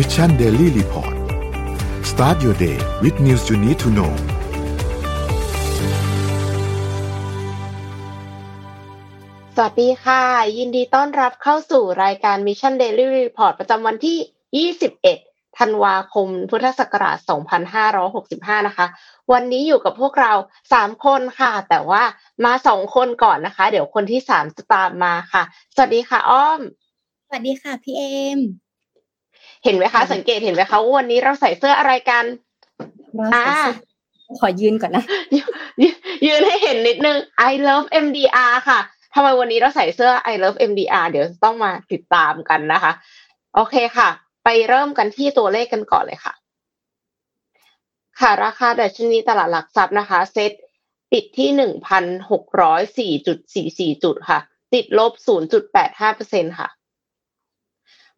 [0.00, 1.14] Mission Daily Report
[2.10, 4.12] start your day with news you need to know
[9.54, 10.22] สวัสดีค่ะ
[10.58, 14.66] ยินดีต้อนรับเข้าสู่รายการ Mission Daily Report ประจำวันที่
[15.16, 17.18] 21 ธันวาคม พุทธศักราช
[17.92, 18.86] 2565 นะคะ
[19.32, 20.32] วันนี้อยู่กับพวกเรา
[20.72, 22.02] 3 คนค่ะ แต่ว่า
[22.44, 25.42] มา 2 คนก่อนนะคะ เดี๋ยวคนที่ 3 จะตามมาค่ะ
[25.74, 26.60] สวัสดีค่ะ อ้อม
[27.26, 28.04] สวัสดีค่ะ พี่เอ
[28.38, 28.40] ม
[29.64, 32.24] เห็นไหมคะ สังเกตเห็นไหมคะว่าวันนี้เราใส่เสื้ออะไรกัน
[33.34, 33.46] อ่า
[34.40, 35.04] ขอยืนก่อนนะ
[36.26, 37.16] ยืนให้เห็นนิดนึง
[37.50, 38.80] I love MDR ค่ะ
[39.14, 42.92] ทำไมวันนี้เราใส่เสื้อ I love MDR เดี๋ยวต้องมาติดตามกันนะคะ
[43.54, 44.08] โอเคค่ะ
[44.44, 46.34] ไปเริ่มกันที่ตัวเลขกันก่อนเลยค่ะ
[48.20, 50.52] ค่ะ ราคาดัชนีตลาดหลักทรัพย์นะคะ เซ็ต
[51.12, 54.38] ปิดที่หนึ่งพันหกร้อยสี่จุดสี่สี่จุดค่ะ
[54.74, 56.68] ติดลบศูนย์จุดแปดห้าเปอร์เซ็นค่ะ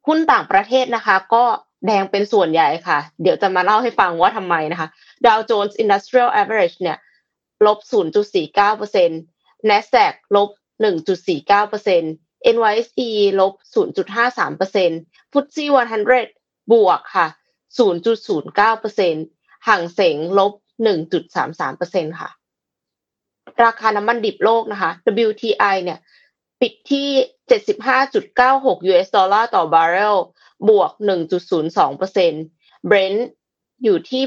[0.07, 1.45] หุ้นต่างประเทศนะคะ ก็
[1.87, 4.89] แดงเป็นส่วนใหญ่ค่ะ เดี๋ยวจะมาเล่าให้ฟังว่าทำไมนะคะ
[5.27, 6.99] Dow Jones Industrial Average เนี่ย
[7.67, 10.51] ลบ 0.49% NASDAQ ลบ
[10.83, 13.09] 1.49% NYSE
[13.41, 15.67] ลบ 0.53% FTSE
[16.19, 17.27] 100 บวกค่ะ
[17.79, 20.53] 0.09%ห่างเสงลบ
[20.85, 22.31] 1.33%ค่ะ
[23.65, 24.91] ราคาน้ำมันดิบโลกนะคะ
[25.27, 25.99] WTI เนี่ย
[26.61, 27.09] ปิดที่
[27.99, 30.17] 75.96 US ดอลลาร์ต่อบาร์เรล
[30.69, 30.91] บวก
[31.91, 33.21] 1.02% Brent
[33.85, 34.23] อยู่ที่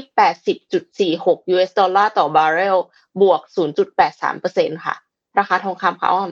[1.16, 2.76] 80.46 US ดอลลาร์ต่อบาร์เรล
[3.22, 3.40] บวก
[4.12, 4.94] 0.83%ค่ะ
[5.38, 6.30] ราคาทองคำค่ะอ้อม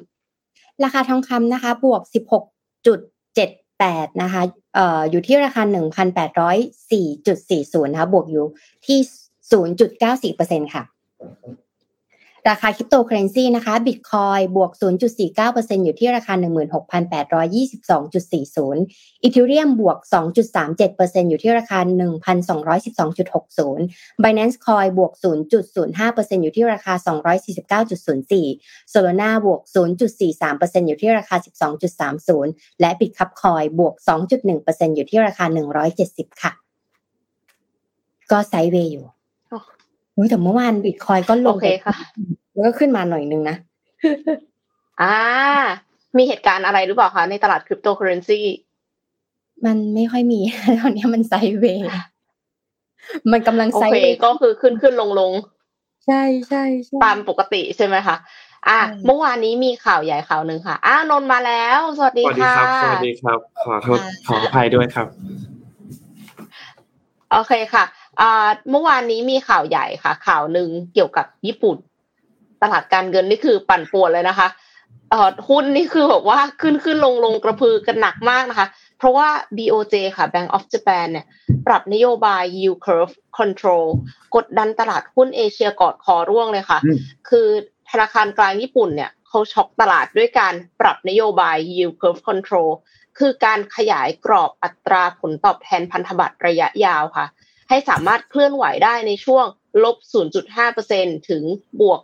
[0.85, 2.03] ราคาทองคำนะคะ บวก
[2.87, 4.43] 16.78 นะคะ
[4.75, 5.63] เอ่ออยู่ที่ราคา
[6.63, 8.47] 1,804.40 นะคะ บวกอยู่
[8.87, 8.99] ที่
[10.33, 10.83] 0.94%ค่ะ
[12.51, 14.71] ราคาคริปโตเคอเรนซีนะคะบิตคอยบวก
[15.29, 18.77] 0.49%อยู่ที่ราคา 16,822.40
[19.23, 19.99] อีเทเรียมบวก
[20.65, 21.79] 2.37%อยู่ที่ราคา
[23.01, 25.13] 1,212.60 Binance Coin บวก
[25.75, 26.95] 0.05%อยู่ที่ราคา
[27.85, 31.37] 249.04 Solana บวก 0.43%อยู่ที่ราคา
[32.09, 33.95] 12.30 และ Bitkub Coin บวก
[34.47, 35.45] 2.1%อยู่ที่ราคา
[35.95, 36.53] 170 ค่ะ
[38.31, 39.07] ก็ sideway อยู่
[40.17, 41.95] อุ้ยแต่เมื่อวานบิตคอยก็ลงโอเคค่ะ
[42.53, 43.57] แล้วก็ขึ้นมาหน่อยนึงนะ
[45.03, 45.17] อ่า
[46.17, 48.41] มีเหตุการณ์อะไรหรือเปล่าคะในตลาดคริปโตเคอเรนซี
[49.65, 50.41] มันไม่ค่อยมี
[50.81, 51.89] ตอนนี้มัน sideway
[53.33, 55.33] มันกำลัง sideway โอไซด์เคเวย์ก็คือขึ้นขึ้นลงลง
[56.07, 58.17] ใช่ใช่ใช่ตามปกติใช่ไหมคะ
[58.69, 65.07] อ่าใช่เมื่อวานนี้มีข่าวใหญ่ข่าวหนึ่งค่ะ อ้าวนนท์มาแล้ว สวัสสดีวัสดีค่ะครับสวัสดีครับ ขอโทษขออภัยด้วยครับ
[67.33, 68.02] โอเคค่ะอ่า
[68.71, 71.77] เมื่อวานนี้มีข่าวใหญ่ค่ะ ข่าวหนึ่งเกี่ยวกับญี่ปุ่น
[72.63, 74.49] ตลาดการเงินนี่คือปั่นป่วนเลยนะคะ
[75.11, 78.67] เอ่อหุ้นนี่คือแบบว่าขึ้นขึ้นลงลงกระพือกันหนักมากนะคะ
[78.99, 81.27] เพราะว่า BOJ ค่ะ Bank of Japan เนี่ย
[81.67, 83.87] ปรับนโยบาย yield curve control
[84.35, 87.47] กดดันตลาดหุ้นเอเชียกอดคอร่วงเลยค่ะอืมคือ
[87.91, 92.71] ธนาคารกลางญี่ปุ่นเนี่ยเขาช็อกตลาดด้วยการปรับนโยบาย yield curve control
[93.19, 97.27] คือการขยายกรอบอัตราผลตอบแทนพันธบัตรระยะยาวค่ะ
[97.73, 99.47] ให้สามารถเคลื่อนไหวได้ในช่วง
[99.85, 99.97] ลบ
[100.63, 101.43] 0.5%ถึง
[101.81, 102.01] บวก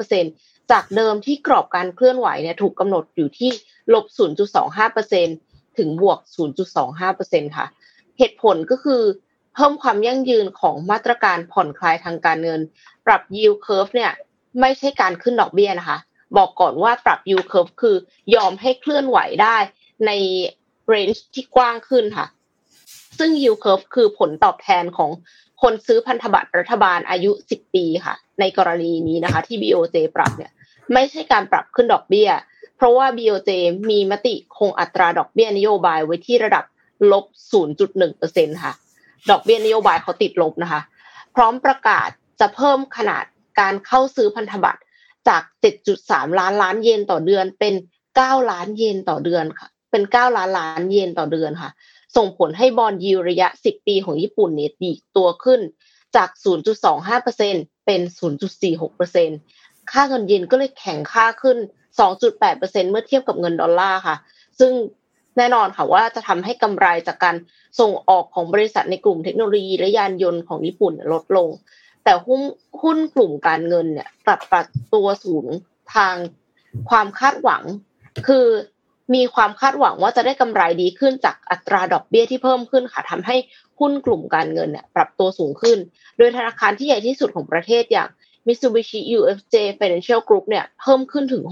[0.00, 3.50] 0.5%จากเดิมที่กรอบการเคลื่อนไหวเนี่ยถูกกำหนดอยู่ที่
[3.94, 4.04] ลบ
[4.70, 6.18] 0.25%ถึงบวก
[6.86, 7.66] 0.25%ค่ะ
[8.18, 9.02] เหตุผลก็คือ
[9.54, 12.60] เพิ่มความยั่งยืนของมาตรการผ่อนคลายทางการเงิน
[13.06, 14.12] ปรับ yield curve เนี่ย
[14.60, 15.98] ไม่ใช่การขึ้นดอกเบี้ยนะคะ
[16.36, 17.96] บอกก่อนว่าปรับ yield curve คือ
[18.34, 19.56] ยอมให้เคลื่อนไหวได้
[20.06, 20.10] ใน
[20.92, 22.26] range ที่กว้างขึ้นค่ะ
[23.18, 25.10] ซึ่ง yield curve คือผลตอบแทนของ
[25.62, 30.52] คนซื้อพันธบัตรรัฐบาลอายุ 10 ปีค่ะ ในกรณีนี้นะคะ ที่ BOJ ปรับเนี่ย
[30.92, 32.30] ไม่ใช่การปรับขึ้นดอกเบี้ย
[32.76, 33.50] เพราะว่า BOJ
[33.90, 36.64] มีมติคงอัตราดอกเบี้ยนโยบายไว้ที่ระดับ
[37.12, 37.24] ลบ
[37.94, 38.72] 0.1%ค่ะ
[39.30, 40.80] ดอกเบี้ยนโยบายเขาติดลบนะคะ
[41.34, 42.08] พร้อมประกาศ
[42.40, 43.24] จะเพิ่มขนาด
[43.60, 44.80] การเข้าซื้อพันธบัตร
[45.28, 45.42] จาก
[45.90, 47.74] 7.3 ล้านล้านเยนต่อเดือนเป็น
[48.12, 51.70] 9 ล้านเยนต่อเดือนค่ะ เป็น 9 ล้านล้านเยนต่อเดือนค่ะ
[52.16, 55.60] ส่งผลให้บอลยิวระยะ 10 ปีของญี่ปุ่นเนี่ยดีตัวขึ้น
[56.16, 56.28] จาก
[57.06, 58.00] 0.25%เป็น
[59.16, 61.58] 0.46%ค่าเงินเยนก็เลยแข็งค่าขึ้น
[62.20, 64.16] 2.8%เมื่อเทียบกับเงินดอลลาร์ค่ะ
[64.58, 64.72] ซึ่ง
[65.36, 67.36] แน่นอนค่ะว่าจะทำให้กำไรจากการ
[67.80, 71.48] ส่งออกของบริษัทในกลุ่มเทคโนโลยีและยานยนต์ของญี่ปุ่นลดลง
[72.04, 72.42] แต่หุ้น
[72.82, 75.46] หุ้นกลุ่มการเงินเนี่ยกลับปรับตัวสูง
[75.94, 76.14] ทาง
[76.90, 77.62] ความคาดหวัง
[78.26, 78.46] คือ
[79.14, 83.36] มีความคาดหวังว่าจะได้กำไรดีขึ้นจากอัตราดอกเบี้ยที่เพิ่มขึ้นค่ะทำให้
[83.78, 85.78] หุ้นกลุ่มการเงินเนี่ยปรับตัวสูงขึ้น
[86.18, 88.08] โดยธนาคารที่ใหญ่ที่สุดของประเทศอย่าง
[88.46, 91.42] Mitsubishi UFJ Financial Group เนี่ยเพิ่มขึ้นถึง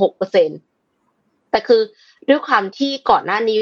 [0.72, 1.80] 6%แต่คือ
[2.28, 3.58] ด้วยความที่ก่อนหน้านี้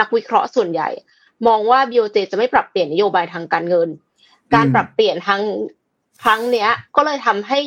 [0.00, 0.88] นักวิเคราะห์ส่วนใหญ่
[1.46, 3.88] มองว่า BOJ จะไม่ปรับเปลี่ยนนโยบายทางการเงิน
[4.54, 5.42] การปรับเปลี่ยนทาง
[6.22, 7.58] ครั้งเนี้ย ก็เลยทำให้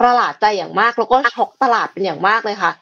[0.00, 2.72] ประหลาดใจอย่างมากแล้วก็ช็อกตลาดเป็นอย่างมากเลยค่ะ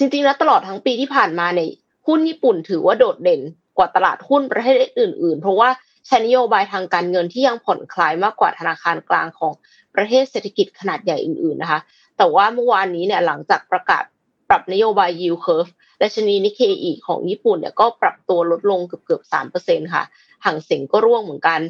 [0.00, 1.70] จริงๆแล้วตลอดทั้งปีที่ผ่านมาเนี่ย
[2.06, 3.40] หุ้นญี่ปุ่นถือว่าโดดเด่น
[3.76, 5.68] กว่าตลาดหุ้นประเทศอื่น ๆ เพราะว่า
[6.06, 9.52] ใช้นโยบายทางการเงินที่ยังผ่อนคลายมากกว่าธนาคารกลางของ
[9.94, 11.80] ประเทศเศรษฐกิจขนาดใหญ่อื่น ๆ นะคะ
[12.16, 14.04] แต่ว่าเมื่อวานนี้เนี่ยหลังจากประกาศ
[14.48, 15.70] ปรับนโยบาย yield curve
[16.02, 20.04] ดัชนีนิเคอีของญี่ปุ่นเนี่ยก็ปรับตัวลดลงเกือบเกือบสามเปอร์เซ็นค่ะ
[20.44, 21.60] ห่างเสียงก็ร่วงเหมือนกัน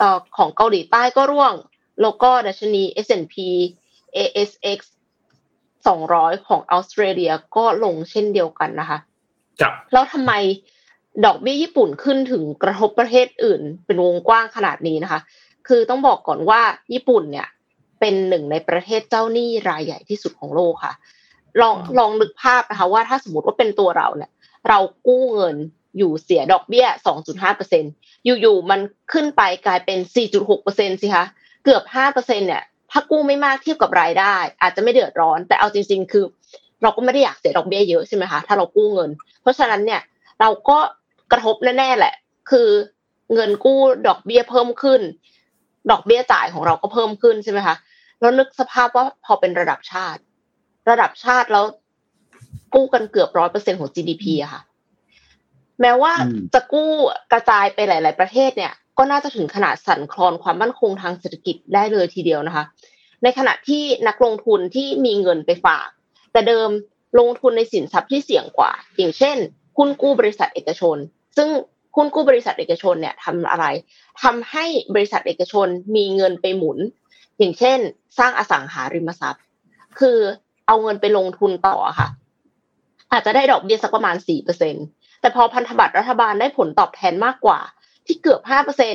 [0.00, 0.04] อ
[0.36, 1.52] ของเกาหลีใต้ก็ร่วง
[2.02, 3.34] แล้วก็ดัชนี S&P
[4.16, 4.80] ASX
[5.86, 8.98] 200 ของออสเตรเลียก็ลงเช่นเดียวกันนะคะ
[9.60, 10.32] ครับแล้วทำไม
[11.24, 15.20] ดอกเบี้ยญี่ปุ่นขึ้นถึงกระทบประเทศอื่น เป็นวงกว้างขนาดนี้นะคะ
[15.68, 16.60] คือต้องบอกก่อนว่า
[16.92, 17.48] ญี่ปุ่นเนี่ย
[18.00, 20.94] เป็นหนึ่งในประเทศเจ้าหนี้รายใหญ่ที่สุดของโลกค่ะ
[21.60, 24.30] ลองลองนึกภาพนะคะว่าถ้าสมมติว่าเป็นตัวเราเนี่ย
[24.68, 25.56] เรากู้เงิน
[25.98, 26.86] อยู่เสียดอกเบี้ย
[27.56, 28.80] 2.5%อยู่ๆมัน
[29.12, 29.98] ขึ้นไปกลายเป็น
[30.50, 31.24] 4.6%สิคะ
[31.64, 32.62] เกือบ 5%เนี่ย
[32.96, 36.24] ถ้ากู้ไม่มากเทียบกับรายได้ อาจจะไม่เดือดร้อน แต่เอาจริง ๆ คือ
[36.82, 39.10] เราก็ไม่ได้อยากเสียดอกเบี้ยเยอะใช่ไหมคะถ้าเรากู้เงิน
[39.42, 40.00] เพราะฉะนั้นเนี่ย
[40.40, 40.78] เราก็
[41.32, 42.14] กระทบแน่ๆแหละ
[42.50, 42.68] คือ
[43.34, 45.00] เงินกู้ดอกเบี้ยเพิ่มขึ้น
[45.90, 47.76] ดอกเบี้ยจ่ายของเราก็เพิ่มขึ้นใช่ไหมคะ
[48.20, 50.20] แล้วนึกสภาพว่าพอเป็นระดับชาติ
[50.90, 51.64] ระดับชาติแล้ว
[52.74, 54.62] กู้กันเกือบร้อยเปอร์เซ็นของ GDP อะค่ะ
[55.80, 56.12] แม้ว่า
[56.54, 56.90] จะกู้
[57.32, 62.64] กระจายไปหลาย ๆ ประเทศเนี่ย ก็น่าจะถึงขนาดสั่นคลอนความมั่นคงทางเศรษฐกิจได้เลยทีเดียวนะคะ
[63.22, 65.88] ในขณะที่นักลงทุนที่มีเงินไปฝาก
[66.32, 66.68] แต่เดิม
[67.18, 69.36] ลงทุนในสินทรัพย์ที่เสี่ยงกว่า อย่างเช่น
[69.76, 70.96] หุ้นกู้บริษัทเอกชน
[71.36, 71.48] ซึ่ง
[71.96, 73.66] หุ้นกู้บริษัทเอกชนเนี่ยทำอะไร
[74.22, 74.64] ทำให้
[74.94, 76.78] บริษัทเอกชนมีเงินไปหมุน
[77.38, 77.78] อย่างเช่น
[78.18, 79.42] สร้างอสังหาริมทรัพย์
[79.98, 80.18] คือ
[80.66, 82.08] เอาเงินไปลงทุนต่อค่ะ
[83.12, 84.74] อาจจะได้ดอกเบี้ยสักประมาณสี่เปอร์เซ็น
[85.20, 87.60] แต่พอพันธบัตรรัฐบาลได้ผลตอบแทนมากกว่า
[88.06, 88.94] ที่เกือบห้าเปอร์เซ็น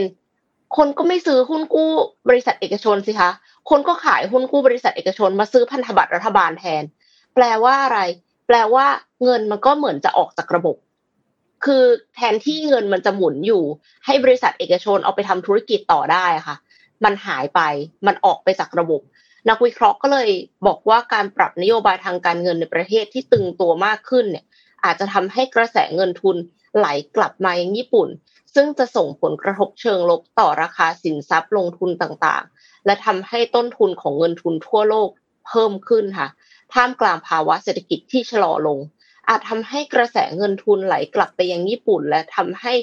[0.78, 1.92] คนก็ไม่ซื้อหุ้นกู้
[2.30, 3.32] บริษัทเอกชนสิคะ
[3.70, 6.84] คนก็ขายหุ้นกู้บริษัทเอกชนมาซื้อพันธบัตรรัฐบาลแทน
[7.36, 8.00] แปลว่าอะไร
[8.48, 8.86] แปลว่า
[9.24, 10.76] เงินมันก็เหมือนจะออกจากระบบ
[11.66, 11.84] คือ
[12.16, 13.64] แทนที่เงินมันจะหมุนอยู่
[14.06, 16.56] ให้บริษัทเอกชนเอาไปทำธุรกิจต่อได้ค่ะ
[17.04, 17.62] มันหายไป
[18.08, 19.02] มันออกไปจากระบบ
[19.50, 20.30] นักวิเคราะห์ก็เลย
[20.68, 24.46] บอกว่าการปรับนโยบายทางการเงินในประเทศที่ตึงตัวมากขึ้นเนี่ย
[24.84, 26.38] อาจจะทำให้กระแสเงินทุน
[26.78, 28.08] ไหลกลับมายังญี่ปุ่น
[28.54, 35.10] ซึ่งจะส่งผลกระทบเชิงลบต่อราคาสินทรัพย์ลงทุนต่างๆ และทำให้ต้นทุนของเงินทุนทั่วโลก
[35.48, 36.28] เพิ่มขึ้นค่ะ
[36.74, 38.80] ท่ามกลางภาวะเศรษฐกิจที่ชะลอลง
[39.28, 42.74] อาจทำให้กระแสเงินทุนไหลกลับไปยังญี่ปุ่น และทำให้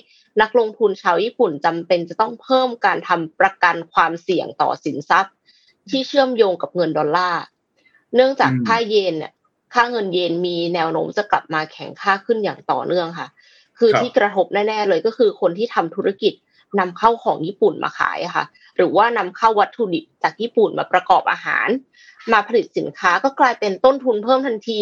[0.40, 5.34] นักลงทุนชาวญี่ปุ่นจำเป็นจะต้องเพิ่มการทำประกันความเสี่ยงต่อสินทรัพย์
[5.90, 7.42] ที่เชื่อมโยงกับเงินดอลลาร์
[8.14, 9.32] เนื่องจากค่าเยนเนี่ย
[9.74, 13.28] ค่าเงินเยนมีแนวโน้มจะกลับมาแข็งค่าขึ้นอย่างต่อเนื่องค่ะ
[13.78, 16.32] คือที่กระทบแน่ๆเลยก็คือคนที่ทำธุรกิจ
[16.78, 18.44] นำเข้าของญี่ปุ่นมาขายค่ะ
[18.76, 21.68] หรือว่านำเข้าวัตถุดิบจากญี่ปุ่นมาประกอบอาหาร
[22.32, 24.80] มาผลิตสินค้าก็กลายเป็นต้นทุนเพิ่มทันที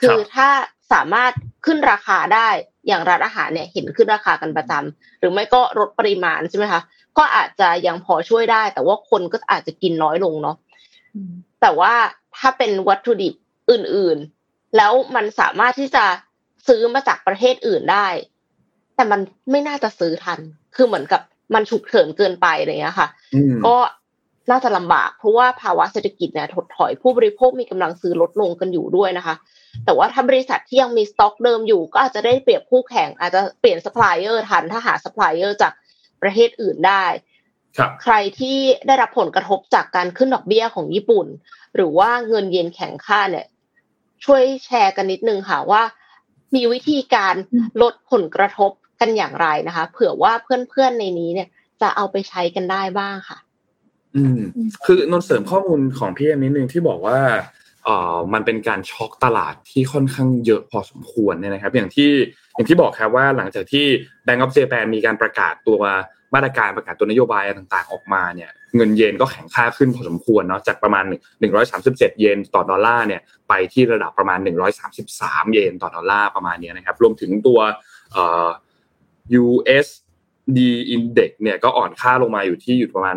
[0.00, 0.48] คือถ้า
[0.92, 1.32] สามารถ
[1.66, 2.48] ขึ้นราคาได้
[2.86, 6.80] อย่างร้านอาหารเนี่ยเห็นขึ้นราคากันประจำหรือไม่ก็ลดปริมาณใช่ไหมคะ
[7.18, 10.56] ก็อาจจะยังพอช่วยได้ แต่ว่าคนก็อาจจะกินน้อยลงเนาะ
[11.60, 11.92] แต่ว่า
[12.38, 13.34] ถ้าเป็นวัตถุดิบ
[13.70, 16.04] อื่นๆ แล้วมันสามารถที่จะ
[16.68, 18.08] ซื้อมาจากประเทศอื่นได้
[18.94, 19.20] แต่มัน
[19.50, 20.40] ไม่น่าจะซื้อทัน
[20.76, 21.20] คือเหมือนกับ
[21.54, 23.08] มันฉุกเฉินเกินไปอะไรเงี้ยค่ะ
[23.66, 23.76] ก็
[24.50, 29.34] น่าจะลำบาก เพราะว่าภาวะเศรษฐกิจเนี่ยถดถอยผู้บริโภคมีกำลังซื้อลดลงกันอยู่ด้วยนะคะ
[29.84, 35.72] แต่ว่าถ้าบริษัทที่ยังมีสต็อกเดิมอยู่ ก็อาจจะได้เปรียบคู่แข่ง อาจจะเปลี่ยนซัพพลายเออร์ทันถ้าหาซัพพลายเออร์จาก
[36.22, 37.04] ประเทศอื่นได้
[38.02, 41.26] ใครที่ได้รับผลกระทบจากการขึ้นดอกเบี้ยของญี่ปุ่น
[41.76, 43.46] หรือว่าเงินเยนแข็งค่าเนี่ย
[44.24, 45.82] ช่วยแชร์กันนิดนึงค่ะว่า
[46.54, 47.34] มีวิธีการ
[47.82, 51.48] ลดผลกระทบกันอย่างไรนะคะ เผื่อว่าเพื่อนๆในนี้เนี่ย
[51.80, 53.38] จะเอาไปใช้กันได้บ้างค่ะ
[54.16, 54.40] อืม
[54.84, 57.18] คือนนเสริมข้อมูลของพี่เอ็มนิดนึงที่บอกว่า
[57.84, 62.10] เอ่อมันเป็นการช็อกตลาดที่ค่อนข้างเยอะพอสมควรเนี่ยนะครับ อย่างที่
[62.54, 63.86] อย่างที่บอกครับว่าหลังจากที่
[64.26, 65.76] Bank of Japan มีการประกาศตัว
[66.34, 71.04] มาตรการประกาศตัวนโยบายต่างๆออกมาเนี่ย เงินเยนก็แข็งค่าขึ้นพอสมควรเนาะจากประมาณ
[71.62, 74.38] 137 เยนต่อดอลลาร์เนี่ยไปที่ระดับประมาณ
[74.96, 77.58] 133 เยนต่อดอลลาร์ประมาณนี้นะครับรวมถึงตัว
[79.42, 79.86] US
[80.56, 83.16] ดีอินเด็กเนี่ยก็อ่อนค่าลงมาอยู่ที่อยู่ประมาณ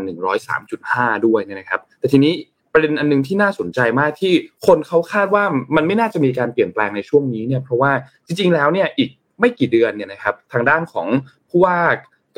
[0.62, 2.34] 103.5 ด้วยนะครับ แต่ทีนี้
[2.74, 4.34] ประเด็นอันนึงที่น่าสนใจมากที่
[4.68, 5.44] คนเขาคาดว่า
[5.76, 7.92] มันไม่น่าจะมีการเปลี่ยนแปลงในช่วงนี้เนี่ยเพราะว่า
[8.26, 9.10] จริงๆแล้วเนี่ยอีก
[9.40, 11.08] ไม่กี่เดือนเนี่ยนะครับทางด้านของ
[11.50, 11.78] ผู้ว่า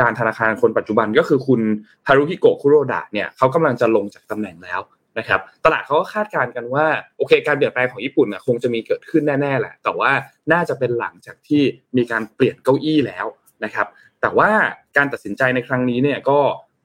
[0.02, 1.62] การธนาคารคนปัจจุบันก็คือคุณ
[2.08, 4.80] ฮารุฮิโกะคุโรดะเนี่ยเขากำลังจะลงจากตำแหน่งแล้ว
[5.18, 6.86] นะครับตลาดเขาก็คาดการณ์กันว่า
[7.18, 10.12] โอเค การเปลี่ยนแปลงของญี่ปุ่นคงจะมีเกิดขึ้นแน่ๆแหละ แต่ว่า
[10.52, 11.62] น่าจะเป็นหลังจากที่
[11.98, 13.26] มีการเปลี่ยนเก้าอี้แล้ว
[13.64, 13.88] นะครับ
[14.22, 14.50] แต่ว่า
[14.98, 16.40] การตัดสินใจในครั้งนี้เนี่ยก็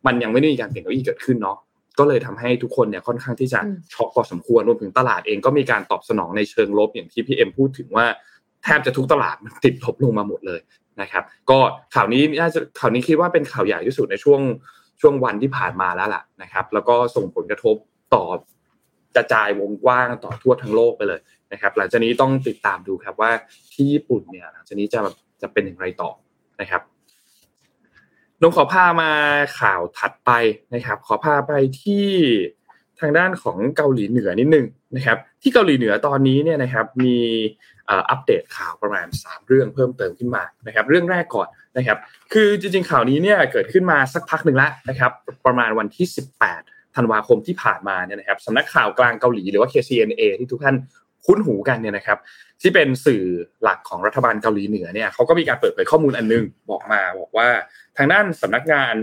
[0.07, 1.59] มันยังไม่ได้มีการเปลี่ยนเก้าอี้เกิดขึ้นเนาะ
[1.99, 3.61] ก็เลยทำให้ทุกคนเนี่ยค่อนข้างที่จะ
[3.93, 8.07] ช็อกพอสมควรรวมถึงตลาดเองก็มีการตอบสนองในเชิงลบอย่างที่พี่เอ็มพูดถึงว่า
[8.65, 10.61] แทบจะทุกตลาดมันติดลบลงมาหมดเลย
[11.01, 11.59] นะครับก็
[11.95, 14.41] ข่าวนี้น่าจะข่าวนี้คิดว่าเป็นข่าวใหญ่ที่สุดในช่วง
[15.01, 17.77] ช่วงวันที่ผ่านมาแล้วล่ะนะครับ แล้วก็ส่งผลกระทบ
[18.15, 18.25] ต่อ
[19.17, 21.21] กระจายวงกว้างต่อทั่วทั้งโลกไปเลย
[21.53, 23.31] นะครับ หลังจากนี้ต้องติดตามดูครับว่า
[23.73, 25.01] ที่ญี่ปุ่นเนี่ยหลังจากนี้จะ
[25.43, 26.11] จะเป็นอย่างไรต่อ
[26.61, 26.83] นะครับ
[28.41, 29.11] นงขอพามา
[29.61, 30.31] ข่าวถัดไป
[30.75, 32.09] นะครับ ขอพาไปที่
[33.03, 34.67] ทางด้านของเกาหลีเหนือนิดนึง
[34.97, 37.17] นะครับ ที่เกาหลีเหนือตอนนี้เนี่ยนะครับมี
[37.89, 41.99] อัปเดตข่าวประมาณ 3 เรื่องเพิ่มเติมขึ้นมานะครับ เรื่องแรกก่อนนะครับ
[42.33, 45.13] คือจริงๆข่าวนี้เนี่ยเกิดขึ้นมาสักพักหนึ่งแล้วนะครับ
[45.47, 46.07] ประมาณวันที่
[46.51, 50.77] 18ธันวาคมที่ผ่านมาเนี่ยนะครับสำนักข่าวกลางเกาหลีหรือว่า KCNA ที่ทุกท่าน
[51.25, 52.19] คุ้นหูกันเนี่ยนะครับ
[52.61, 53.25] ที่เป็นสื่อ
[53.63, 57.49] หลักของรัฐบาลเกาหลีเหนือเนี่ยเขาก็มีการเปิดเผยข้อมูลอันนึงบอกมาบอกว่า
[57.97, 58.95] ทางด้านสำนักงาน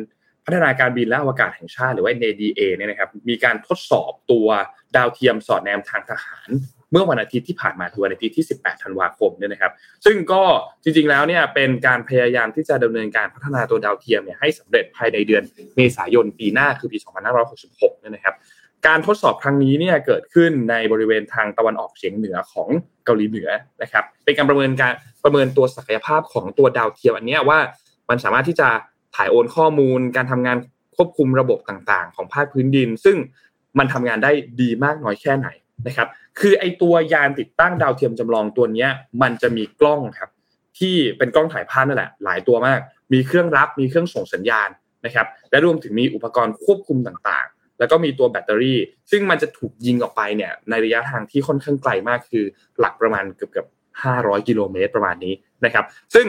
[0.50, 4.48] พัฒนาการบินและอวกาศแห่งชาติหรือว่า NADA เนี่ยนะครับมีการทดสอบตัว
[4.96, 6.50] ดาวเทียมสอดแนมทางทหาร
[6.92, 9.72] เมื่อวันอาทิตย์ที่ผ่านมาคือวันอาทิตย์ที่ 18 ธันวาคมเนี่ยนะครับ
[10.06, 10.44] ซึ่งก็
[10.84, 15.44] จริงๆแล้วเนี่ยเป็นการพยายามที่จะดำเนินการพัฒนาตัวดาวเทียมเนี่ยให้สำเร็จภายในเดือน
[15.76, 16.98] เมษายนปีหน้าคือปี
[17.50, 18.36] 2566 เนี่ยนะครับ
[18.88, 22.68] การทดสอบครั้งนี้เนี่ยเกิดขึ้นในบริเวณทางตะวันออกเฉียงเหนือของ
[23.06, 23.50] เกาหลีเหนือ
[23.82, 27.60] นะครับ เป็นการประเมินการประเมินตัวศักยภาพของตัวดาวเทียมอันนี้ว่า
[28.10, 28.70] มันสามารถที่จะ
[29.16, 30.58] ถ่ายโอนข้อมูล การทำงาน
[30.96, 33.18] ควบคุมระบบต่างๆ ของภาคพื้นดิน ซึ่ง
[33.80, 35.48] มันทำงานได้ดีมากน้อยแค่ไหน
[35.88, 36.08] นะครับ
[36.40, 38.88] คือไอตัวยานติดตั้งดาวเทียมจำลองตัวนี้
[39.22, 40.30] มันจะมีกล้องครับ
[40.80, 42.80] ที่เป็นกล้องถ่ายภาพนั่นแหละ หลายตัวมาก
[43.14, 44.70] มีเครื่องรับมีเครื่องส่งสัญญาณ
[45.06, 48.80] นะครับ และรวมถึงมีอุปกรณ์ควบคุมต่างๆ แล้วก็มีตัวแบตเตอรี่
[49.12, 52.46] ซึ่งมันจะถูกยิงออกไปเนี่ยในระยะทางที่ค่อนข้างไกลมากคือ
[52.80, 53.68] หลักประมาณเกือบเกือบ
[54.08, 55.34] 500 กิโลเมตรประมาณนี้
[55.66, 55.86] นะครับ
[56.16, 56.28] ซึ่ง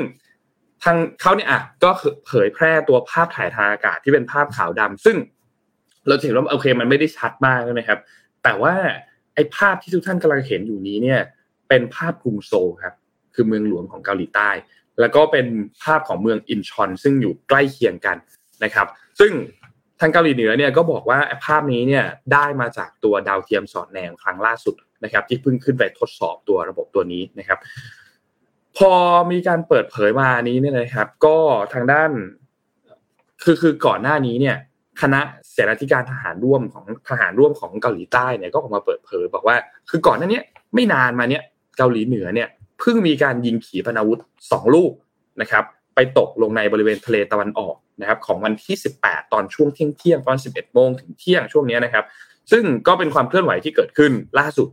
[0.85, 1.91] ทางเขาเนี่ยอะก็
[2.27, 5.17] เผยแพร่ตัวภาพถ่ายทางอากาศที่เป็นภาพขาวดำซึ่ง
[6.07, 7.99] เราเห็นว่าโอเคมันไม่ได้ชัดมากนะครับ
[8.43, 8.75] แต่ว่า
[9.35, 11.21] ไอ้ภาพที่ทุกท่านกำลังเห็นอยู่นี้เนี่ย
[11.69, 12.95] เป็นภาพกรุงโซลครับ
[13.35, 14.51] คือเมืองหลวงของเกาหลีใต้
[15.01, 15.47] แล้วก็เป็น
[15.85, 18.17] ภาพของเมืองอินชอน ซึ่งอยู่ใกล้เคียงกัน
[18.65, 18.87] นะครับ
[19.21, 19.33] ซึ่ง
[20.01, 27.59] ทางเกาหลีเหนือเนี่ยก็บอกว่าภาพนี้เนี่ยได้มาจากตัวดาวเทียมสอดแนมครั้งล่าสุดนะครับ ที่เพิ่งขึ้นไปทดสอบตัวระบบตัวนี้นะครับ
[28.81, 28.95] พอ
[29.33, 31.37] มีการเปิดเผยมานี้เนี่ยนะครับ ก็
[31.73, 32.11] ทางด้าน
[33.45, 34.57] คือคือก่อนหน้านี้เนี่ย
[35.03, 35.21] คณะ
[35.53, 39.57] เสนาธิการทหารร่วมของทหารร่วมของเกาหลีใต้เนี่ยก็ออกมาเปิดเผยบอกว่า
[39.91, 40.41] คือก่อนหน้านี้
[40.75, 41.43] ไม่นานมาเนี่ย
[41.79, 42.49] เกาหลีเหนือเนี่ย
[42.81, 44.21] เพิ่งมีการยิงขีปนาวุธ
[44.51, 44.93] สองลูก
[45.41, 52.05] นะครับ ไปตกลงในบริเวณทะเลตะวันออกนะครับ ของวันที่ 18 ตอนช่วงเที่ยงเที่ยงตอน 11โมงถึงเที่ยงช่วงนี้นะครับ
[52.53, 54.69] ซึ่งก็เป็นความเคลื่อนไหวที่เกิดขึ้นล่าสุด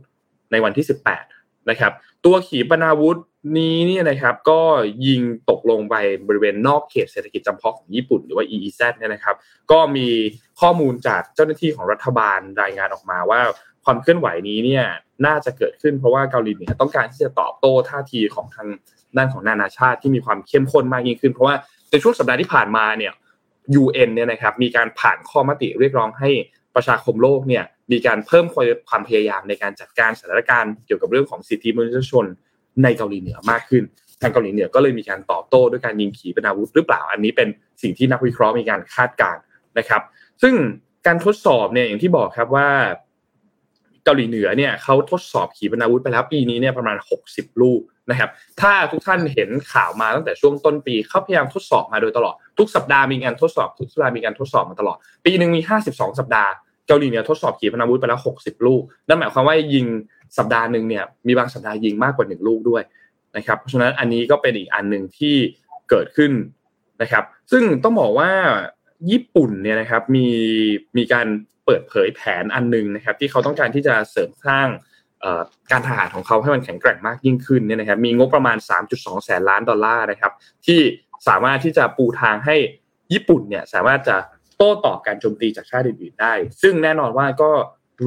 [0.52, 0.86] ในวันที่
[1.26, 1.92] 18 นะครับ
[2.24, 3.18] ตัวขีปนาวุธ
[3.56, 4.60] นี้เนี่ยนะครับก็
[5.06, 5.94] ยิงตกลงไป
[6.28, 9.36] บริเวณนอกเขตเศรษฐกิจจำเพาะของญี่ปุ่นหรือว่า EEZ เนี่ยนะครับ
[9.70, 10.08] ก็มี
[10.60, 13.40] ข้อมูลจากเจ้าหน้าที่ของรัฐบาลรายงานออกมาว่า
[13.84, 14.84] ความเคลื่อนไหวนี้เนี่ย
[15.26, 18.68] น่าจะเกิดขึ้นเพราะว่าเกาหลีเหนือต้องการที่จะตอบโต้ท่าทีของทาง
[19.16, 21.54] ด้านของนานาชาติที่มีความเข้มข้นมากยิ่งขึ้น เพราะว่า
[21.90, 23.12] ในช่วงสัปดาห์ที่ผ่านมาเนี่ย
[23.82, 26.30] UN เนี่ยนะครับมีการผ่านข้อมติเรียกร้องให้
[26.74, 28.46] ประชาคมโลกเนี่ยมีการเพิ่ม
[28.88, 32.26] ความพยายามในการจัดการสถานการณ์เกี่ยวกับเรื่องของสิทธิมนุษยชน
[32.82, 33.84] ในเกาหลีเหนือมากขึ้น
[34.22, 37.48] ทางเกาหลีเหนือก็เลยมีการตอบโต้ด้วยการยิงขีปนาวุธหรือเปล่าอันนี้เป็น
[37.82, 39.42] สิ่งที่นักวิเคราะห์มีการคาดการณ์
[39.78, 40.02] นะครับ
[40.42, 40.54] ซึ่ง
[41.06, 42.68] การทดสอบเนี่ยอย่างที่บอกครับว่า
[44.04, 46.96] เกาหลีเหนือเนี่ยเขาทดสอบขีปนาวุธไปแล้วปีนี้เนี่ยประมาณ
[47.28, 47.80] 60 ลูก
[48.10, 48.30] นะครับ
[48.60, 56.50] ถ้าทุกท่านเห็นข่าวมาตั้งแต่ช่วงต้นปีเขาพยายามทดสอบมาโดยตลอด ทุกสัปดาห์มีการทดสอบทุกสัปดาห์มีการทดสอบมาตลอด ปีหนึ่งมี 52 สัปดาห์
[56.88, 59.86] เกาหลีเหนือทดสอบขีปนาวุธไปแล้ว 60 ลูกนั่นหมายความว่ายิง
[60.38, 62.82] สัปดาห์หนึ่งเนี่ยมีบางสัปดาห์ยิงมากกว่า 1 ลูกด้วย
[63.36, 65.34] นะครับเพราะฉะนั้นอันนี้ก็เป็นอีกอันหนึ่งที่
[65.90, 66.32] เกิดขึ้น
[67.02, 68.30] นะครับ ซึ่งต้องบอกว่า
[69.10, 70.28] ญี่ปุ่นเนี่ยนะครับมี
[70.96, 71.26] มีการ
[71.64, 74.68] เปิดเผยแผนอันนึงนะครับ ที่เขาต้องการที่จะเสริมสร้าง
[75.70, 78.56] การทหารของเขาให้มันแข็งแกร่งมากยิ่งขึ้นเนี่ยนะครับมีงบประมาณ
[78.90, 80.32] 3.2 แสนล้านดอลลาร์นะครับ
[80.66, 80.80] ที่
[81.28, 82.56] สามารถที่จะปูทางให้
[83.12, 84.16] ญี่ปุ่นเนี่ยสามารถจะ
[84.56, 86.32] โต้ตอบการโจมตีจากชาติอื่นๆได้
[86.62, 87.50] ซึ่งแน่นอนว่าก็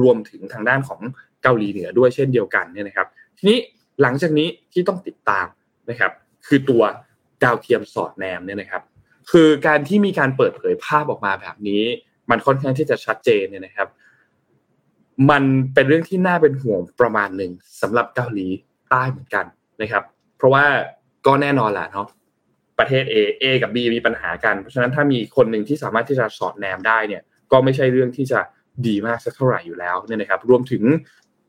[0.00, 1.00] รวมถึงทางด้านของ
[1.42, 3.06] เกาหลีเหนือด้วยเช่นเดียวกันเนี่ยนะครับ
[3.38, 3.58] ทีนี้
[4.02, 5.46] หลังจากนี้ที่ต้องติดตาม
[5.90, 6.12] นะครับ
[6.46, 6.82] คือตัว
[7.42, 8.82] ดาวเทียมสอดแนมเนี่ยนะครับ
[9.30, 11.82] คือการที่มีการเปิดเผยภาพออกมาแบบนี้
[12.30, 13.88] มันค่อนข้างที่จะชัดเจนเนี่ยนะครับ
[15.30, 15.42] มัน
[15.74, 18.46] เป็นเรื่องที่น่าเป็นห่วงประมาณหนึ่งสำหรับเกาหลี
[18.90, 19.44] ใต้เหมือนกัน
[19.82, 20.02] นะครับ
[20.36, 20.64] เพราะว่า
[21.26, 22.06] ก็แน่นอนแหละเนาะ
[22.78, 27.22] ประเทศ A A กับ B มีปัญหากัน เพราะฉะนั้นถ้ามีคนหนึ่งที่สามารถที่จะสอดแนมได้เนี่ย
[27.52, 28.40] ก็ไม่ใช่เรื่องที่จะ
[28.86, 30.82] ดีมากสักเท่าไหร่อยู่แล้วเนี่ยนะครับ รวมถึง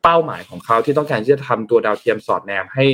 [0.04, 2.86] เป้าหมายของเขาที่ต้องการที่จะทำตัวดาวเทียมสอดแนมให้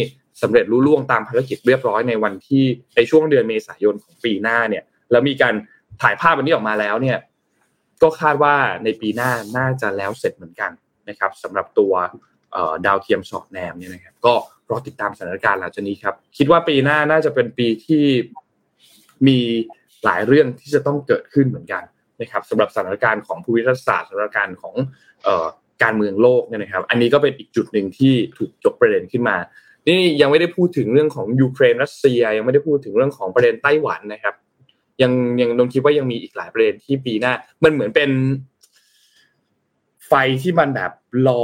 [0.41, 2.63] สำเร็จรุ่ล่วงตามภารกิจเรียบร้อยในวันที่
[2.95, 5.53] ในช่วงเดือนเมษายนของปีหน้าเนี่ย แล้วมีการ
[6.01, 7.17] ถ่ายภาพวันนี้ออกมาแล้วเนี่ย
[8.01, 10.71] ก็คาดว่าในปีหน้าน่าจะแล้วเสร็จเหมือนกัน
[11.09, 11.93] นะครับสำหรับตัว
[12.85, 14.33] ดาวเทียมสอดแนมเนี่ยนะครับ ก็
[14.69, 18.03] รอติดตามสถานการณ์หลังจากนี้ครับ คิดว่าปีหน้าน่าจะเป็นปีที่
[19.27, 19.39] มี
[20.05, 21.83] หลายเรื่องที่จะต้องเกิดขึ้นเหมือนกัน
[22.21, 24.75] นะครับสำหรับสถานการณ์ของภูมิรัฐศาสตร์สถานการณ์ของ
[25.83, 29.38] การเมืองโลกเนี่ยนะครับ อันนี้ก็เป็นอีกจุดหนึ่งที่ถูกยกประเด็นขึ้นมา
[29.88, 34.36] นี่ยังไม่ได้พูดถึงเรื่องของยูเครนรัสเซีย ยังไม่ได้พูดถึงเรื่องของประเด็นไต้หวันนะครับ
[35.01, 37.33] ยังยังนงคิดว่ายังมีอีกหลายประเด็นที่ปีหน้า
[37.63, 38.09] มันเหมือนเป็น
[40.07, 40.91] ไฟที่มันแบบ
[41.27, 41.43] รอ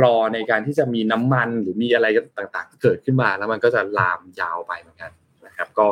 [0.00, 2.06] รอในการที่จะมีน้ำมันหรือมีอะไร
[2.38, 5.10] ต่างๆ เกิดขึ้นมาแล้วมันก็จะลามยาวไปเหมือนกัน
[5.46, 5.86] นะครับ ก็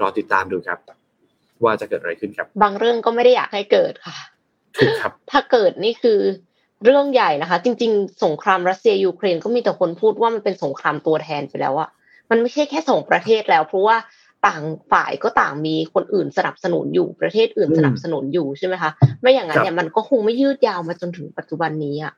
[0.00, 0.78] รอติดตามดูครับ
[1.64, 4.16] ว่าจะเกิดอะไรขึ้นครับ บางเรื่องก็ไม่ได้อยากให้เกิดค่ะ
[4.76, 6.20] ถูกครับ ถ้าเกิดนี่คือ
[6.84, 11.88] เรื่องใหญ่นะคะ จริง ๆ สงครามรัสเซียยูเครนก็มีแต่คนพูดว่ามันเป็นสงครามตัวแทนไปแล้วอะ
[12.30, 13.96] มันไม่ใช่แค่สองประเทศแล้ว เพราะว่า
[14.46, 14.62] ต่าง
[14.92, 18.90] ฝ่ายก็ต่างมีคนอื่นสนับสนุนอยู่ประเทศอื่นสนับสนุนอยู่ใช่ไหมคะ
[19.20, 22.12] ไม่อย่างนั้นเนี่ยมันก็คงไม่ยืดยาวมาจนถึงปัจจุบันนี้อะ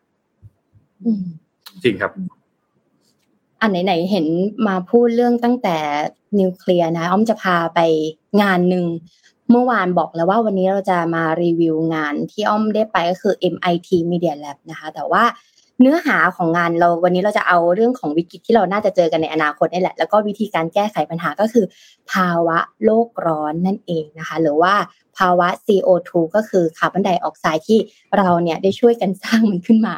[1.85, 2.13] จริงครับ
[3.61, 4.27] อันไหนๆเห็น
[4.69, 5.77] มาพูดเรื่องตั้งแต่
[6.41, 7.81] นิวเคลียร์นะอ้อมจะพาไป
[8.43, 8.85] งานหนึ่ง
[9.51, 15.25] เมื่อวานบอกแล้วว่าวันนี้เราจะมารีวิวงานที่อ้อมได้ไปก็คือ MIT Media Lab นะคะ แต่ว่า
[15.81, 21.65] เนื้อหาของงานเราวันนี้เราจะเอาเรื่องของวิกฤตที่เราน่าจะเจอกันในอนาคตนี่แหละ แล้วก็วิธีการแก้ไขปัญหาก็คือ
[22.13, 24.75] ภาวะโลกร้อนนั่นเองนะคะ หรือว่า
[25.19, 27.79] ภาวะ CO2 ก็คือคาร์บอนไดออกไซด์ที่
[28.17, 29.97] เราเนี่ยได้ช่วยกันสร้างมันขึ้นมา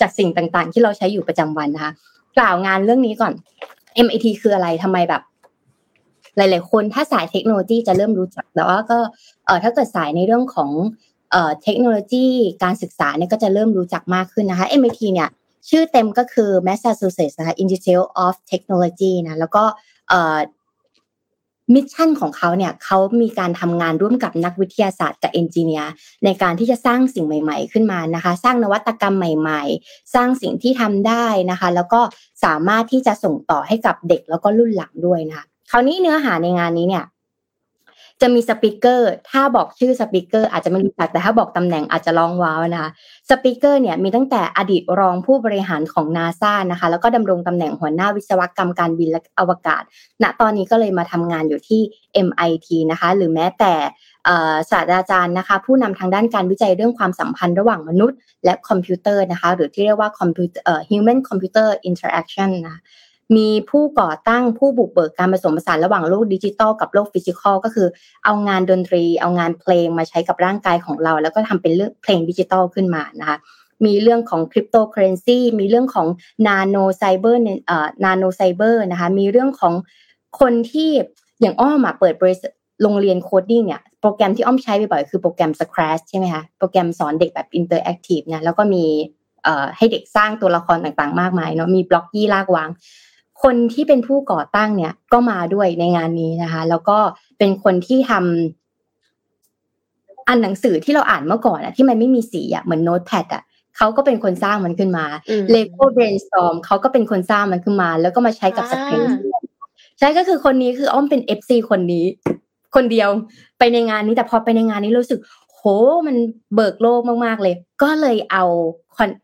[0.00, 1.92] จากสิ่งต่างๆ ที่เราใช้อยู่ประจำวันนะคะ
[2.36, 3.32] กล่าวงานเรื่องนี้ก่อน
[4.06, 5.22] MIT คืออะไรทำไมแบบ
[6.36, 8.98] หลาย ๆ คนถ้าสายเทคโนโลยีจะเริ่มรู้จัก แต่ว่าก็
[9.46, 10.70] เออถ้าเกิดสายในเรื่องของ
[11.30, 12.26] เออเทคโนโลยี
[12.62, 15.28] การศึกษาเนี่ยก็จะเริ่มรู้จักมากขึ้นนะคะ MIT เนี่ย
[15.68, 19.64] ชื่อเต็มก็คือ Massachusetts นะคะ Institute of Technology นะแล้วก็
[20.08, 20.38] เออ
[21.74, 25.90] mission ของเขาเนี่ยเขามีการทำงานร่วมกับนักวิทยาศาสตร์กับ engineer
[26.24, 32.00] ในการที่จะสร้างสิ่งใหม่ ๆ ขึ้นมานะคะ สร้างนวัตกรรมใหม่ ๆ สร้างสิ่งที่ทำได้นะคะ แล้วก็
[32.44, 37.04] สามารถที่จะส่งต่อให้กับเด็กแล้วก็รุ่นหลังด้วยนะคะ คราวนี้เนื้อหาในงานนี้เนี่ย
[38.22, 42.90] จะมี speaker ถ้าบอกชื่อ speaker อาจจะไม่รู้จักแต่ถ้าบอกตำแหน่งอาจจะร้องว้าวนะคะ
[43.30, 49.82] speaker เนี่ยมีตั้งแต่อดีตรองผู้บริหารของนาซานะคะ แล้วก็ดำรงตำแหน่งหัวหน้าวิศวกรรมการบินและอวกาศ
[50.22, 51.80] ณ ตอนนี้ก็เลยมาทำงานอยู่ที่
[52.26, 53.74] MIT นะคะ หรือแม้แต่
[54.70, 60.10] ศาสตราจารย์นะคะ ผู้นำทางด้านการวิจัยเรื่องความสัมพันธ์ระหว่างมนุษย์ และคอมพิวเตอร์นะคะ หรือที่เรียกว่า
[60.88, 62.78] human computer interaction นะ
[63.36, 67.88] มีผู้ก่อตั้งผู้บุกเบิกการผสมผสานระหว่างโลกดิจิตอลกับโลก physical ก็คือ
[68.24, 73.36] เอางานดนตรี เอางานเพลงมาใช้กับร่างกายของเรา แล้วก็ทำเป็นเรื่องเพลงดิจิตอลขึ้นมานะคะ
[73.84, 76.06] มีเรื่องของคริปโตเคอเรนซีมีเรื่องของ
[76.46, 79.74] nano cyber เอ่อ nano cyber นะคะมีเรื่องของ
[80.40, 80.90] คนที่
[81.40, 82.50] อย่างอ้อมเปิดบริษัท
[82.82, 88.84] โรงเรียน coding เนี่ยโปรแกรมที่อ้อมใช้บ่อยๆคือโปรแกรม Scratch ใช่ไหมคะโปรแกรมสอนเด็กแบบ interactive นะแล้วก็มี
[89.76, 92.68] ให้เด็กสร้างตัวละครต่างๆ มากมายเนาะมีบล็อกที่ลากวาง
[93.42, 96.98] คนที่เป็นผู้ก่อตั้งเนี่ยก็มาด้วยในงานนี้นะคะ แล้วก็
[97.38, 98.20] เป็นคนที่ทำ
[100.28, 103.42] อันหนังสือที่เราอ่านเมื่อก่อนอะที่มันไม่มีสีอะเหมือน notepad อะ
[103.76, 105.04] เขาก็เป็นคนสร้างมันขึ้นมา
[105.50, 109.08] Lego Brainstorm เขาก็เป็นคนสร้างมันขึ้นมา แล้วก็มาใช้กับสเปน
[109.98, 112.04] ใช่ก็คือคนนี้คืออ้อมเป็น FC คนนี้
[112.74, 113.08] คนเดียว
[113.58, 115.18] ไปในงานนี้แต่พอไปในงานนี้รู้สึก
[115.56, 115.62] โห
[116.06, 116.16] มัน
[116.54, 118.44] เบิกโลกมากๆเลย ก็เลยเอา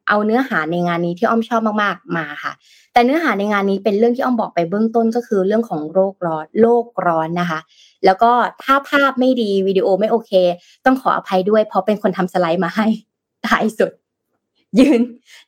[0.09, 2.53] เอาเนื้อหาในงานนี้ที่อ้อมชอบมากๆมาค่ะ
[2.93, 7.61] แต่เนื้อหาในงานนี้เป็นเรื่องที่อ้อมบอกไปเบื้องต้นก็คือเรื่องของโรคร้อนโลกร้อนนะคะ
[8.05, 8.31] แล้วก็
[8.63, 10.33] ถ้าภาพไม่ดีวิดีโอไม่โอเค
[10.85, 12.87] ต้องขออภัยด้วยเพราะเป็นคนทำสไลด์มาให้
[13.49, 13.91] ท้ายสุด
[14.79, 15.01] ยืน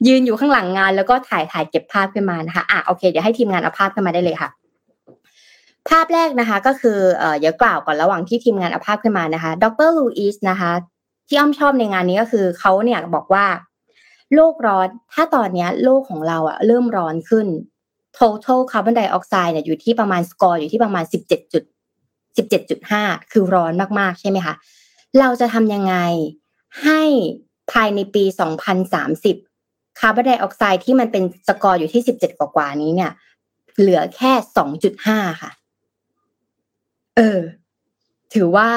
[0.07, 4.51] ยืนอยู่ข้างหลังงาน แล้วก็ถ่ายถ่ายเก็บภาพขึ้นมานะคะอะโอเคเดี๋ยวให้ทีมงานเอาภาพขึ้นมาได้เลยค่ะ
[5.89, 10.73] ภาพแรกนะคะก็คือเอ่อเดี๋ยวกล่าวก่อนระหว่างที่ทีมงานเอาภาพขึ้นมานะคะ ดรลูอิสนะคะ
[11.29, 13.47] ที่อ้อมชอบในงานนี้ก็คือเขาเนี่ยบอกว่า
[14.35, 17.47] โลกร้อนถ้าตอนนี้โลกของเราอะเริ่มร้อนขึ้น
[18.19, 21.65] total carbon dioxide เนี่ยอยู่ที่ประมาณสกอร์อยู่ที่ประมาณสิบเจ็ดจุด
[22.37, 24.55] สิบเจ็ดจุดห้าคือร้อนมากๆ ใช่ไหมคะ
[25.21, 25.95] เราจะทำยังไง
[26.83, 27.03] ให้
[27.73, 29.37] ภายในปีสองพันสามสิบ
[30.01, 33.13] คาร์บอนไดออกไซด์ที่มันเป็นสกอร์อยู่ที่สิบเจ็ดกว่านี้เนี่ย
[33.79, 35.51] เหลือแค่สองจุดห้าค่ะ
[37.17, 37.41] เออ
[38.35, 38.69] ถือว่า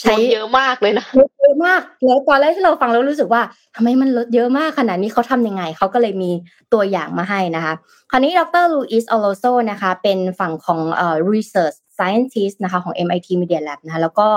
[0.00, 3.42] ใช้เยอะมากเลยนะลดเยอะมากแล้วตอนแรกที่เราฟังแล้วรู้สึกว่า
[3.76, 6.30] ทำไมมันลดเยอะมากขนาดนี้เขาทํำยังไงเขาก็เลยมี
[6.72, 7.74] ตัวอย่างมาให้นะคะ
[8.10, 14.28] คราวนี้ดรลูอิสออโลโซนะคะ เป็นฝั่งของเอ่อ research scientist นะคะของ MIT Media Lab นะคะแล้วก็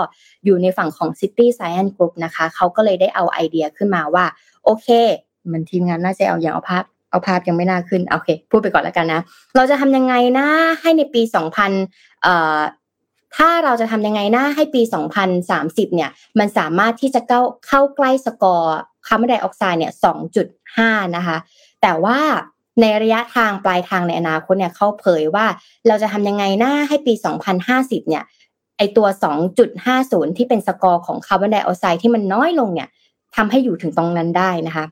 [0.45, 4.25] อยู่ในฝั่งของ City Science Group นะคะเขาก็เลยได้เอาไอเดียขึ้นมาว่า
[4.63, 4.88] โอเค
[5.51, 9.21] มันทีมงานน่าจะเอาอย่างเอาภาพเอาภาพยังไม่น่าขึ้นโอเค พูดไปก่อนแล้วกันนะ
[9.56, 10.47] เราจะทำยังไงนะ
[10.82, 11.21] ให้ในปี
[11.73, 12.60] 2000เอ่อ
[13.38, 14.82] ถ้าเราจะทำยังไงนะให้ปี
[15.38, 19.94] 2030 เนี่ย มันสามารถที่จะเข้าเข้าใกล้สกอร์คาร์บอนไดออกไซด์เนี่ย
[20.54, 21.38] 2.5 นะคะ
[21.82, 22.20] แต่ว่า
[22.82, 25.46] ในระยะทางปลายทางในอนาคตเนี่ยเขาเผยว่า
[25.88, 27.13] เราจะทำยังไงนะให้ปี
[27.62, 28.24] 2050 เนี่ย
[28.78, 29.08] ไอตัว
[29.72, 32.89] 2.50 ที่เป็นสกอร์ของคาร์บอนไดออกไซด์ที่มันน้อยลงเนี่ย
[33.36, 34.86] ทำให้อยู่ถึงตรงนั้นได้นะคะ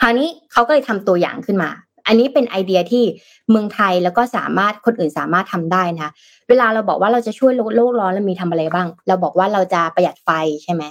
[0.00, 1.70] คราวนี้เขาก็เลยทำตัวอย่างขึ้นมา
[2.06, 3.04] อันนี้เป็นไอเดียที่
[3.50, 6.10] เมืองไทยแล้วก็สามารถคนอื่นสามารถทำได้นะ
[6.48, 10.30] เวลาเราบอกว่าเราจะช่วยลดโลกร้อนเรามีทำอะไรบ้าง เราบอกว่าเราจะประหยัดไฟ
[10.62, 10.84] ใช่ไหม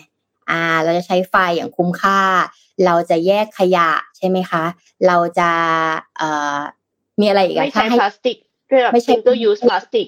[0.49, 2.19] อ่า เราจะใช้ไฟอย่างคุ้มค่า
[2.85, 4.63] เราจะแยกขยะใช่ไหมคะ
[5.07, 5.49] เราจะ
[6.17, 6.59] เอ่อ
[7.19, 8.37] มีอะไรอีกไม่ใช้พลาสติก
[8.93, 10.07] ไม่ใช่ตัว use พลาสติก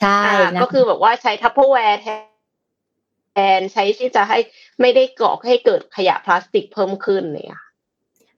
[0.00, 0.20] ใช่
[0.62, 4.38] ก็คือแบบว่าใช้ Tupperware แทนใช้ที่จะให้
[4.80, 7.62] ไม่ได้ก่อให้เกิดขยะพลาสติกเพิ่มขึ้นเนี่ย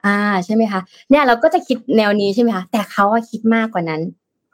[0.07, 4.03] อ่าใช่ไหมคะเนี่ยเราก็จะคิดแนวนี้ใช่ไหมคะแต่เขาอะคิดมากกว่านั้น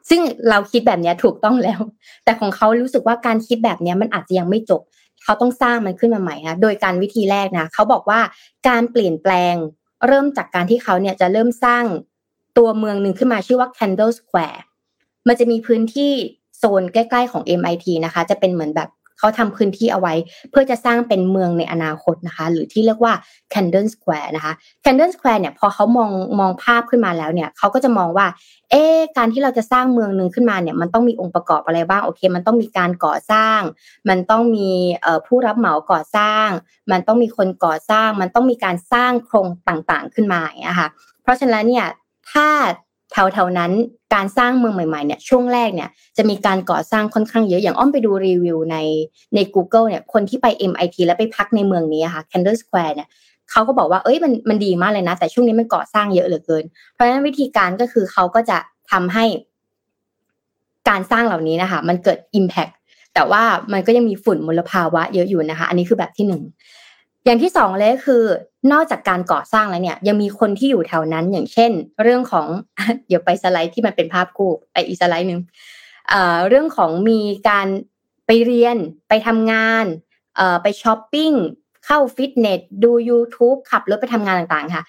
[0.09, 1.79] ซึ่งเราคิดแบบนี้ถูกต้องแล้ว
[2.23, 4.81] แต่ของเขารู้สึกว่าการคิดแบบนี้มันอาจจะยังไม่จบ
[5.23, 8.19] เขาต้องสร้างมันขึ้นมาใหม่นะโดยการวิธีแรกนะเขาบอกว่า
[8.67, 9.55] การเปลี่ยนแปลง
[10.07, 11.85] เริ่มจากการที่เขาเนี่ยจะเริ่มสร้าง
[12.57, 14.59] ตัวเมืองหนึ่งขึ้นมาชื่อว่า Candle Square
[15.27, 16.11] มันจะมีพื้นที่
[16.57, 20.13] โซนใกล้ ๆของ MIT นะคะ จะเป็นเหมือนแบบ เขาทำพื้นที่เอาไว้
[20.49, 23.13] เพื่อจะสร้างเป็นเมืองในอนาคตนะคะ หรือที่เรียกว่า
[23.53, 24.53] Camden Square นะคะ
[24.83, 28.27] Camden Square เนี่ยพอเขามองมองภาพขึ้นมาแล้วเนี่ยเขาก็จะมองว่า
[28.71, 28.83] เอ๊
[29.17, 33.59] การที่เราจะสร้างเมืองหนึ่งขึ้นมาเนี่ยมันต้องมีองค์ประกอบอะไรบ้างโอเค มันต้องมีการก่อสร้าง
[34.09, 34.69] มันต้องมี
[35.27, 36.47] ผู้รับเหมาก่อสร้าง
[36.91, 40.87] มันต้องมีคนก่อสร้าง มันต้องมีการสร้างโครงต่างๆขึ้นมาอะคะ
[41.23, 41.87] เพราะฉะนั้นเนี่ย
[42.31, 42.47] ถ้า
[43.11, 43.71] แถวๆนั้น
[44.13, 48.77] การสร้างเมืองใหม่ๆเนี่ยช่วงแรกเนี่ยจะมีการก่อสร้างค่อนข้างเยอะอย่างอ้อมไปดูรีวิวใน
[49.35, 53.07] ใน Google เนี่ยคนที่ไป MIT แล้วไปพักในเมืองนี้ค่ะ Candle Square เนี่ย
[53.51, 58.57] เขาก็บอกว่าเอ้ยมันมันดีมากเลยนะ แต่ช่วงนี้มันก่อสร้างเยอะเหลือเกิน เพราะฉะนั้นวิธีการก็คือเขาก็จะ
[58.91, 59.25] ทำให้
[60.89, 62.73] การสร้างเหล่านี้นะคะ มันเกิด Impact
[63.13, 63.43] แต่ว่า
[63.73, 66.41] มันก็ยังมีฝุ่นมลภาวะเยอะอยู่นะคะ อันนี้คือแบบที่หนึ่ง
[67.25, 68.23] อย่างที่สองเลยคือ
[68.71, 71.71] นอกจากการก่อสร้างแล้วเนี่ย ยังมีคนที่อยู่แถวนั้นอย่างเช่น
[72.03, 72.45] เรื่องของ
[73.07, 75.41] เดี๋ยวไปสไลด์ที่มันเป็นภาพคู่ไปอีสไลด์หนึ่ง
[76.49, 77.67] เรื่องของมีการ
[78.25, 78.77] ไปเรียน
[79.09, 79.85] ไปทำงาน
[80.63, 81.31] ไปช้อปปิ้ง
[81.85, 84.83] เข้าฟิตเนสดู YouTube ขับรถไปทำงานต่างๆค่ะ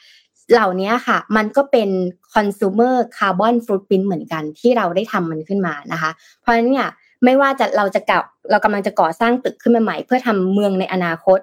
[0.52, 1.90] เหล่านี้ค่ะ มันก็เป็น
[2.34, 6.88] consumer carbon footprint เหมือนกันที่เราได้ทำมันขึ้นมานะคะ เพราะฉะนั้นเนี่ย
[7.24, 11.38] ไม่ว่าจะเราจะกับเรากำลังจะก่อสร้างตึกขึ้นมาใหม่ เพื่อทำเมืองในอนาคต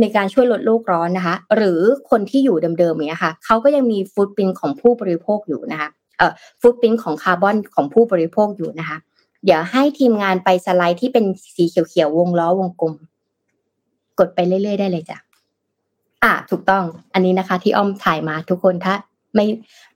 [0.00, 8.98] ในการช่วยลดโลกร้อนนะคะ หรือคนที่อยู่เดิมๆเนี้ยค่ะเขาก็ยังมีฟุตปินของผู้บริโภคอยู่นะคะเอ่อฟุตปินของคาร์บอนของผู้บริโภคอยู่นะคะ
[9.44, 12.92] เดี๋ยวให้ทีมงานไปสไลด์ที่เป็นสีเขียวๆวงล้อวงกลม
[14.18, 15.18] กดไปเรื่อยๆได้เลยจ้ะ
[16.24, 16.84] อะถูกต้อง
[17.14, 18.94] อันนี้นะคะ ที่อ้อมถ่ายมาทุกคนถ้า
[19.34, 19.46] ไม่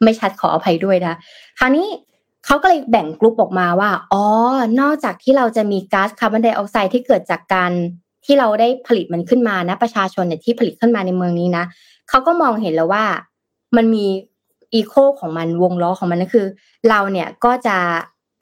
[0.03, 1.15] ไม่ชัดขออภัยด้วยนะ
[1.59, 1.89] คราวนี้
[2.47, 4.25] เขาก็เลยแบ่งกลุ่มออกมาว่า อ๋อ
[4.81, 7.73] นอกจากที่เราจะมีก๊าซคาร์บอนไดออกไซด์ที่เกิดจากการ
[8.25, 11.65] ที่เราได้ผลิตมันขึ้นมานะ ประชาชนเนี่ยที่ผลิตขึ้นมาในเมืองนี้นะ
[12.09, 13.05] เขาก็มองเห็นแล้วว่า
[13.77, 14.07] มันมี
[14.75, 16.47] อีโคของมันวงล้อของมันก็คือ
[16.89, 17.77] เราเนี่ยก็จะ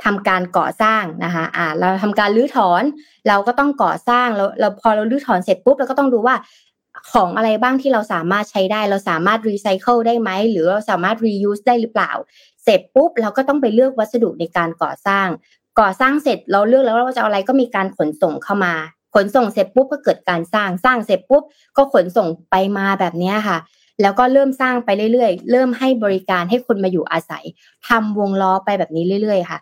[0.05, 2.83] ทำการก่อสร้างนะคะอ่าเราทำการรื้อถอน
[3.29, 6.35] เราก็ต้องก่อสร้างแล้วเราพอเรารื้อถอนเสร็จปุ๊บเราก็ต้องดูว่า
[7.13, 12.13] ของอะไรบ้างที่เราสามารถใช้ได้ เราสามารถรีไซเคิลได้ไหมหรือเราสามารถรียูสได้หรือเปล่า
[12.65, 15.29] เสร็จปุ๊บเราก็ต้องไปเลือกวัสดุในการก่อสร้าง
[15.81, 18.75] ก่อสร้างเสร็จเราเลือกแล้วว่าจะเอาอะไรก็มีการขนส่งเข้ามา
[19.15, 21.43] ขนส่งเสร็จปุ๊บก็เกิดการสร้างสร้างเสร็จปุ๊บ
[21.77, 23.59] ก็ขนส่งไปมาแบบนี้ค่ะ
[24.03, 27.45] แล้วก็เริ่มสร้างไปเรื่อยๆ เริ่มให้บริการให้คนมาอยู่อาศัย
[27.89, 29.59] ทำวงล้อไปแบบนี้เรื่อย ๆ ค่ะ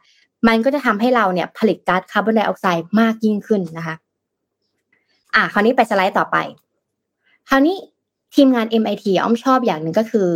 [0.49, 3.95] มันก็จะทำให้เราเนี่ยผลิตก๊าซคาร์บอนไดออกไซด์มากยิ่งขึ้นนะคะ
[5.35, 6.37] อะคราวนี้ไปสไลด์ต่อไป
[7.49, 7.77] คราวนี้
[8.35, 10.27] ทีมงาน MIT อ้อมชอบอย่างหนึ่งก็คือ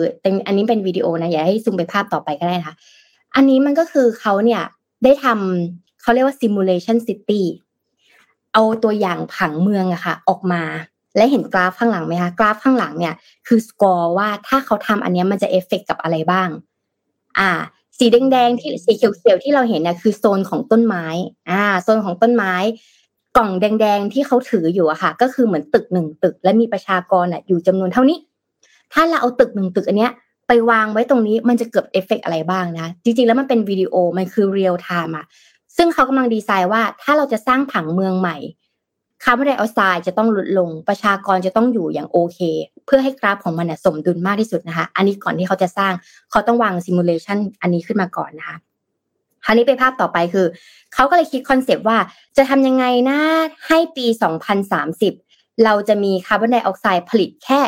[0.47, 2.77] อันนี้เป็นวิดีโอนะอย่าให้ซูมไปภาพต่อไปก็ได้นะคะ
[3.35, 4.63] อันนี้มันก็คือเขาเนี่ย
[5.05, 7.43] ได้ทำเขาเรียกว่า simulation city
[8.55, 10.63] เอาตัวอย่างผังเมืองอะค่ะออกมา
[11.17, 13.15] และเห็นกราฟข้างหลังไหมคะกราฟข้างหลังเนี่ย
[13.47, 16.49] คือสกอร์ว่าถ้าเขาทำอันนี้มันจะเอฟเฟกกับอะไรบ้าง
[17.39, 17.51] อ่า
[17.99, 21.05] สีแดงๆที่สีเขียวๆที่เราเห็นเนี่ยคือโซนของต้นไม้
[21.51, 22.55] อ่า โซนของต้นไม้
[23.37, 28.19] กล่องแดงๆที่เขาถืออยู่อะค่ะ ก็คือเหมือนตึกหนึ่งตึก และมีประชากรอะอยู่จำนวนเท่านี้
[28.93, 30.13] ถ้าเราเอาตึกหนึ่งตึกอันเนี้ย
[30.49, 35.25] ไปวางไว้ตรงนี้มันจะเกิดเอฟเฟกอะไรบ้างนะ จริงๆ แล้วมันเป็นวิดีโอมันคือ real time อะ
[35.77, 38.37] ซึ่งเขากำลังดีไซน์ว่าถ้าเราจะสร้างผังเมืองใหม่
[39.25, 42.39] คาร์บอนไดออกไซด์จะต้องลดลง ประชากรจะต้องอยู่อย่างโอเค
[42.87, 45.93] เพื่อให้กราฟของมันสมดุลมากที่สุดนะคะ อันนี้ก่อนที่เขาจะสร้าง
[46.31, 48.57] เขาต้องวาง simulation อันนี้ขึ้นมาก่อนนะคะ
[49.45, 50.47] คราวนี้ไปภาพต่อไปคือ
[50.95, 51.99] เขาก็เลยคิดคอนเซปต์ว่า
[52.37, 53.19] จะทำยังไงนะ
[53.69, 54.07] ให้ปี
[54.85, 57.61] 2030 เราจะมีคาร์บอนไดออกไซด์ผลิตแค่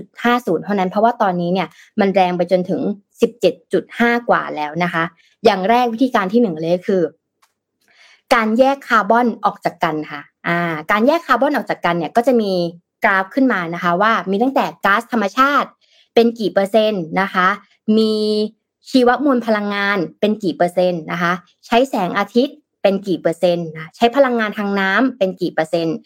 [0.00, 1.68] 2.50 เท่านั้น เพราะว่าตอนนี้เนี่ย
[2.00, 2.80] มันแรงไปจนถึง
[3.54, 5.04] 17.5 กว่าแล้วนะคะ
[5.44, 7.02] อย่างแรกวิธีการที่หนึ่งเลยคือ
[8.34, 10.58] การแยกคาร์บอนออกจากกันค่ะอ่า
[10.90, 12.52] การแยกคาร์บอนออกจากกันเนี่ยก็จะมี
[13.04, 15.68] กราฟขึ้นมานะคะว่ามีตั้งแต่ก๊าซธรรมชาติ
[16.14, 17.48] เป็นกี่เปอร์เซ็นต์นะคะ
[17.98, 18.14] มี
[18.90, 21.32] ชีวมวลพลังงานเป็นกี่เปอร์เซ็นต์นะคะ
[21.66, 25.96] ใช้แสงอาทิตย์เป็นกี่เปอร์เซ็นต์นะใช้พลังงานทางน้ำเป็นกี่เปอร์เซ็นต์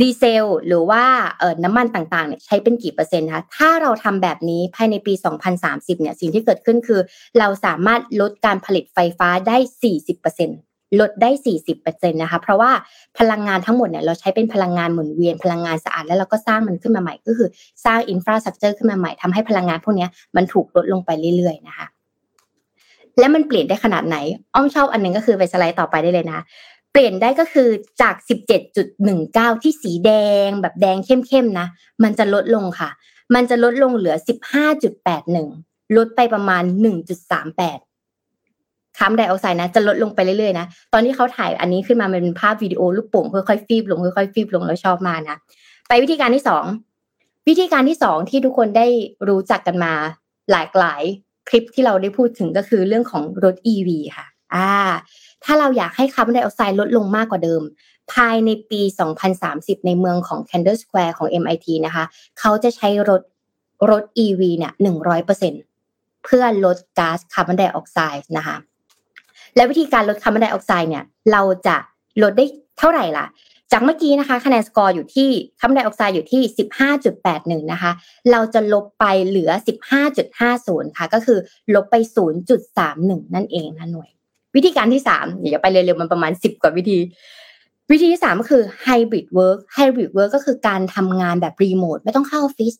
[0.00, 1.04] ดีเซลหรือว่า
[1.38, 5.14] เอ่อน้ำมันต่างๆเนี่ยใช้เป็นกี่เปอร์เซ็นต์คะถ้าเราทำแบบนี้ภายในปี
[5.58, 7.00] 2030เนี่ยสิ่งที่เกิดขึ้นคือ
[7.38, 9.56] เราสามารถลดการผลิตไฟฟ้าได้
[10.16, 11.30] 40% ลดได้
[11.74, 12.70] 40%นะคะ เพราะว่า
[13.18, 17.48] พลังงานทั้งหมดเนี่ยเราใช้เป็นพลังงานหมุนเวียนพลังงานสะอาดแล้วเราก็สร้างมันขึ้นมาใหม่ก็คือ
[17.84, 21.86] สร้างอินฟราสตรักเจอร์ขึ้นมาใหม่ทำให้พลังงานพวกนี้มันถูกลดลงไปเรื่อยๆนะคะ
[23.18, 24.16] และมันเปลี่ยนได้ขนาดไหน
[24.54, 26.40] อ้อมชอบอันนึงก็คือไปสไลด์ต่อไปได้เลยนะ
[26.92, 27.68] เปลี่ยนได้ก็คือ
[28.02, 28.14] จาก
[28.88, 30.10] 17.19 ที่สีแด
[30.46, 31.66] งแบบแดงเข้มๆนะ
[32.02, 32.90] มันจะลดลงค่ะ
[33.34, 34.16] มันจะลดลงเหลือ
[35.06, 37.91] 15.81 ลดไปประมาณ 1.38
[38.98, 45.36] คาร์บอนไดออกไซด์นะจะลดลงไปเรื่อยๆนะตอนที่เขาถ่ายอันนี้ขึ้นมามันเป็นภาพวิดีโอลูกโป่งค่อยๆฟีบลงค่อยๆฟีบลงแล้วต่อมานะ
[45.88, 46.64] ไปวิธีการที่สอง
[47.48, 48.86] วิธีการที่สองที่ทุกคนได้
[49.28, 49.92] รู้จักกันมา
[50.50, 51.02] หลากหลาย
[51.48, 54.70] คลิปที่เราได้พูดถึงก็คือเรื่องของรถ EV ค่ะ อ่า
[55.44, 57.62] ถ้าเราอยากให้คาร์บอนไดออกไซด์ลดลงมากกว่าเดิม
[58.12, 58.80] ภายในปี
[59.34, 62.04] 2030 ในเมืองของ Kendall Square ของ MIT นะคะ
[62.38, 63.22] เขาจะใช้รถ
[63.90, 64.72] รถ EV เนี่ย
[65.48, 68.56] 100%เพื่อลดก๊าซคาร์บอนไดออกไซด์นะคะ
[69.56, 71.76] และวิธีการลดคาร์บอนไดออกไซด์เนี่ยเราจะ
[72.22, 72.46] ลดได้
[72.78, 73.26] เท่าไหร่ล่ะ
[73.72, 75.28] จากเมื่อกี้นะคะคะแนนสกอร์อยู่ที่
[75.60, 76.42] คาร์บอนไดออกไซด์อยู่ที่
[77.06, 77.92] 15.81 นะคะ
[78.30, 79.50] เราจะลบไปเหลือ
[80.24, 81.38] 15.50 ค่ะ ก็คือ
[81.74, 81.96] ลบไป
[82.64, 84.10] 0.31 นั่นเองนะหน่วย
[84.56, 86.98] วิธีการที่3เดี๋ยวไปเร็วๆมันประมาณ 10 กว่าวิธี
[87.92, 92.74] วิธีที่3ก็คือ hybrid work hybrid work ก็คือการทำงานแบบรีโมทไม่ต้องเข้าออฟฟิศ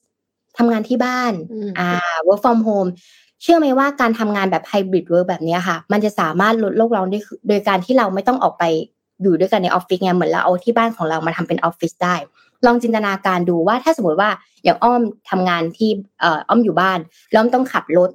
[0.58, 1.32] ทำงานที่บ้าน
[1.78, 1.88] อ่า
[2.26, 2.90] work from home
[3.42, 8.64] เชื่อไหมว่าการทำงานแบบ hybrid work แบบนี้ค่ะ มันจะสามารถลดโลกร้อนได้โดยการที่เราไม่ต้องออกไป
[9.22, 12.14] อยู่ด้วยกันในออฟฟิศไงเหมือนเราเอาที่บ้านของเรามาทำเป็นออฟฟิศได้
[12.66, 14.30] ลองจินตนาการดูว่าถ้าสมมติว่า
[14.64, 16.98] อย่างอ้อมทำงานที่เอ่ออ้อมอยู่บ้าน
[17.30, 18.10] แล้วอ้อมต้องขับรถ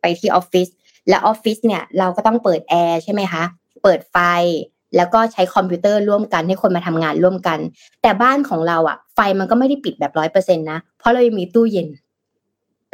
[0.00, 0.68] ไปที่ออฟฟิศ
[1.08, 3.44] และออฟฟิศเนี่ยเราก็ต้องเปิดแอร์ใช่ไหมคะ
[3.82, 4.16] เปิดไฟ
[4.96, 7.58] แล้วก็ใช้คอมพิวเตอร์ร่วมกันให้คนมาทำงานร่วมกัน
[8.02, 11.88] แต่บ้านของเราอะไฟมันก็ไม่ได้ปิดแบบร้อยเปอร์เซ็นต์นะ เพราะเรายังมีตู้เย็น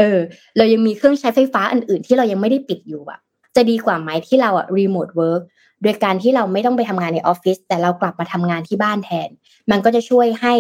[0.03, 0.21] เออ
[0.57, 3.21] เรายังมีเครื่องใช้ไฟฟ้าอื่นๆ ที่เรายังไม่ได้ปิดอยู่อะ
[3.57, 5.43] จะดีกว่าไหมที่เราอะ remote work
[5.83, 9.29] โดยการที่เราไม่ต้องไปทำงานในออฟฟิศแต่เรากลับมาทำงานที่บ้านแทน
[9.71, 10.55] มันก็จะช่วยให้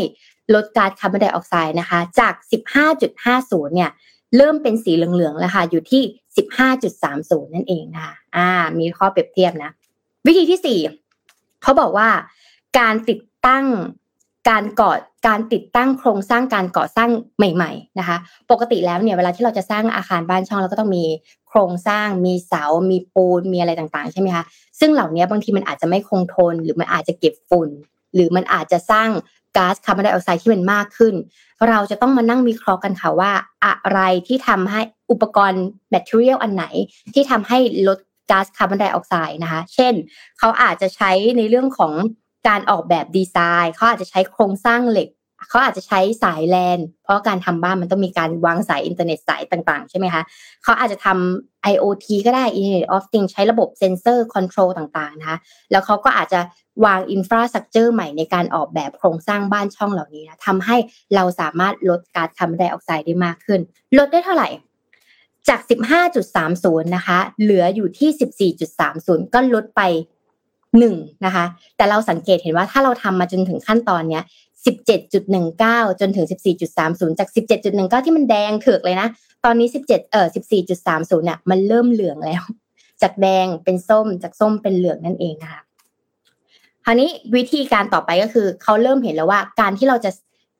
[0.55, 2.35] ลดก๊าซคาร์บอนไดออกไซด์นะคะ จาก
[3.05, 3.91] 15.50 เนี่ย
[4.37, 6.03] เริ่มเป็นสีเหลืองๆแล้วค่ะอยู่ที่
[6.79, 9.71] 15.30 นั่นเองนะคะอ่า มีข้อเปรียบเทียบนะ
[10.27, 10.81] วิธีที่
[11.19, 12.09] 4เขาบอกว่า
[12.79, 13.65] การติดตั้ง
[14.49, 14.93] การก่อ
[15.27, 18.17] การติดตั้งโครงสร้างการก่อสร้างใหม่ ๆนะคะ
[18.51, 21.05] ปกติแล้วเนี่ยเวลาที่เราจะสร้างอาคารบ้านช่องเราก็ต้องมี
[21.49, 24.45] โครงสร้างมีเสา มีปูนมีอะไรต่างๆใช่ไหมคะ
[24.81, 27.69] ซึ่งเหล่านี้บางทีมันอาจจะไม่คงทน หรือมันอาจจะเก็บฝุ่น
[28.15, 29.09] หรือมันอาจจะสร้าง
[29.57, 31.15] ก๊าซคาร์บอนไดออกไซด์ที่มันมากขึ้น
[31.69, 33.33] เราจะต้องมานั่งวิเคราะห์กันค่ะว่า
[33.65, 36.65] อะไรที่ทำให้อุปกรณ์material อันไหน
[37.15, 37.99] ที่ทำให้ลด
[38.31, 39.95] ก๊าซคาร์บอนไดออกไซด์นะคะ เช่น
[40.39, 41.93] เขาอาจจะใช้ในเรื่องของ
[42.49, 45.09] การออกแบบดีไซน์เขาอาจจะใช้โครงสร้างเหล็ก
[45.49, 50.23] เขาอาจจะใช้สายแลน เพราะการทำบ้านมันต้องมีการวางสายอินเทอร์เน็ตสายต่างๆ ใช่ไหมคะ
[50.63, 55.39] เขาอาจจะทำ IoT ก็ได้ Internet of Things ใช้ระบบ sensor control ต่างๆนะคะ
[55.71, 56.41] แล้วเขาก็อาจจะ
[56.85, 60.77] วาง infrastructure ใหม่ในการออกแบบโครงสร้างบ้านช่องเหล่านี้นะทำให้
[61.15, 63.61] เราสามารถลดก๊าซคาร์บอนไดออกไซด์ได้มากขึ้น
[63.99, 64.49] ลดได้เท่าไหร่
[65.49, 65.61] จาก
[66.23, 68.53] 15.30 นะคะ เหลืออยู่ที่
[68.87, 69.83] 14.30 ก็ลดไป
[70.79, 71.45] หนึ่งนะคะ
[71.77, 74.25] แต่เราสังเกตเห็นว่าถ้าเราทำมาจนถึงขั้นตอนเนี้ย
[75.07, 76.27] 17.19จนถึง
[76.73, 77.29] 14.30จาก
[77.67, 79.09] 17.19ที่มันแดงเถือกเลยนะ
[79.45, 80.27] ตอนนี้17เจ็ดเอ่อ
[80.73, 82.43] 14.30เนี่ยมันเริ่มเหลืองแล้ว
[83.03, 85.63] จากแดงเป็นส้มจากส้มเป็นเหลืองนั่นเองนะคะ
[86.85, 90.11] คราวนี้วิธีการต่อไปก็คือเขาเริ่มเห็นแล้วว่าการที่เราจะ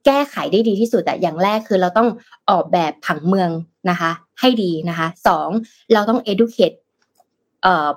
[0.07, 2.09] แก้ไขได้ดีที่สุดแต่อย่างแรกคือเราต้อง
[2.51, 3.51] ออกแบบผังเมือง
[3.91, 5.49] นะคะ ให้ดีนะคะสอง
[5.93, 6.77] เราต้อง educate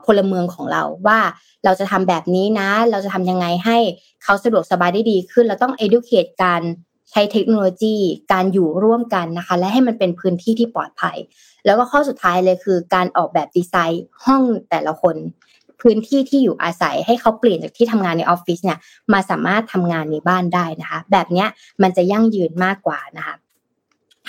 [0.05, 1.19] พลเมืองของเราว่า
[1.65, 3.77] เราจะทำแบบนี้นะ เราจะทำยังไงให้
[4.23, 6.61] เขาสะดวกสบายได้ดีขึ้น เราต้อง educate การ
[7.11, 7.95] ใช้เทคโนโลยี
[8.33, 11.17] การอยู่ร่วมกันนะคะ และให้มันเป็นพื้นที่ที่ปลอดภัย
[11.65, 15.15] แล้วก็ข้อสุดท้ายเลยคือการออกแบบดีไซน์ห้องแต่ละคน
[15.81, 18.79] พื้นที่ที่อยู่อาศัยให้เขาเปลี่ยนจากที่ทำงานในออฟฟิศเนี่ย
[19.13, 21.45] มาสามารถทำงานในบ้านได้นะคะ แบบนี้
[21.81, 23.35] มันจะยั่งยืนมากกว่านะคะ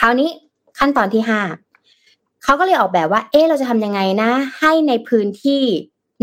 [0.00, 0.30] คราวนี้
[0.78, 1.40] ขั้นตอนที่ห้า
[2.46, 4.30] เขาก็เลยออกแบบว่า เอ๊ะเราจะทำยังไงนะ
[4.60, 5.62] ให้ในพื้นที่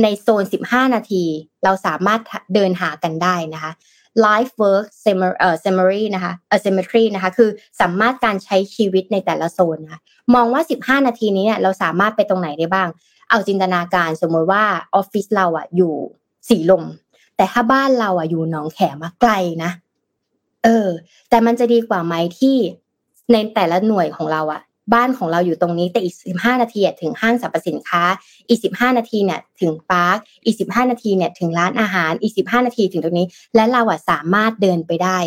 [0.02, 1.24] ในโซน 15 นาที
[1.64, 2.20] เราสามารถ
[2.54, 3.72] เดินหากันได้นะคะ
[4.26, 4.86] life work
[5.64, 7.50] summary นะคะ asymmetry นะคะ คือ
[7.82, 10.02] สามารถการใช้ชีวิตในแต่ละโซนนะคะ
[10.36, 12.88] มองว่า 15 นาทีนี้เนี่ยเราสามารถไปตรงไหนได้บ้าง
[13.30, 14.64] เอาจินตนาการสมมติว่า
[14.96, 15.94] ออฟฟิศเราอะอยู่
[16.50, 16.84] สีลม
[17.38, 19.32] แต่ถ้าบ้านเราอะอยู่หนองแขมาไกล
[19.64, 19.72] นะ
[20.64, 20.88] เออ
[21.30, 22.56] แต่มันจะดีกว่าไหมที่
[23.32, 24.62] ในแต่ละหน่วยของเราอะ
[24.93, 28.04] บ้านของเราอยู่ตรงนี้แต่อีกสิบห้านาทีถึงห้างสรรพสินค้า
[28.50, 35.17] อีกสิบห้านาทีเนี่ยถึงปาร์คอีกสิบห้านาทีเนี่ยถึงร้านอาหารอีกสิบห้านาทีถึงตรงนี้ และเราอะสามารถเดินไปได้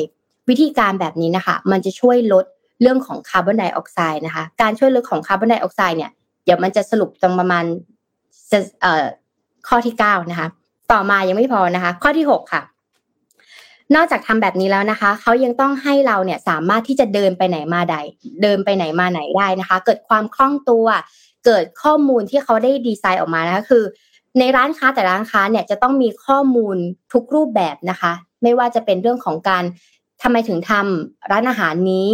[0.49, 2.45] วิธีการแบบนี้นะคะ มันจะช่วยลด
[2.83, 6.11] เรื่องของคาร์บอนไดออกไซด์นะคะ การช่วยลดของคาร์บอนไดออกไซด์เนี่ย
[6.45, 7.65] เดี๋ยวมันจะสรุปตรงประมาณ
[9.69, 10.49] ข้อที่เก้านะคะ
[10.93, 12.63] ต่อมายังไม่พอนะคะ ข้อที่หกค่ะ
[13.95, 17.97] นอกจากทำแบบนี้แล้วนะคะ เขายังต้องให้เราเนี่ยสามารถที่จะเดินไปไหนมาใด
[18.43, 20.87] เดินไปไหนมาไหนได้นะคะ เกิดความคล่องตัว
[21.47, 23.85] เกิดข้อมูลที่เขาได้ดีไซน์ออกมานะคะคือ
[24.39, 26.77] ในร้านค้าแต่ร้านค้าเนี่ยจะต้องมีข้อมูล
[27.13, 29.65] ทุกรูปแบบนะคะ ไม่ว่าจะเป็นเรื่องของการ
[30.23, 32.11] ทำไมถึงทำร้านอาหารนี้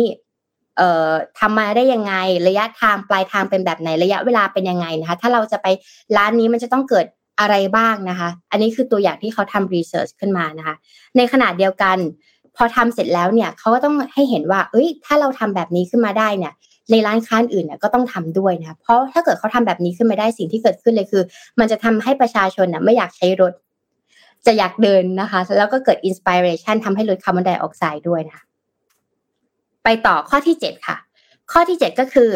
[0.77, 2.15] เอ่อทำมาได้ยังไง
[2.49, 5.67] ระยะทางปลายทางเป็นแบบไหนระยะเวลาเป็นยังไงนะคะ ถ้าเราจะไป
[6.17, 7.07] ร้านนี้มันจะต้องเกิด
[7.41, 10.75] อะไรบ้างนะคะ อันนี้คือตัวอย่างที่เขาทำรีเสิร์ชขึ้นมานะคะ
[11.17, 11.99] ในขณะเดียวกัน
[12.57, 16.53] พอทำเสร็จแล้วเนี่ยเขาก็ต้องให้เห็นว่า เอ้ย ถ้าเราทำแบบนี้ขึ้นมาได้เนี่ย
[16.91, 21.23] ในร้านค้าอื่นเนี่ยก็ต้องทำด้วยนะเพราะถ้าเกิดเขาทำแบบนี้ขึ้นมาได้สิ่งที่เกิดขึ้นเลยคือ
[21.59, 23.53] มันจะทำให้ประชาชนน่ะไม่อยากใช้รถ
[24.47, 28.41] จะอยากเดินนะคะ แล้วก็เกิด inspiration ทำให้ลดคาร์บอนไดออกไซด์ด้วยนะ
[29.85, 30.97] ไปต่อข้อที่เจ็ดค่ะ
[31.53, 32.31] ข้อที่เจ็ดก็คือ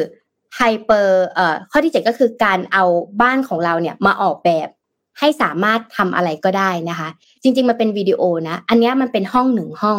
[0.57, 2.85] hyper เอ่อข้อที่เจ็ดก็คือการเอา
[3.23, 4.69] บ้านของเราเนี่ยมาออกแบบ
[5.19, 7.09] ให้สามารถทำอะไรก็ได้นะคะ
[7.43, 9.99] จริง ๆ มันเป็นวิดีโอนะ อันนี้มันเป็นห้องหนึ่งห้อง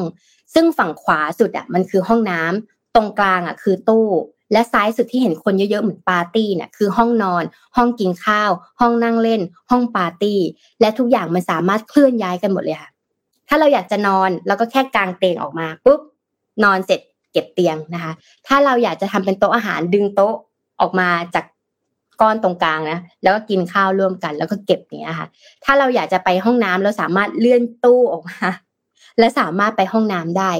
[0.53, 4.07] ซึ่งฝั่งขวาสุดอะมันคือห้องน้ำตรงกลางอะคือตู้
[4.51, 7.43] และซ้ายสุดที่เห็นคนเยอะๆเหมือนปาร์ตี้เนี่ยคือห้องนอน
[7.77, 10.39] ห้องกินข้าว ห้องนั่งเล่น ห้องปาร์ตี้
[10.81, 12.89] และทุกอย่างมันสามารถเคลื่อนย้ายกันหมดเลยค่ะ
[13.47, 16.01] ถ้าเราอยากจะนอนเราก็แค่กางเตียงออกมาปุ๊บ
[16.63, 17.01] นอนเสร็จ
[17.31, 18.11] เก็บเตียงนะคะ
[18.47, 20.35] ถ้าเราอยากจะทำเป็นโต๊ะอาหารดึงโต๊ะ
[20.81, 21.45] ออกมาจาก
[22.21, 25.27] ก้อนตรงกลางนะแล้วก็กินข้าวร่วมกัน แล้วก็เก็บเนี้ยค่ะ
[25.63, 28.39] ถ้าเราอยากจะไปห้องน้ำเราสามารถเลื่อนตู้ออกมา
[29.19, 30.51] และสามารถไปห้องน้ำได้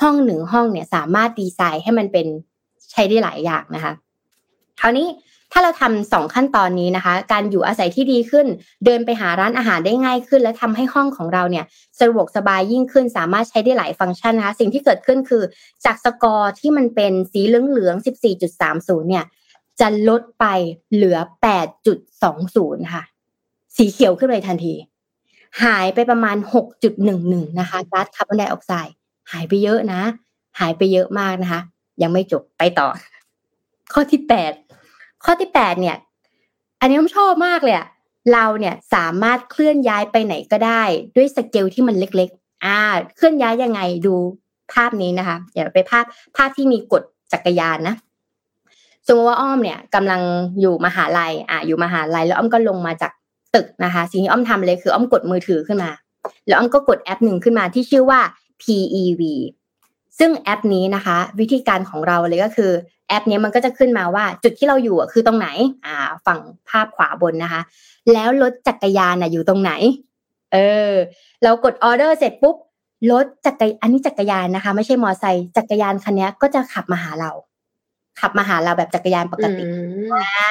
[0.00, 2.26] ห้องหนึ่งห้องเนี่ยสามารถดีไซน์ให้มันเป็น
[2.90, 3.92] ใช้ได้หลายอย่างนะคะ
[4.80, 5.08] คราวนี้
[5.52, 8.46] ถ้าเราทำสองขั้นตอนนี้นะคะ การอยู่อาศัยที่ดีขึ้น
[8.84, 11.64] เดินไปหาร้านอาหารได้ง่ายขึ้น และทำให้ห้องของเราเนี่ย
[12.00, 15.42] สะดวกสบายยิ่งขึ้น สามารถใช้ได้หลายฟังก์ชันนะคะ สิ่งที่เกิดขึ้นคือ
[15.84, 18.04] จากสกอร์ที่มันเป็นสีเหลืองๆ
[18.52, 19.24] 14.30 เนี่ย
[19.80, 20.46] จะลดไป
[20.92, 21.18] เหลือ
[22.04, 23.04] 8.20 ค่ะ
[23.76, 24.74] สีเขียวขึ้นเลยทันที
[25.62, 26.36] หายไปประมาณ
[26.98, 28.94] 6.11 นะคะก๊าซคาร์บอนไดออกไซด์
[29.32, 30.00] หายไปเยอะนะ
[30.60, 31.60] หายไปเยอะมากนะคะ
[32.02, 32.88] ยังไม่จบไปต่อ
[33.92, 34.20] ข้อที่
[34.72, 35.96] 8 ข้อที่ 8 เนี่ย
[36.80, 37.86] อันนี้ผมชอบมากเลยอะ
[38.32, 40.82] เราเนี่ยสามารถเคลื่อนย้ายไปไหนก็ได้
[41.16, 42.78] ด้วยสเกลที่มันเล็กๆ อ่า
[43.16, 44.14] เคลื่อนย้ายยังไงดู
[44.72, 46.04] ภาพนี้นะคะ เดี๋ยวไปภาพ
[46.36, 47.94] ภาพที่มีกดจักรยานนะ
[49.06, 50.20] สมมติว่าอ้อมเนี่ยกำลัง
[50.60, 53.12] อยู่มหาลัยอะอยู่มหาลัยแล้วอ้อมก็ลงมาจาก
[53.54, 55.90] ตึกนะคะ สิ่งที่อ้อมทำเลยคืออ้อมกดมือถือขึ้นมา
[56.46, 58.20] แล้วอ้อมก็กดแอปหนึ่งขึ้นมาที่ชื่อว่า
[58.62, 59.22] PEV
[60.18, 62.70] ซึ่งแอปนี้นะคะ วิธีการของเราเลยก็คือ
[63.08, 65.48] แอปนี้มันก็จะขึ้นมาว่าจุดที่เราอยู่คือตรงไหน
[65.84, 65.94] อ่า
[66.26, 67.60] ฝั่งภาพขวาบนนะคะ
[68.12, 69.72] แล้วรถจักรยานน่ะอยู่ตรงไหน
[70.52, 70.56] เอ
[70.90, 70.92] อ
[71.42, 72.56] เรากดออเดอร์เสร็จปุ๊บ
[73.12, 77.30] รถจักรอันนี้จักรยานนะคะ ไม่ใช่มอไซค์จักรยานคันนี้ก็จะขับมาหาเรา
[78.20, 79.64] ขับมาหาเราแบบจักรยานปกติ
[80.12, 80.50] อ่า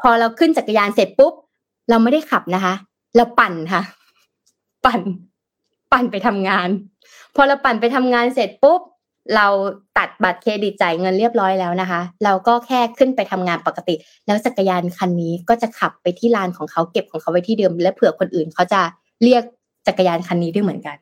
[0.00, 1.32] พอเราขึ้นจักรยานเสร็จปุ๊บ
[1.90, 2.74] เราไม่ได้ขับนะคะ
[3.16, 3.82] เราปั่นค่ะ
[4.84, 5.00] ปั่น
[5.92, 6.68] ปั่นไปทำงาน
[7.36, 8.80] พอเราปั่นไปทำงานเสร็จปุ๊บ
[9.36, 9.46] เรา
[9.98, 13.94] ตัดบัตรเครดิตจ่ายเงินเรียบร้อยแล้วนะคะ เราก็แค่ขึ้นไปทำงานปกติ
[14.26, 18.80] แล้วจักรยานคันนี้ก็จะขับไปที่ลานของเขาเก็บของเขาไว้ที่เดิม และเผื่อคนอื่นเขาจะ
[19.24, 19.42] เรียก
[19.86, 20.96] จักรยานคันนี้ด้วยเหมือนกัน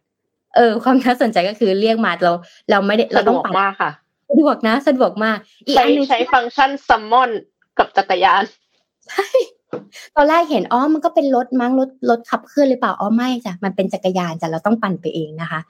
[0.57, 2.33] เออ ความน่าสนใจก็คือเรียกมาเรา
[2.71, 7.31] เราไม่ได้เราต้องปั่นมากค่ะสะดวกนะ สะดวกมาก อีกอันนึงใช้ฟังก์ชันซัมมอน
[7.79, 8.43] กับจักรยาน
[9.09, 9.27] ใช่
[10.17, 15.61] ตอนแรกเห็นอ๋อมันก็เป็นรถมั้งรถรถขับเคลื่อนหรือเปล่าอ๋อไม่จ้ะมันเป็นจักรยานจ้ะเราต้องปั่นไปเองนะคะ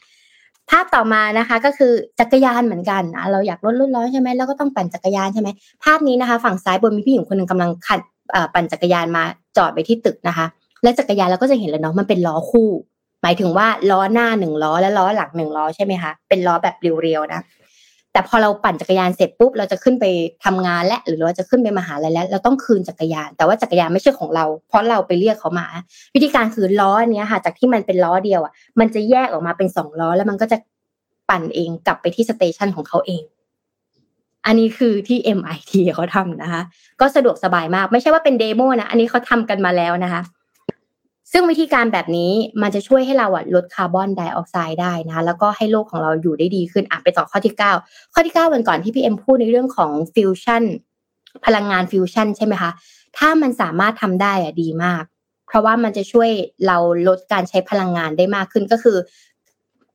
[0.70, 5.48] ภาพต่อมานะคะ ก็คือจักรยานเหมือนกันนะเราอยากลดรุ่นร้อนใช่ไหมแล้วก็ต้องปั่นจักรยานใช่ไหม
[5.84, 8.00] ภาพนี้นะคะ ฝั่งซ้ายบนมีผู้หญิงคนหนึ่งกำลังขัด
[8.54, 9.22] ปั่นจักรยานมา
[9.56, 10.46] จอดไปที่ตึกนะคะ
[10.82, 12.70] และจักรยานเราก็จะเห็นแล้วเนาะมันเป็นล้อคู่
[13.22, 17.40] หมายถึงว่าล้อหน้าหนึ่งล้อและล้อหลังหนึ่งล้อใช่ไหมคะเป็นล้อแบบเรียวๆนะ
[18.14, 20.04] แต่พอเราปั่นจักรยานเสร็จปุ๊บเราจะขึ้นไป
[20.44, 25.66] ทำงานและหรือเราจะขึ้นไปมหาลัยแล้ว เราต้องคืนจักรยาน แต่ว่าจักรยานไม่ใช่ของเรา เพราะเราไปเรียกเขามา
[26.14, 30.58] วิธีการคือล้อเนี้ยค่ะ จากที่มันเป็นล้อเดียวอะมันจะแยกออกมาเป็นสองล้อ แล้วมันก็จะ
[31.28, 33.22] ปั่นเองกลับไปที่ station ของเขาเอง
[34.46, 36.62] อันนี้คือที่ MIT เขาทำนะคะ
[37.00, 40.22] ก็สะดวกสบายมาก ไม่ใช่ว่าเป็น demo นะ อันนี้เขาทำกันมาแล้วนะคะ
[41.36, 42.32] ซึ่งวิธีการแบบนี้
[42.62, 50.62] มันจะช่วยให้เราอะลดคาร์บอนไดออกไซด์ได้นะแล้วก็ให้โลกของเราอยู่ได้ดีขึ้นอะไปต่อข้อที่ 9 ข้อที่ 9 วันก่อนที่พี่เอ็มพูดในเรื่องของฟิวชั่น
[51.46, 52.70] พลังงานฟิวชั่นใช่ไหมคะ
[53.18, 55.02] ถ้ามันสามารถทำได้อะดีมาก
[55.46, 56.30] เพราะว่ามันจะช่วย
[56.66, 56.76] เรา
[57.08, 58.96] ลดการใช้พลังงานได้มากขึ้นก็คือ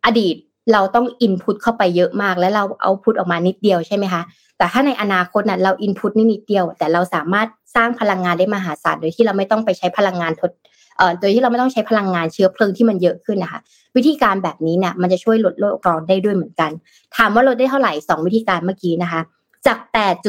[0.06, 0.36] อดีต
[0.74, 4.22] เราต้อง input เข้าไปเยอะมาก แล้วเรา output ออกมานิดเดียวใช่ไหมคะ
[4.58, 10.52] แต่ถ้าในอนาคตน่ะเรา input นิดเดียว แต่เราสามารถสร้างพลังงานได้มหาศาลโดยที่เราไม่ต้องไปใช้พลังงานทด
[11.20, 13.60] โดยที่เราไม่ต้องใช้พลังงานเชื้อเพลิงที่มันเยอะขึ้นนะคะ
[13.96, 16.72] วิธีการแบบนี้เนี่ยมันจะช่วยลดโลกร้อนได้ด้วยเหมือนกัน
[17.16, 19.22] ถามว่าลดได้เท่าไหร่สองวิธีการเมื่อกี้นะคะ
[19.68, 19.78] จาก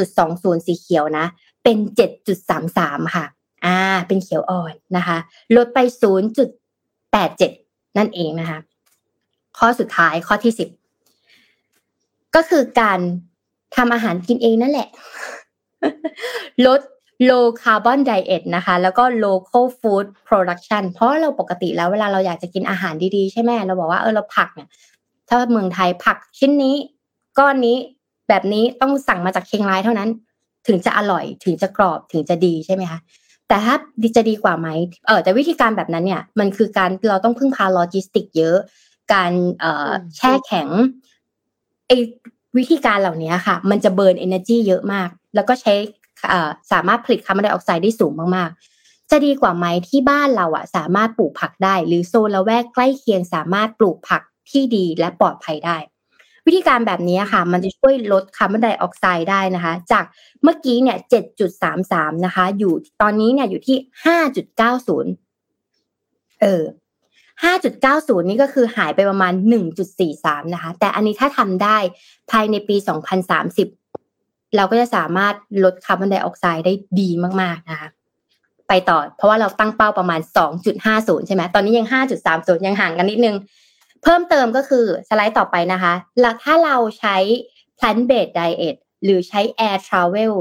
[0.09, 1.25] 8.20 สีเขียวนะ
[1.63, 1.77] เป็น
[2.45, 3.25] 7.33 ค่ะ
[3.65, 5.17] อ่า เป็นเขียวอ่อนนะคะ
[5.55, 5.79] ลดไป
[6.67, 8.59] 0.87 นั่นเองนะคะ
[9.57, 10.53] ข้อสุดท้ายข้อที่
[11.19, 12.99] 10 ก็คือการ
[13.75, 14.89] ทำอาหารกินเองนั่นแหละ
[16.65, 16.81] ลด
[17.29, 24.67] low carbon diet นะคะ แล้วก็ local food production เพราะเราปกติแล้วเวลาเราอยากจะกินอาหารดีๆ ใช่ไหมเราบอกว่าเออเราผักเนี่ย
[25.29, 26.75] ถ้าเมืองไทยผักชิ้นนี้
[27.39, 27.77] ก้อนนี้
[28.29, 30.09] แบบนี้ต้องสั่งมาจากเชียงรายเท่านั้น
[30.67, 32.99] ถึงจะอร่อยถึงจะกรอบถึงจะดีใช่ไหมคะ
[33.47, 33.75] แต่ถ้า
[34.15, 34.67] จะดีกว่าไหม
[35.07, 38.57] เออแต่วิธีการแบบนั้นเนี่ย มันคือการเราต้องพึ่งพาโลจิสติก เยอะ
[39.13, 40.69] การเอ่อแช่แข็ง
[41.87, 41.91] ไอ
[42.57, 45.73] วิธีการเหล่านี้ค่ะ มันจะ burn energy เยอะมาก แล้วก็ใช้
[46.71, 55.77] สามารถผลิตคาร์บอนไดออกไซด์ได้สูงมากๆ จะดีกว่าไหมที่บ้านเราอะสามารถปลูกผักได้ หรือโซนละแวกใกล้เคียงสามารถปลูกผักที่ดีและปลอดภัยได้
[56.45, 60.05] วิธีการแบบนี้ค่ะ มันจะช่วยลดคาร์บอนไดออกไซด์ได้นะคะ จาก
[60.43, 60.97] เมื่อกี้เนี่ย
[61.61, 63.77] 7.33 นะคะ อยู่ตอนนี้เนี่ยอยู่ที่
[65.09, 66.63] 5.90 เออ
[67.43, 69.33] 5.90 นี่ก็คือหายไปประมาณ
[69.93, 71.77] 1.43 นะคะ แต่อันนี้ถ้าทำได้
[72.31, 72.75] ภายในปี
[73.31, 73.80] 2030
[74.55, 77.09] เราก็จะสามารถลดคาร์บอนไดออกไซด์ได้ดี
[77.41, 77.89] มากๆนะคะ
[78.67, 80.21] ไปต่อ เพราะว่าเราตั้งเป้าประมาณ
[80.73, 81.87] 2.50 ใช่ไหมตอนนี้ยัง
[82.25, 83.35] 5.30 ยังห่างกันนิดนึง
[84.03, 87.17] เพิ่มเติมก็คือสไลด์ต่อไปนะคะแล้วถ้าเราใช้
[87.79, 90.33] plant based diet หรือใช้ air travel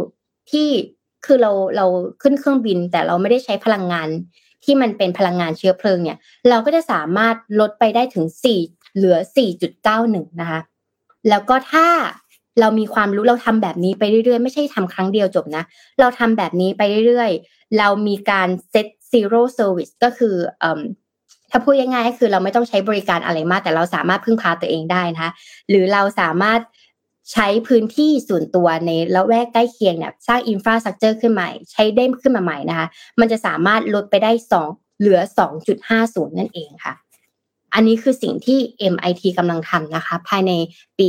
[0.51, 0.69] ที่
[1.27, 1.87] คือเราเรา
[2.23, 4.09] ขึ้นเครื่องบิน แต่เราไม่ได้ใช้พลังงาน
[4.65, 8.27] ที่มันเป็นพลังงานเชื้อเพลิงเนี่ย เราก็จะสามารถลดไปได้ถึง
[8.63, 9.17] 4 เหลือ
[9.79, 10.61] 4.91 นะคะ
[11.29, 11.89] แล้วก็ถ้า
[12.61, 15.65] เรามีความรู้เราทำแบบนี้ไปเรื่อยๆ ไม่ใช่ทำครั้งเดียวจบนะ
[16.01, 20.35] เราทำแบบนี้ไปเรื่อยๆ เรามีการเซต zero service ก็คือ
[21.51, 25.33] ถ้าพูดง่ายๆก็คือเราไม่ต้องใช้บริการอะไรมาก แต่เราสามารถพึ่งพาตัวเองได้นะคะ
[25.69, 26.61] หรือเราสามารถ
[27.33, 32.87] ใช้พื้นที่ส่วนตัวในละแวกใกล้เคียงเนี่ยสร้างอินฟราสตรักเจอร์ขึ้นใหม่ ใช้ได้ขึ้นมาใหม่นะคะ
[33.21, 35.21] มันจะสามารถลดไปได้สองเหลือ
[35.79, 36.93] 2.50 นั่นเองค่ะ
[37.75, 38.59] อันนี้คือสิ่งที่
[38.93, 40.53] MIT กำลังทำนะคะ ภายใน
[40.99, 41.09] ปี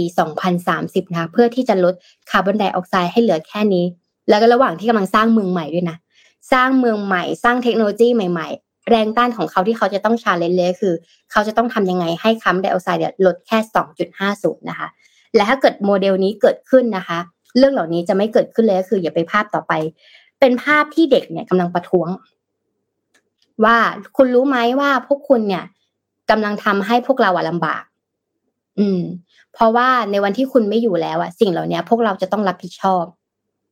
[0.57, 1.93] 2030 นะเพื่อที่จะลด
[2.30, 3.86] คาร์บอนไดออกไซด์ให้เหลือแค่นี้
[4.30, 5.97] แล้วก็ระหว่างที่กำลังสร้างเมืองใหม่ด้วยนะ
[6.53, 10.93] สร้างเมืองใหม่ สร้างเทคโนโลยีใหม่ ๆ แรงต้านของเขาที่เขาจะต้อง challenge เลยคือ
[11.32, 13.57] เขาจะต้องทำยังไงให้คาร์บอนไดออกไซด์ลดแค่
[14.14, 14.88] 2.50 นะคะ
[15.36, 17.20] และถ้าเกิดโมเดลนี้เกิดขึ้นนะคะ
[17.57, 19.74] เรื่องเหล่านี้จะไม่เกิดขึ้นเลยก็คือ อย่าไปภาพต่อไป
[20.39, 22.07] เป็นภาพที่เด็กเนี่ยกำลังประท้วง
[23.64, 23.78] ว่า
[24.18, 25.64] คุณรู้ไหมว่าพวกคุณเนี่ย
[26.30, 27.84] กำลังทำให้พวกเราอะลำบาก
[28.80, 29.01] อืม
[29.53, 33.03] เพราะว่าในวันที่คุณไม่อยู่แล้วอะสิ่งเหล่านี้พวกเราจะต้องรับผิดชอบ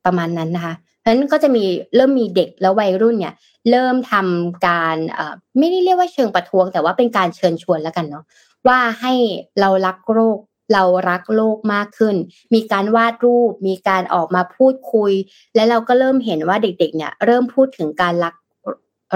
[0.05, 1.63] ประมาณนั้นนะคะเพราะฉะนั้นก็จะมี
[1.95, 3.33] เริ่มมีเด็กแล้ววัยรุ่นเนี่ย
[3.71, 8.23] เริ่มทำการเอ่อไม่ได้เรียกว่าเชิงประท้วง แต่ว่าเป็นการเชิญชวนแล้วกันเนาะ
[8.67, 9.13] ว่าให้
[9.59, 10.37] เรารักโลก
[10.73, 12.15] เรารักโลกมากขึ้น
[12.53, 15.11] มีการวาดรูป มีการออกมาพูดคุย
[15.55, 18.35] และเราก็เริ่มเห็นว่าเด็ก ๆ เนี่ย เริ่มพูดถึงการรัก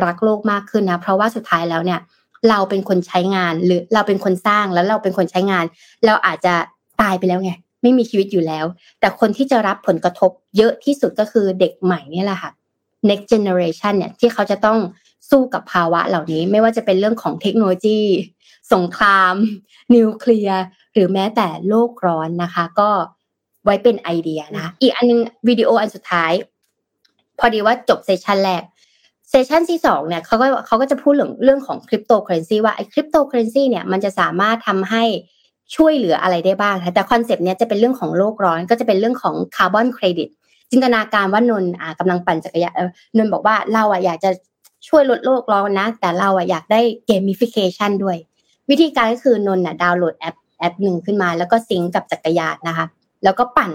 [0.05, 1.99] รักโลกมากขึ้นนะ เพราะว่าสุดท้ายแล้วเนี่ย
[2.49, 5.65] เราเป็นคนใช้งานหรือเราเป็นคนสร้างแล้วเราเป็นคนใช้งาน
[6.05, 6.53] เราอาจจะ
[7.01, 8.65] ตายไปแล้วไงไม่มีชีวิตอยู่แล้ว
[8.99, 12.51] แต่คนที่จะรับผลกระทบเยอะที่สุดก็คือเด็กใหม่นี่แหละค่ะ
[13.09, 14.79] next generation เนี่ยที่เขาจะต้อง
[15.29, 18.01] สู้กับภาวะเหล่านี้ ไม่ว่าจะเป็นเรื่องของเทคโนโลยี
[18.73, 19.33] สงคราม
[19.95, 20.63] นิวเคลียร์
[20.93, 22.89] หรือแม้แต่โลกร้อนนะคะ ก็
[23.65, 26.31] ไว้เป็นไอเดียนะ อีกอันนึงวิดีโออันสุดท้าย
[27.39, 28.63] พอดีว่าจบ session แรก
[29.35, 35.03] session ที่สองเนี่ยเขาก็เขาก็จะพูดเรื่องเรื่องของคริปโตเคอเรนซีว่าไอ้คริปโตเคอเรนซีเนี่ยมันจะสามารถทำให้
[35.75, 40.29] ช่วยเหลืออะไรได้บ้างแต่ concept เนี้ยจะเป็นเรื่องของโลกร้อนก็จะเป็นเรื่องของคาร์บอนเครดิต
[40.71, 42.73] จินตนาการว่านนอ่ากำลังปั่นจักรยาน
[43.17, 44.31] นนบอกว่าเราอะอยากจะ
[44.87, 48.17] ช่วยลดโลกร้อนนะ แต่เราอะอยากได้ gamification ด้วย
[48.69, 52.85] วิธีการก็คือนนอะดาวน์โหลดแอปแอปหนึ่งขึ้นมา แล้วก็ sync กับจักรยานนะคะ
[53.23, 53.71] แล้วก็ปั่น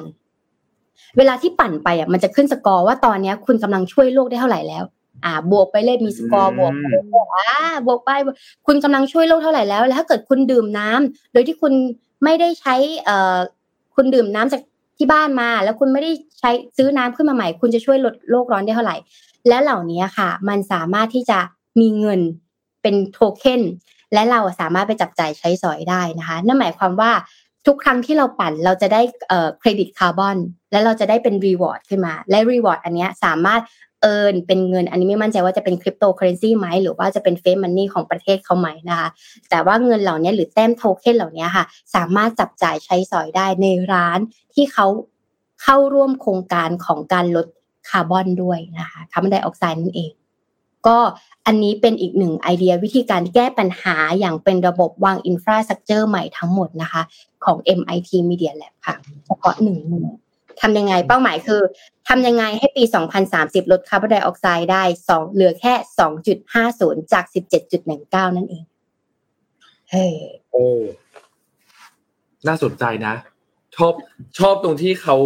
[1.17, 4.85] เวลาที่ปั่นไปอะมันจะขึ้นสกอร์ว่าตอนนี้คุณกำลังช่วยโลกได้เท่าไหร่แล้ว
[5.25, 6.73] อ่าบวกไปเลยมีสกอร์บวก
[7.13, 7.49] บวกอ่า
[7.87, 8.11] บวกไป
[8.67, 11.73] คุณกำลังช่วยโลกเท่าไหร่แล้ว แล้วถ้าเกิดคุณดื่มน้ำโดยที่คุณ
[12.25, 13.39] ไม่ได้ใช้เอ่อ
[13.95, 14.63] คุณดื่มน้ำจาก
[14.99, 16.11] ที่บ้านมา แล้วคุณไม่ได้
[16.41, 18.97] ใช้ซื้อน้ำขึ้นมาใหม่ คุณจะช่วยลดโลกร้อนได้เท่าไหร่
[19.49, 21.39] และเหล่านี้ค่ะ มันสามารถที่จะ
[21.81, 22.21] มีเงิน
[22.83, 23.63] เป็นโทเค็น
[24.13, 27.13] และเราสามารถไปจับจ่ายใช้สอยได้นะคะ นั่นหมายความว่า
[27.67, 29.03] ทุกครั้งที่เราปั่นเราจะได้
[29.61, 30.37] เครดิตคาร์บอน
[30.71, 33.61] และเราจะได้เป็น reward ขึ้นมา และ reward อันนี้สามารถ
[34.03, 39.09] earn เป็นเงิน อันนี้ไม่มั่นใจว่าจะเป็นคริปโตเคอเรนซีไหมหรือว่าจะเป็น fiat money ของประเทศเขาไหมนะคะ
[39.51, 44.19] แต่ว่าเงินเหล่านี้หรือแต้มโทเค็นเหล่านี้ค่ะ สามารถจับจ่ายใช้สอยได้ในร้าน
[44.55, 44.87] ที่เขา
[45.63, 47.47] เข้าร่วมโครงการของการลด
[47.89, 50.13] คาร์บอนด้วยนะคะคาร์บอนไดออกไซด์นั่นเอง
[50.87, 50.99] ก็
[51.47, 57.03] อันนี้เป็นอีกหนึ่งไอเดียวิธีการแก้ปัญหาอย่างเป็นระบบวาง infrastructure ใหม่ทั้งหมดนะคะ
[57.45, 58.97] ของ MIT Media Lab ค่ะ
[59.27, 60.11] เฉพาะหนึ่งมือง
[60.61, 61.63] ทำยังไงเป้าหมายคือ
[62.09, 62.85] ทำยังไงให้ปี
[63.29, 65.75] 2030 ลดคาร์บอนไดออกไซด์ได้สองเหลือแค่
[66.39, 67.25] 2.50 จาก
[67.81, 68.65] 17.19 นั่นเอง
[69.91, 70.07] เฮ้
[70.51, 70.67] โอ้
[72.49, 73.15] น่าสนใจนะ
[73.77, 73.95] ชอบ
[74.39, 75.17] ชอบตรงที่เขา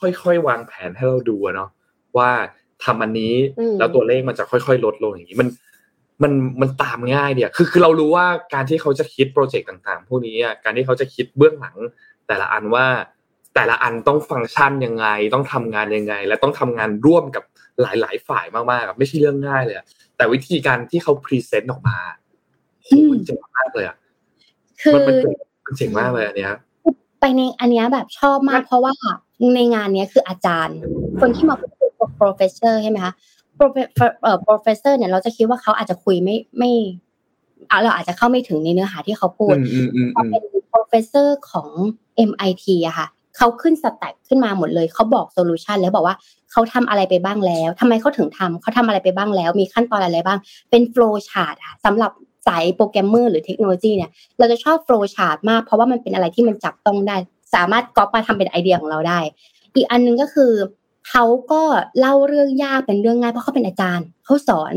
[0.00, 1.70] ค่อยๆ วางแผนให้เราดูเนาะ
[2.18, 2.30] ว่า
[2.84, 3.34] ทำอันนี้
[3.78, 5.48] แล้วตัวเลขมันจะค่อยๆ ลดลงอย่างนี้มัน
[6.22, 11.76] มันมันตามง่ายเดียคือคือเรารู้ว่าการที่เขาจะคิด project ต่างๆ พวกนี้การที่เขาจะคิดเบื้องหลัง
[12.26, 12.86] แต่ละอันว่า
[13.56, 17.44] แต่ละอันต้องฟังก์ชันยังไง ต้องทำงานยังไง และต้องทำงานร่วมกับ
[17.80, 19.76] หลาย ๆ ฝ่ายมากๆไม่ใช่เรื่องง่ายเลย
[20.16, 21.98] แต่วิธีการที่เขา present ออกมา
[22.84, 23.96] โหมันเจ๋งมากเลยอะ
[24.80, 25.14] คือมัน
[25.76, 26.52] เจ๋งมากเลยอันเนี้ย
[27.20, 28.94] ไปในอันเนี้ยแบบชอบมาก เพราะว่า
[29.54, 30.78] ในงานเนี้ยคืออาจารย์
[31.20, 33.12] คนที่มาพูดคือ professor ใช่ไหมคะ
[34.46, 36.72] professor เนี่ยเราจะคิดว่าเขาอาจจะคุยไม่ไม่
[37.82, 39.54] เราอาจจะเข้าไม่ถึงในเนื้อหาที่เขาพูด
[40.14, 40.42] พอเป็น
[40.72, 41.68] professor ของ
[42.28, 43.06] MIT อะค่ะ
[43.36, 46.16] เขาขึ้น stack ขึ้นมาหมดเลยเขาบอก solution แล้วบอกว่า
[46.52, 50.38] เขาทำอะไรไปบ้างแล้วทำไมเขาถึงทำเขาทำอะไรไปบ้างแล้ว มีขั้นตอนอะไรบ้าง
[50.70, 52.10] เป็น flowchart อะสำหรับ
[52.46, 57.16] สายโปรแกรมเมอร์หรือเทคโนโลยีเนี่ยเราจะชอบ flowchart มากเพราะว่ามันเป็นอะไรที่มันจับต้องได้
[57.54, 59.20] สามารถก๊อปมาทำเป็นไอเดียของเราได้
[59.74, 60.52] อีกอันนึงก็คือ
[61.10, 61.62] เขาก็
[61.98, 64.74] เล่าเรื่องยากเป็นเรื่องง่ายเพราะเขาเป็นอาจารย์เขาสอน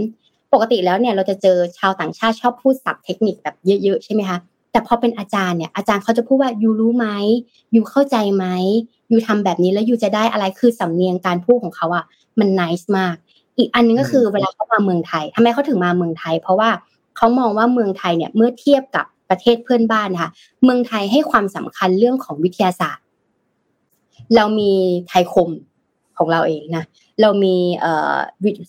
[0.53, 4.38] ปกติแล้วเนี่ยเราจะเจอชาวต่างชาติชอบพูดศัพท์เทคนิคแบบเยอะๆใช่ไหมคะ
[4.72, 7.07] แต่พอเป็นอาจารย์เนี่ยอาจารย์เขาจะพูดว่ายูรู้ไหม
[7.76, 8.45] ยูเข้าใจไหม
[9.11, 12.05] ยูทำแบบนี้แล้วยูจะได้อะไรคือสำเนียงการพูดของเขาอะ
[12.39, 13.15] มันนิสมาก
[13.57, 16.70] อีกอันนึงก็คือเวลาเขามาเมืองไทยทำไมเขาถึงมาเมืองไทย เพราะว่า
[17.17, 20.32] เขามองว่าเมืองไทยเนี่ยเมื่อเทียบกับประเทศเพื่อนบ้านนะคะ
[20.63, 23.05] เมืองไทยให้ความสำคัญเรื่องของวิทยาศาสตร์
[24.36, 24.72] เรามี
[25.07, 25.49] ไทยคม
[26.17, 26.84] ของเราเองนะ
[27.22, 27.55] เรามี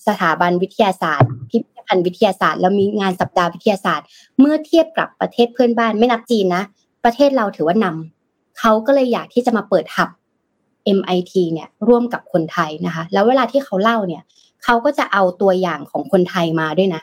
[0.06, 4.06] สถาบันวิทยาศาสตร์พิพิธ ภัณฑ์วิทยาศาสตร์แล้วมีงานสัปดาห์วิทยาศาสตร์
[4.40, 6.62] เมื่อเทียบกับประเทศเพื่อนบ้านไม่นับจีนนะ
[7.04, 10.10] ประเทศเราถือว่านำเขาก็เลยอยากที่จะมาเปิดหับ
[10.98, 14.22] MIT เนี่ยร่วมกับคนไทยนะคะ แล้วเวลาที่เขาเล่าเนี่ย
[14.64, 17.02] เขาก็จะเอาตัวอย่างของคนไทยมาด้วยนะ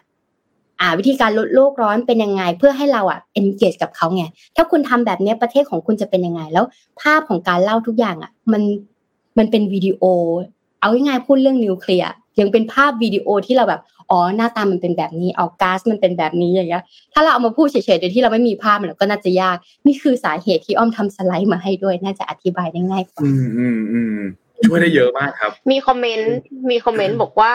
[0.79, 4.23] อ่าวิธีการลดโลกร้อนเป็นยังไง เพื่อให้เราอะ engage กับเขาไง
[4.55, 6.65] ถ้าคุณทำแบบนี้ประเทศของคุณจะเป็นยังไง แล้ว
[7.01, 8.61] ภาพของการเล่าทุกอย่างอะ มัน
[9.37, 10.03] มันเป็นวิดีโอ
[10.79, 13.81] เอาง่ายๆพูดเรื่องนิวเคลียร์ยังเป็นภาพวิดีโอที่เราแบบ
[14.11, 16.83] อ๋อหน้าตามันเป็นแบบนี้ออกก๊าซมันเป็นแบบนี้อย่างเงี้ย
[17.13, 24.19] ถ้าเราเอามาพูดเฉยๆโดยที่เราไม่มีภาพมันก็น่าจะยาก นี่คือสาเหตุที่อ้อมทำสไลด์มาให้ด้วยน่าจะอธิบายได้ง่ายกว่าอืมอืมอืม
[24.65, 26.33] ช่วยได้เยอะมากครับ มีคอมเมนต์
[26.69, 27.53] มีคอมเมนต์บอกว่า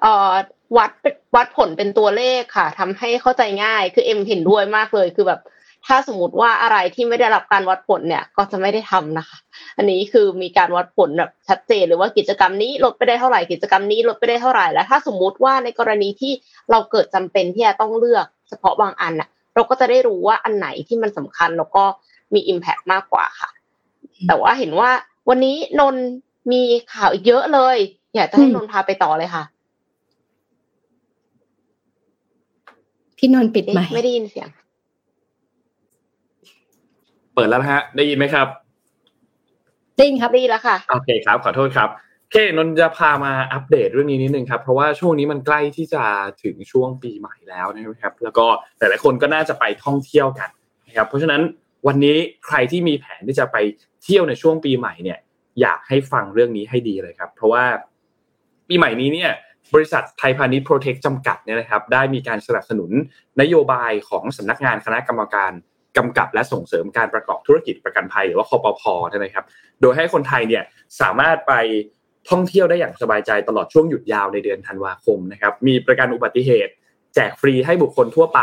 [0.00, 0.32] เอ่อ
[0.76, 0.90] วัด
[1.36, 5.40] วัดผลเป็นตัวเลขค่ะทำให้เข้าใจง่ายคือเอ็มเห็นด้วยมากเลยคือแบบ
[5.86, 9.38] ถ้าสมมติว่าอะไรที่ไม่ได้รับการวัดผลเนี่ย ก็จะไม่ได้ทำนะคะ
[9.76, 16.32] อันนี้คือมีการวัดผลแบบชัดเจนหรือว่ากิจกรรมนี้ลดไปได้เท่าไหร่กิจกรรมนี้ลดไปได้เท่าไหร่แล้วถ้าสมมุติว่าในกรณีที่
[16.70, 21.84] เราเกิดจำเป็นที่จะต้องเลือกเฉพาะบางอันน่ะ เราก็จะได้รู้ว่าอันไหนที่มันสำคัญแล้วก็
[22.34, 23.50] มีอิมแพกมากกว่าค่ะ
[24.28, 24.90] แต่ว่าเห็นว่า
[25.28, 25.96] วันนี้นน
[26.52, 26.62] มี
[26.92, 27.76] ข่าวอีกเยอะเลย
[28.14, 29.44] อยากจะให้นนพาไปต่อเลยค่ะ
[33.18, 34.48] พี่นนปิดไหมไม่ได้ยินเสียง
[37.34, 38.46] เปิดแล้วนะฮะ ได้ยินไหมครับ
[39.96, 41.88] ได้ยินครับได้ยินแล้วค่ะ โอเคครับ ขอโทษครับ
[42.30, 46.02] เคนนจะพามาอัปเดตเรื่องนี้นิดนึงครับ เพราะว่าช่วงนี้มันใกล้ที่จะ
[46.42, 48.46] ถึงช่วงปีใหม่แล้วนะครับ แล้วก็
[48.78, 50.50] หลายๆคนก็น่าจะไปท่องเที่ยวกัน
[50.88, 51.42] นะครับ เพราะฉะนั้น
[51.86, 52.16] วันนี้
[52.46, 53.56] ใครที่มีแผนที่จะไป
[54.04, 55.18] เที่ยวในช่วงปีใหม่เนี่ย
[55.60, 57.64] อยากให้ฟังเรื่องนี้ให้ดีเลยครับ เพราะว่า
[58.68, 59.30] ปีใหม่นี้เนี่ย
[59.74, 62.90] บริษัทไทยพาณิชย์โปรเทคจำกัดเนี่ยนะครับได้มีการสนับสนุน
[63.40, 65.52] นโยบายของสำนักงานคณะกรรมการ
[65.96, 69.44] กำกับและส่งเสริมการประกอบธุรกิจประกันภัยหรือว่าคอปพอใช่ไหมครับ
[69.80, 70.62] โดยให้คนไทยเนี่ย
[71.00, 71.52] สามารถไป
[72.30, 76.72] ท่องเที่ยวได้อย่างสบายใจตลอดช่วงหยุดยาวในเดือนธันวาคมนะครับ มีประกันอุบัติเหตุ
[77.14, 78.40] แจกฟรีให้บุคคลทั่วไป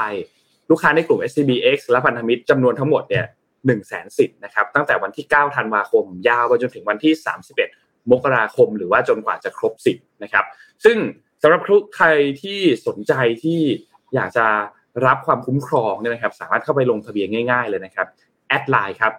[0.69, 3.25] ลูกค้าในกลุ่ม SCBX และพันธมิตรจำนวนทั้งหมดเนี่ย
[3.65, 7.13] หนึ่งแสนสิทธิ์นะครับ ตั้งแต่วันที่ 9 ธันวาคม ยาวไปจนถึงวันที่
[7.63, 10.45] 31 มกราคม หรือว่าจนกว่าจะครบสิทธิ์นะครับ
[10.85, 10.97] ซึ่ง
[11.41, 11.61] สำหรับ
[11.95, 12.07] ใคร
[12.41, 13.61] ที่สนใจที่
[14.15, 14.45] อยากจะ
[15.05, 18.07] รับความคุ้มครองเนี่ยนะครับ สามารถเข้าไปลงทะเบียนง่าย ๆเลยนะครับ
[18.47, 19.13] แอดไลน์ครับ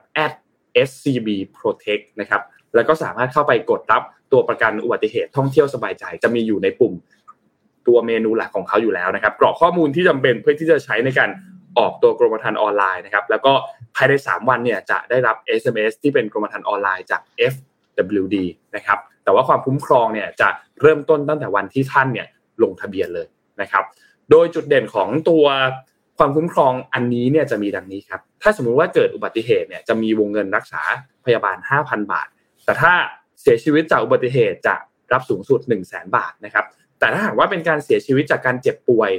[0.88, 2.42] @scb protect นะครับ
[2.74, 4.02] แล้วก็สามารถเข้าไปกดรับ
[4.32, 6.94] ตัวประกันอุบัติเหตุท่องเที่ยวสบายใจ จะมีอยู่ในปุ่ม
[7.86, 11.30] ตัวเมนูหลักของเขาอยู่แล้วนะครับ กรอกข้อมูลที่จำเป็นเพื่อที่จะใช้ในการ
[11.78, 13.52] ออกตัวกรมธรรม์ออนไลน์นะครับ แล้วก็
[13.96, 17.20] ภายใน 3 วันเนี่ยจะได้รับ SMS ที่เป็นกรมธรรม์ออนไลน์จาก
[17.52, 18.36] FWD
[18.76, 20.48] นะครับ แต่ว่าความคุ้มครองเนี่ยจะ
[20.80, 22.26] เริ่มต้นตั้งแต่วันที่ท่านเนี่ย
[22.62, 23.26] ลงทะเบียนเลย
[23.60, 23.84] นะครับ
[24.30, 25.44] โดยจุดเด่นของตัว
[26.18, 30.82] ความคุ้มครองอันนี้เนี่ยจะมีดังนี้ครับ ถ้าสมมุติว่าเกิดอุบัติเหตุเนี่ยจะมีวงเงินรักษา
[31.24, 32.28] พยาบาล 5,000 บาท
[32.64, 32.92] แต่ถ้า
[33.40, 34.74] เสียชีวิตจากอุบัติเหตุจะ
[35.12, 36.64] รับสูงสุด 1 0 0 0 0แบาทนะครับ
[36.98, 39.10] แต่ถ้าหากว่าเป็นการเสียชีวิตจากการเจ็บป่วย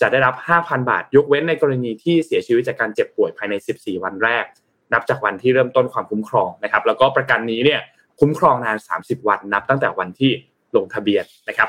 [0.00, 4.44] จะได้รับ 5,000 บาท ยกเว้นในกรณีที่เสียชีวิตจากการเจ็บป่วยภายใน 14 วันแรก
[4.92, 7.80] นับจากวันที่เริ่มต้นความคุ้มครองนะครับ แล้วก็ประกันนี้เนี่ย
[8.20, 10.32] คุ้มครองนาน 30 วันนับตั้งแต่วันที่
[10.76, 11.68] ลงทะเบียนนะครับ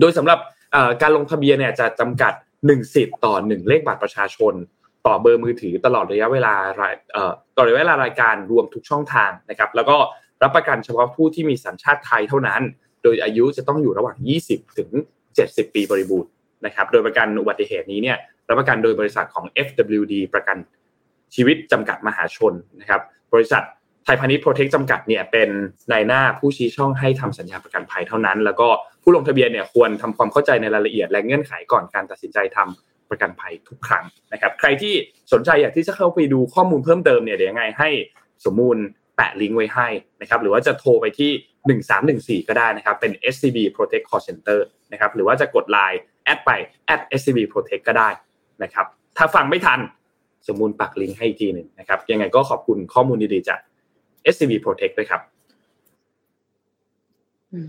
[0.00, 0.38] โดยสำหรับ
[1.02, 4.54] การลงทะเบียนเนี่ยจะจำกัด1สิทธิ์ต่อ1เลขบัตรประชาชน
[5.06, 6.54] ต่อเบอร์มือถือตลอดระยะเวลา
[7.56, 9.96] ต่อระยะเวลารายการรวมทุกช่องทางนะครับ แล้วก็
[10.42, 12.62] รับประกันเฉพาะผู้ที่มีสัญชาติไทยเท่านั้น
[13.02, 14.16] โดยอายุจะต้องอยู่ระหว่าง
[14.48, 14.90] 20 ถึง
[15.32, 16.30] 70 ปีบริบูรณ์
[16.66, 18.16] นะครับ โดยประกันอุบัติเหตุนี้เนี่ย
[18.48, 20.56] รับประกันโดยบริษัทของ FWD ประกัน
[21.34, 23.00] ชีวิตจำกัดมหาชนนะครับ
[23.34, 23.62] บริษัท
[24.04, 25.48] ไทยพาณิชย์โปรเทคจำกัดเนี่ยเป็น
[25.92, 28.68] นายหน้าผู้ชี้ช่องให้ทำสัญญาประกันภัยเท่านั้น แล้วก็
[29.08, 34.94] ผู้ลงทะเบียนเนี่ยควรทำความเข้าใจในรายละเอียดและเงื่อนไขก่อนการตัดสินใจทำประกันภัยทุกครั้งนะครับ ใครที่
[35.32, 37.88] สนใจอยากที่จะเข้าไปดูข้อมูลเพิ่มเติมเนี่ยเดี๋ยวยังไงให้
[38.44, 38.76] สมมูล
[39.16, 39.88] แปะลิงก์ไว้ให้
[40.20, 44.58] นะครับหรือว่าจะโทรไปที่ 1314 ก็ได้นะครับ เป็น SCB Protect Call Center
[44.92, 46.50] นะครับหรือว่าจะกดไลน์แอดไป
[46.92, 48.08] at SCB Protect ก็ได้
[48.62, 48.86] นะครับ
[49.16, 49.80] ถ้าฟังไม่ทัน
[50.48, 53.58] สมมูลปักลิงก์ให้อีกทีหนึ่งนะครับ ยังไงก็ขอบคุณข้อมูลดีๆจาก
[54.32, 55.20] SCB Protect ด้วยครับ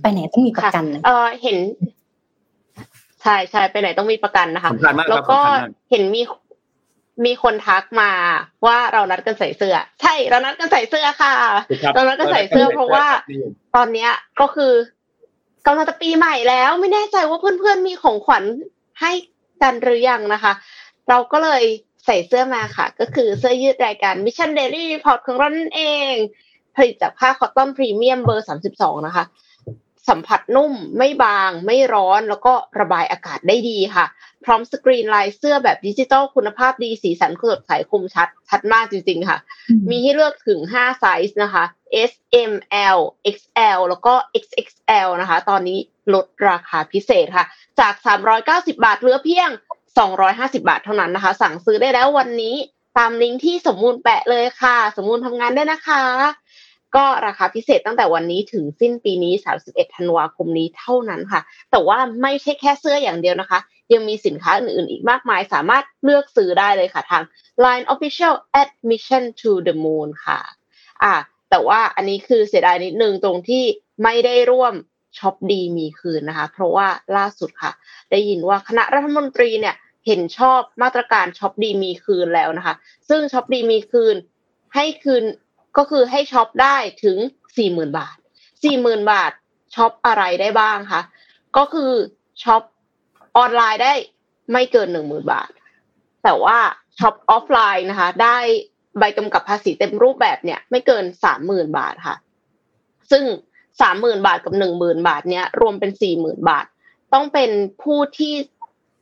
[0.01, 1.57] ไปไหนต้องมีประกันนะเออเห็น
[3.21, 4.71] ใช่ใช่ไปไหนต้องมีประกันนะคะ
[5.09, 5.39] แล้วก็
[5.91, 6.21] เห็นมี
[7.25, 8.11] มีคนทักมา
[8.65, 11.33] ว่าเรานัดกันใส่เสื้อ ใช่เรานัดกันใส่เสื้อค่ะ
[11.93, 13.05] เรานัดกันใส่เสื้อเพราะว่า
[13.75, 14.11] ตอนเนี้ย
[14.41, 14.73] ก็คือ
[15.65, 18.43] กำลังจะปีใหม่แล้ว ไม่แน่ใจว่าเพื่อนๆมีของขวัญ
[19.01, 19.11] ให้
[19.61, 20.53] กันหรือยังนะคะ
[21.09, 21.63] เราก็เลย
[22.05, 25.81] ใส่เสื้อมาค่ะ ก็คือเสื้อยืดรายการ Mission Daily Report ของเรานั่นเอ
[26.11, 26.13] ง
[26.75, 29.25] ผลิตจากผ้าคอตตอนพรีเมียมเบอร์ 32 นะคะ
[30.09, 34.05] สัมผัสนุ่ม ไม่บาง ไม่ร้อน แล้วก็ระบายอากาศได้ดีค่ะ
[34.43, 39.37] พร้อมสกรีนลายเสื้อแบบดิจิตอลคุณภาพดีสีสันสดใสคมชัด ชัดมากจริงๆค่ะ
[39.89, 41.63] มีให้เลือกถึง 5 ไซส์นะคะ
[42.11, 42.13] S
[42.51, 42.53] M
[42.97, 42.99] L
[43.35, 45.79] XL แล้วก็ XXL นะคะ ตอนนี้
[46.13, 47.45] ลดราคาพิเศษค่ะ
[47.79, 47.93] จาก
[48.37, 49.49] 390 บาทเหลือเพียง
[50.09, 52.55] 250 บาทเท่านั้นนะคะ สั่งซื้อได้แล้ววันนี้
[52.97, 56.03] ตามลิงก์ที่สมมูลแปะเลยค่ะ สมมูลทำงานได้นะคะ
[56.95, 59.33] ก็ราคาพิเศษตั้งแต่วันนี้ถึงสิ้นปีนี้
[59.65, 63.59] 31 ธันวาคมนี้เท่านั้นค่ะ แต่ว่าไม่ใช่แค่เสื้ออย่างเดียวนะคะ
[63.93, 67.23] ยังมีสินค้าอื่นๆ อีกมากมาย สามารถเลือกซื้อได้เลยค่ะทาง
[67.63, 70.39] Line Official Mission to the Moon ค่ะ
[71.03, 71.13] อ่า
[71.49, 73.63] แต่ว่าอันนี้คือเสียดายนิดนึงตรงที่
[74.03, 74.73] ไม่ได้ร่วม
[75.17, 77.71] ช็อปดีมีคืนนะคะ เพราะว่าล่าสุดค่ะ
[78.11, 79.75] ได้ยินว่าคณะรัฐมนตรีเนี่ย
[80.07, 82.75] เห็นชอบมาตรการช็อปดีมีคืนแล้วนะคะ
[83.09, 84.15] ซึ่งช็อปดีมีคืน
[84.75, 85.23] ให้คืน
[85.77, 87.17] ก็คือให้ช็อปได้ถึง
[87.57, 88.15] สี่หมื่นบาท
[88.63, 89.31] สี่หมื่นบาท
[89.75, 91.01] ช็อปอะไรได้บ้างคะ
[91.57, 91.91] ก็คือ
[92.43, 92.63] ช็อป
[93.37, 93.93] ออนไลน์ได้
[94.51, 95.49] ไม่เกินหนึ่งหมื่นบาท
[96.23, 96.57] แต่ว่า
[96.99, 98.37] ช็อปออฟไลน์นะคะ ได้
[98.99, 102.17] ใบกำกับภาษีเต็มรูปแบบเนี่ย ไม่เกินสามหมื่นบาทค่ะ
[103.11, 103.23] ซึ่ง
[103.81, 106.65] สามหมื่นบาทกับหนึ่งหมื่นบาทเนี้ยรวมเป็นสี่หมื่นบาท
[107.13, 107.51] ต้องเป็น
[107.83, 108.33] ผู้ที่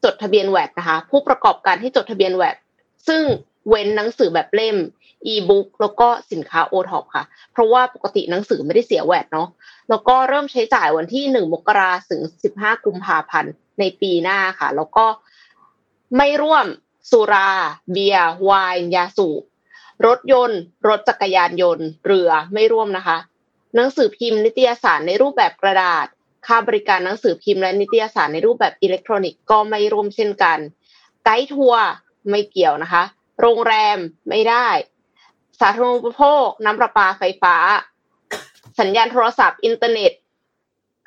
[0.03, 2.57] จดทะเบียน VAT นะคะ ผู้ประกอบการที่จดทะเบียน VAT
[3.07, 3.21] ซึ่ง
[3.69, 4.77] เว้นหนังสือแบบเล่ม
[5.27, 9.47] อีบุ๊กแล้วก็สินค้าโอท็อปค่ะ เพราะว่าปกติหนังสือไม่ได้เสีย VAT เนาะ
[9.89, 15.05] แล้วก็เริ่มใช้จ่ายวันที่หนึ่งมกราถึงสิบห้ากุมภาพันธ์ในปีหน้าค่ะ แล้วก็
[16.17, 16.65] ไม่ร่วม
[17.11, 17.49] สุรา
[17.91, 19.41] เบียร์ไวน์ยาสูบ
[20.05, 23.17] รถยนต์ รถจักรยานยนต์ เรือไม่ร่วมนะคะ
[23.75, 26.05] หนังสือพิมพ์นิตยสารในรูปแบบกระดาษ
[26.47, 30.59] ค่าบริการหนังสือพิมพ์และนิตยสารในรูปแบบอิเล็กทรอนิกส์ก็ไม่ร่วมเช่นกัน
[31.23, 31.83] ไกด์ทัวร์
[32.29, 33.03] ไม่เกี่ยวนะคะ
[33.41, 33.97] โรงแรม
[34.29, 34.67] ไม่ได้
[35.59, 37.55] สาธารณูปโภค น้ำประปาไฟฟ้า
[38.79, 40.11] สัญญาณโทรศัพท์ อินเทอร์เน็ต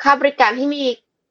[0.03, 0.85] ค่าบริการที่มี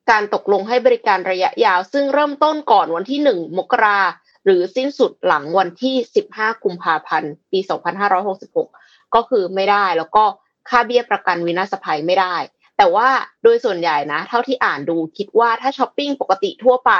[0.09, 3.99] การตกลงให้บริการระยะยาว ซึ่งเริ่มต้นก่อนวันที่หนึ่งมกรา
[4.45, 8.69] หรือสิ้นสุดหลังวันที่สิบห้ากุมภาพันธ์ ปีสองพันห้าร้อยหกสิบหก
[9.15, 10.23] ก็คือไม่ได้แล้วก็
[10.69, 12.35] ค่าเบี้ยประกันวินาศภัยไม่ได้
[12.77, 13.09] แต่ว่า
[13.43, 16.91] โดยส่วนใหญ่นะ เท่าที่อ่านดูคิดว่าถ้าช้อปปิ้งปกติทั่วไป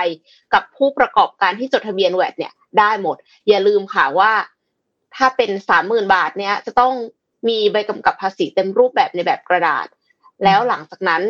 [0.54, 4.32] กับผู้ประกอบการที่จดทะเบียนแวดเนี่ยได้หมด อย่าลืมค่ะว่า
[5.18, 6.94] ถ้าเป็นสามหมื่นบาทเนี้ยจะต้อง
[7.50, 9.88] มีใบกำกับภาษีเต็มรูปแบบในแบบกระดาษ
[10.44, 11.22] แล้วหลังจากนั้น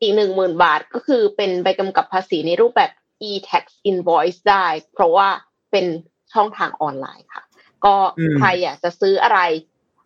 [0.00, 2.90] อีกหนึ่งหมื่นบาทก็คือเป็นใบกำกับภาษีในรูปแบบ
[3.28, 5.28] e-tax invoice ได้ เพราะว่า
[5.70, 5.86] เป็น
[6.32, 7.44] ช่องทางออนไลน์ค่ะ
[7.84, 7.94] ก็
[8.36, 9.40] ใครอยากจะซื้ออะไร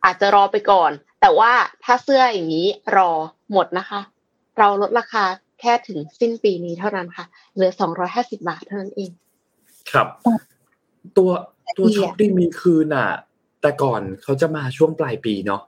[0.05, 1.53] อาจจะรอไปก่อน แต่ว่า
[1.85, 3.11] ถ้าเสื้ออย่างนี้รอ
[3.53, 4.01] หมดนะคะ
[4.59, 5.24] เราลดราคา
[5.61, 7.24] แค่ถึงสิ้นปีนี้เท่านั้นค่ะ
[7.55, 9.11] เหลือสองร้อยห้าสิบาทเท่านั้นเอง
[9.91, 10.09] ครับ
[11.18, 11.30] ตัว
[11.78, 13.09] ตัวช็อปดีมีคืนอะ
[13.62, 15.62] แต่ก่อนเขาจะมาช่วงปลายปีเนาะ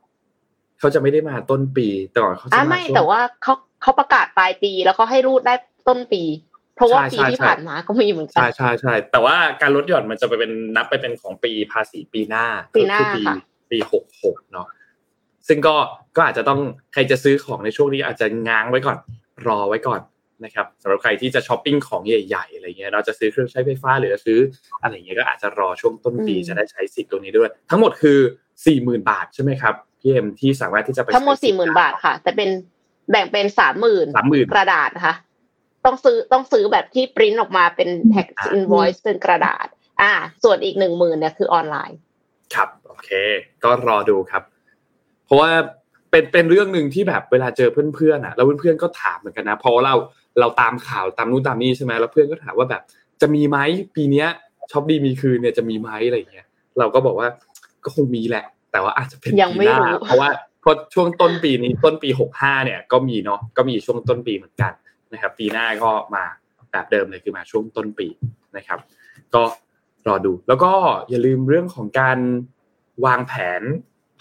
[0.78, 5.54] เขาจะไม่ได้มาต้นปีแต่ก่อนเขาจะอะมาไม่ช่วงแต่ว่าเขาเขาประกาศปลายปีแล้วก็ให้รูดได้
[5.88, 6.22] ต้นปี
[6.76, 13.36] เพราะว่าใช่ปีใช่ที่ใช่ผ่านมาก็มีเหมือนกัใช่นใช่ใช่แต่ว่าการลดหย่อนมันจะไปเป็นนับไปเป็นของปีภาษีปีหน้าปีหน้าก็คือปีค่ะ
[13.70, 14.66] ปีหกหกเนาะ
[15.48, 15.76] ซึ่งก็
[16.16, 16.60] ก็อาจจะต้อง
[16.92, 18.98] ใครจะซื้อของในช่วงนี้อาจจะง้างไว้ก่อน
[19.46, 20.00] รอไว้ก่อน
[20.44, 24.38] นะครับสำหรับใครที่จะช้อปปิ้งของใหญ่ ๆอะไรเงี้ยเราจะซื้อเครื่องใช้ไฟฟ้าหรือจะซื้อ
[24.82, 28.18] อะไรเงี้ยก็อาจจะรอช่วงต้นปีจะได้ใช้สิทธิ์ตัวนี้ด้วย ทั้งหมดคือ
[28.66, 32.50] สี่หมื่นบาทใช่ไหมครับพี่เอ็มที่สามารถที่จะไปทั้งหมดใช้สิสี่ทธิ์หมื่นบาทค่ะ แต่เป็น
[33.10, 35.14] แบ่งเป็นสามหมื่น30,000กระดาษนะคะ
[35.84, 39.66] ต้องซื้อต้องซื้อแบบที่ปริ้นออกมาเป็น tax อ่า invoice เป็นกระดาษ
[40.02, 40.12] อ่า
[40.44, 41.98] ส่วนอีกหนึ่งหมื่นเนี่ยคือออนไลน์
[42.54, 43.10] ครับโอเค
[43.64, 44.42] ก็รอดูครับ
[45.24, 45.50] เพราะว่า
[46.10, 49.94] เป็นเป็นเรื่องหนึ่งที่แบบเวลาเจอเพื่อนๆอะ แล้วเพื่อนๆก็ถามเหมือนกันนะเพราะว่าเรา
[50.40, 52.82] เราตามข่าวตามนู้นตามนี้ใช่ไหมแล้วเพื่อนก็ถามว่าแบบ
[53.20, 53.58] จะมีไหม
[53.96, 54.28] ปีเนี้ย
[54.70, 56.46] ช็อปดีมีคืนเนี่ยจะมีไหมอะไรอย่างเงี้ย
[56.78, 57.28] เราก็บอกว่า
[57.84, 60.30] ก็คงมีแหละ แต่ว่าอาจจะเป็นยังปีไม่หน้ารู้เพราะว่า
[60.60, 64.72] เพราะช่วงต้นปีนี้ต้นปีหกห้าเนี่ยก็มีเนาะก็มีช่วงต้นปีเหมือนกัน
[65.12, 66.24] นะครับ ปีหน้าก็มา
[66.70, 68.06] แบบเดิมเลยคือมาช่วงต้นปี
[68.56, 68.78] นะครับ
[69.34, 69.42] ก็
[70.08, 70.72] รอดู แล้วก็
[71.08, 72.18] อย่าลืมเรื่องของการ
[73.06, 73.62] วางแผน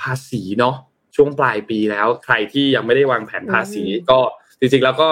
[0.01, 0.75] ภาษีเนาะ
[1.15, 4.19] ช่วงปลายปีแล้ว ใครที่ยังไม่ได้วางแผนภาษีอืมก็
[4.59, 5.09] จริงๆแล้วก็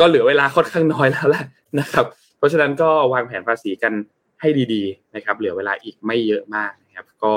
[0.00, 1.44] ก็เหลือเวลาค่อนข้างน้อยแล้วแหละ
[1.80, 2.06] นะครับ
[2.38, 3.92] เพราะฉะนั้นก็วางแผนภาษีกัน
[4.40, 7.34] ให้ดีๆนะครับ เหลือเวลาอีกไม่เยอะมากนะครับ ก็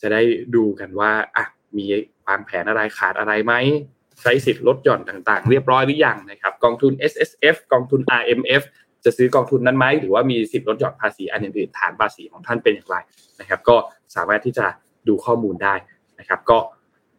[0.00, 0.22] จะได้
[0.54, 1.44] ดูกันว่าอะ
[1.76, 1.84] มี
[2.26, 3.54] วางแผนอะไรขาดอะไรไหม
[4.22, 8.62] ใช้สิทธิ์ลดหย่อนต่างๆ เรียบร้อยหรือยังนะครับ กองทุน S S F กองทุน R M F
[9.04, 12.96] จะซื้อกองทุนนั้นไหมหรือว่ามีสิทธิ์ลดหย่อนภาษีอันอื่นๆฐานภาษีของท่านเป็นอย่างไร
[13.40, 13.76] นะครับ ก็
[14.14, 14.66] สามารถที่จะ
[15.08, 15.74] ดูข้อมูลได้
[16.18, 16.58] นะครับ ก็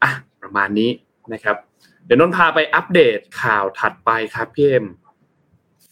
[0.04, 0.12] อะ
[0.42, 0.90] ประมาณนี้
[1.34, 1.58] นะครับ
[2.06, 4.86] เดี๋ยวนนท์พาไปอัปเดตข่าวถัดไปครับพี่เอ็ม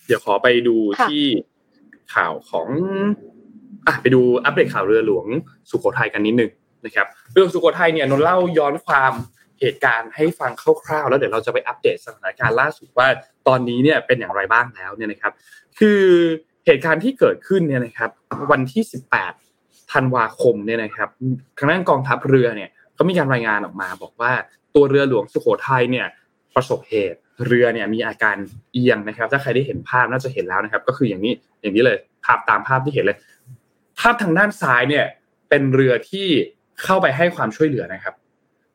[0.07, 1.26] เดี๋ยวขอไปดูค่ะที่
[2.16, 2.68] ข่าวของ
[3.88, 5.26] อะไปดูอัปเดตข่าวเรือหลวง
[5.70, 6.51] สุโขทัยกันนิดนึง
[6.86, 9.14] นะครับเรื่องสุโขทัยเนี่ยนนท์เล่าย้อนความ
[9.59, 10.51] เหตุการณ์ให้ฟัง
[10.86, 13.07] คร่าวๆ แล้วเดี๋ยวเราจะไปอัปเดตสถานการณ์ล่าสุดว่า
[13.47, 15.34] ตอนนี้เนี่ยเป็นอย่างไรบ้างแล้วเนี่ยนะครับ
[15.80, 16.01] คือ
[16.66, 18.09] เหตุการณ์ที่เกิดขึ้นเนี่ยนะครับ
[18.51, 18.84] วันที่
[19.38, 21.09] 18ธันวาคมเนี่ยนะครับ
[21.57, 24.32] ทางด้านกองทัพเรือเนี่ยเขามีการรายงานออกมาบอกว่า
[24.76, 26.08] ตัวเรือหลวงสุโขทัยเนี่ย
[26.56, 28.36] ประสบเหตุเรือเนี่ยมีอาการ
[28.74, 33.18] เอียงนะครับ ถ้าใครได้เห็นภาพน่าจะเห็นแล้วนะครับ ก็คืออย่างนี้อย่างนี้เลยภาพตามภาพที่เห็นเลย
[34.00, 35.06] ภาพทางด้านซ้ายเนี่ย
[35.50, 36.28] เป็นเรือที่
[36.84, 38.14] เข้าไปให้ความช่วยเหลือนะครับ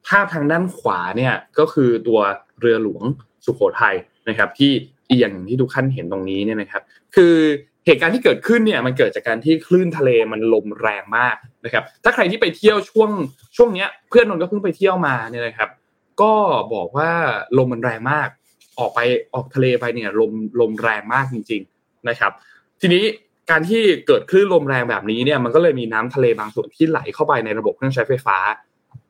[0.08, 2.20] ภาพทางด้านขวาเนี่ยก็คือตัว
[2.60, 3.02] เรือหลวง
[3.44, 3.94] สุโขทัย
[4.28, 4.72] นะครับ ที่
[5.08, 6.82] เอียงอย่างที่ทุกท่านเห็นตรงนี้เนี่ยนะครับ
[7.16, 7.34] คือ
[7.86, 13.10] เหตุการณ์ที่เกิดขึ้นเนี่ยมันเกิดจากการที่คลื่นทะเลมันลมแรงมากนะครับ ถ้าใครที่ไปเที่ยวช่วง
[13.56, 15.68] ช่วงเนี้ยเพื่อนนนก็เพิ่งไปเที่ยวมาเนี่ยนะครับ
[16.20, 16.32] ก็
[16.74, 17.10] บอกว่า
[17.58, 18.28] ลมมันแรงมาก
[18.78, 19.00] ออกไป
[19.34, 22.32] ออกทะเลไปเนี่ยลมลมแรงมากจริง ๆนะครับ
[22.80, 23.04] ทีนี้
[23.50, 28.36] การที่เกิดคลื่นลมแรงแบบนี้เนี่ยมันก็เลยมีน้ำทะเลบางส่วนที่ไหลเข้าไปในระบบเครื่องใช้ไฟฟ้า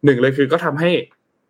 [0.05, 0.91] หนึ่งเลยคือก็ทำให้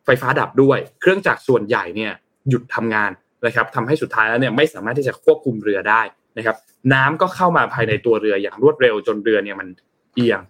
[0.04, 2.12] ไฟฟ้าดับด้วย เครื่องจักรส่วนใหญ่เนี่ย
[2.48, 3.10] หยุดทำงาน
[3.46, 6.02] นะครับทำให้สุดท้ายแล้วเนี่ยไม่สามารถที่จะควบคุมเรือได้
[6.38, 6.56] นะครับ
[6.94, 9.68] น้ำก็เข้ามาภายในตัวเรืออย่างรวดเร็วจนเรือเนี่ยมัน
[10.14, 10.40] เอียง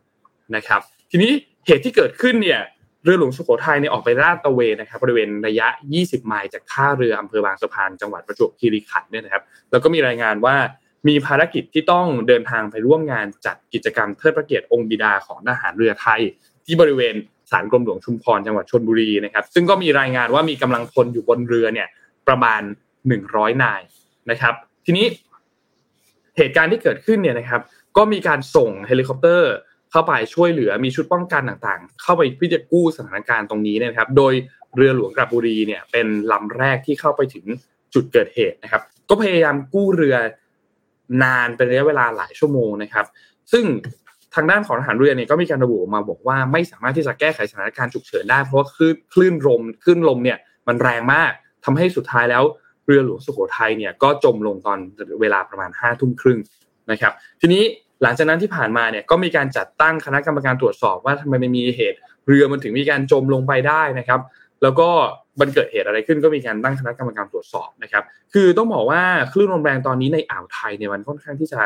[0.57, 0.81] นะครับ
[1.11, 1.33] ทีนี้
[1.67, 2.61] เหตุที่เกิดขึ้นเนี่ย
[3.09, 5.67] รือหลวงสุโขทัยเนี่ยออกไปลาดตระเวนนะครับบริเวณระยะ
[5.99, 10.57] 20 ไมล์จากท่าเรืออำเภอบางสะพานจังหวัดประจวบคีรีขันธ์เนี่ยนะครับ แล้วก็มีรายงานว่า
[11.09, 16.21] มีภารกิจที่ต้องเดินทางไปร่วมงานจัดกิจกรรมเทิดพระเกียรติองค์บิดาของทหารเรือไทย
[16.67, 17.15] ที่บริเวณ
[17.51, 21.89] ศาลกรมหลวงชุมพรจังหวัดชลบุรีนะครับ ซึ่งก็มีรายงานว่ามีกำลังพลอยู่บนเรือเนี่ย
[22.29, 22.63] ประมาณ
[23.13, 23.83] 100 นาย
[24.31, 24.55] นะครับ
[24.87, 25.07] ทีนี้
[26.37, 27.61] เหตุการณ์ที่เกิดขึ้นเนี่ยนะครับ
[27.97, 29.53] ก็มีการส่งเฮลิคอปเตอร์
[29.91, 34.33] เข้าไปช่วยเหลือมีชุดป้องกันต่างๆ เข้าไปเพื่อจะกู้สถานการณ์ตรงนี้นะครับ โดย
[34.77, 37.45] เรือหลวงกระบุรีเนี่ยเป็นลำแรกที่เข้าไปถึง
[37.95, 40.17] จุดเกิดเหตุนะครับ ก็พยายามกู้เรือ
[41.23, 43.07] นานเป็นระยะเวลาหลายชั่วโมงนะครับ
[43.53, 43.65] ซึ่ง
[44.35, 51.33] ทางด้านของทหารเรือเนี่ยก็มีการระบุออกมาบอกว่าไม่สามารถที่จะแก้ไขสถานการณ์ฉุกเฉินได้เพราะว่าคลื่นคลื่นลมคลื่นลมเนี่ยมันแรงมาก
[51.65, 52.43] ทำให้สุดท้ายแล้ว
[52.87, 54.79] เรือหลวงสุโขทัยเนี่ยก็จมลงตอน
[55.21, 56.39] เวลาประมาณห้าทุ่มครึ่ง
[56.91, 57.63] นะครับ ทีนี้
[58.03, 64.21] หลังจากนั้นที่ผ่านมาเนี่ยก็มีการจัดตั้งคณะกรรมการตรวจสอบว่าทำไมมันมีเหตุ เรือมันถึงมีการจมลงไปได้นะครับ
[64.63, 64.89] แล้วก็
[65.41, 71.61] มันเกิดเหตุอะไรขึ้นก็มีการตั้งคณะกรรมการตรวจสอบนะครับ คือต้องบอกว่าคลื่นลมแรงตอนนี้ในอ่าวไทยเนี่ยมันค่อนข้างที่จะ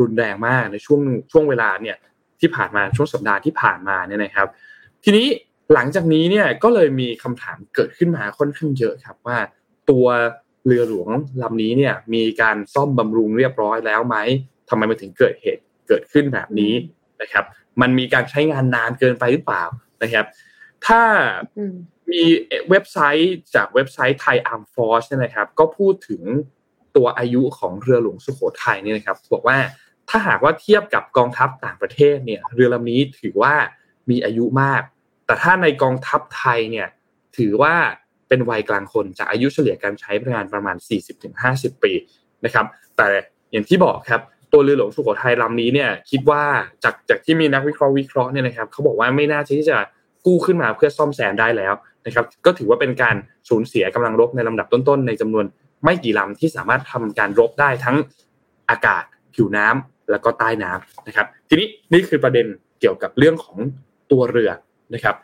[0.00, 1.00] รุนแรงมากในช่วง
[1.32, 1.96] ช่วงเวลาเนี่ย
[2.40, 4.48] ที่ผ่านมาช่วงสัปดาห์ที่ผ่านมาเนี่ยนะครับ
[5.04, 5.26] ทีนี้
[5.74, 9.38] หลังจากนี้เนี่ยก็เลยมีคำถามเกิดขึ้นมาค่อนข้างเยอะครับว่า
[9.90, 10.06] ตัว
[10.66, 11.08] เรือหลวง
[11.42, 14.16] ลำนี้เนี่ยมีการซ่อมบำรุงเรียบร้อยแล้วไหม
[14.68, 16.72] ทำไมมันถึงเกิดเหตุ เกิดขึ้นแบบนี้
[17.22, 17.44] นะครับ
[17.80, 19.64] มันมีการใช้งานนานเกินไปหรือเปล่า
[20.02, 20.26] นะครับ
[20.86, 21.02] ถ้า
[21.58, 21.74] อืม
[22.12, 22.24] มี
[22.70, 26.22] เว็บไซต์จากเว็บไซต์ Thai Armed Force เนี่ยนะครับ ก็พูดถึง
[26.96, 29.58] ตัวอายุของเรือหลวงสุโขทัยเนี่ยนะครับบอกว่า
[30.08, 33.54] ถ้าหากว่าเทียบกับกองทัพต่างประเทศเนี่ย เรือลำนี้ถือว่า
[34.10, 34.82] มีอายุมาก
[35.26, 36.88] แต่ถ้าในกองทัพไทยเนี่ย
[37.38, 37.74] ถือว่า
[38.28, 40.76] เป็นวัยกลางคนจากอายุเฉลี่ยการใช้พลังงานประมาณ
[41.30, 41.92] 40-50 ปี
[42.44, 42.66] นะครับ
[42.96, 43.06] แต่
[43.52, 44.22] อย่างที่บอกครับ
[44.54, 46.42] ตัวเรือหลวงสุโขทัยลำนี้เนี่ย คิดว่า
[46.84, 49.76] จากจากที่มีนักวิเคราะห์วิเคราะห์เนี่ยนะครับเขาบอกว่าไม่น่าที่จะ
[50.26, 51.74] กู้ขึ้นมาเพื่อซ่อมแซมได้แล้ว
[52.06, 53.16] นะครับก็ถือว่าเป็นการ
[53.48, 55.44] สูญเสียกำลังรบในลำดับต้นๆ ในจำนวน
[55.84, 57.96] ไม่กี่ลำที่สามารถทำการรบได้ทั้ง
[58.70, 62.46] อากาศผิวน้ำแล้วก็ใต้น้ำนะครับ ทีนี้นี่คือประเด็น
[62.80, 63.58] เกี่ยวกับเรื่องของ
[64.12, 64.50] ตัวเรือ
[64.94, 65.16] นะครับ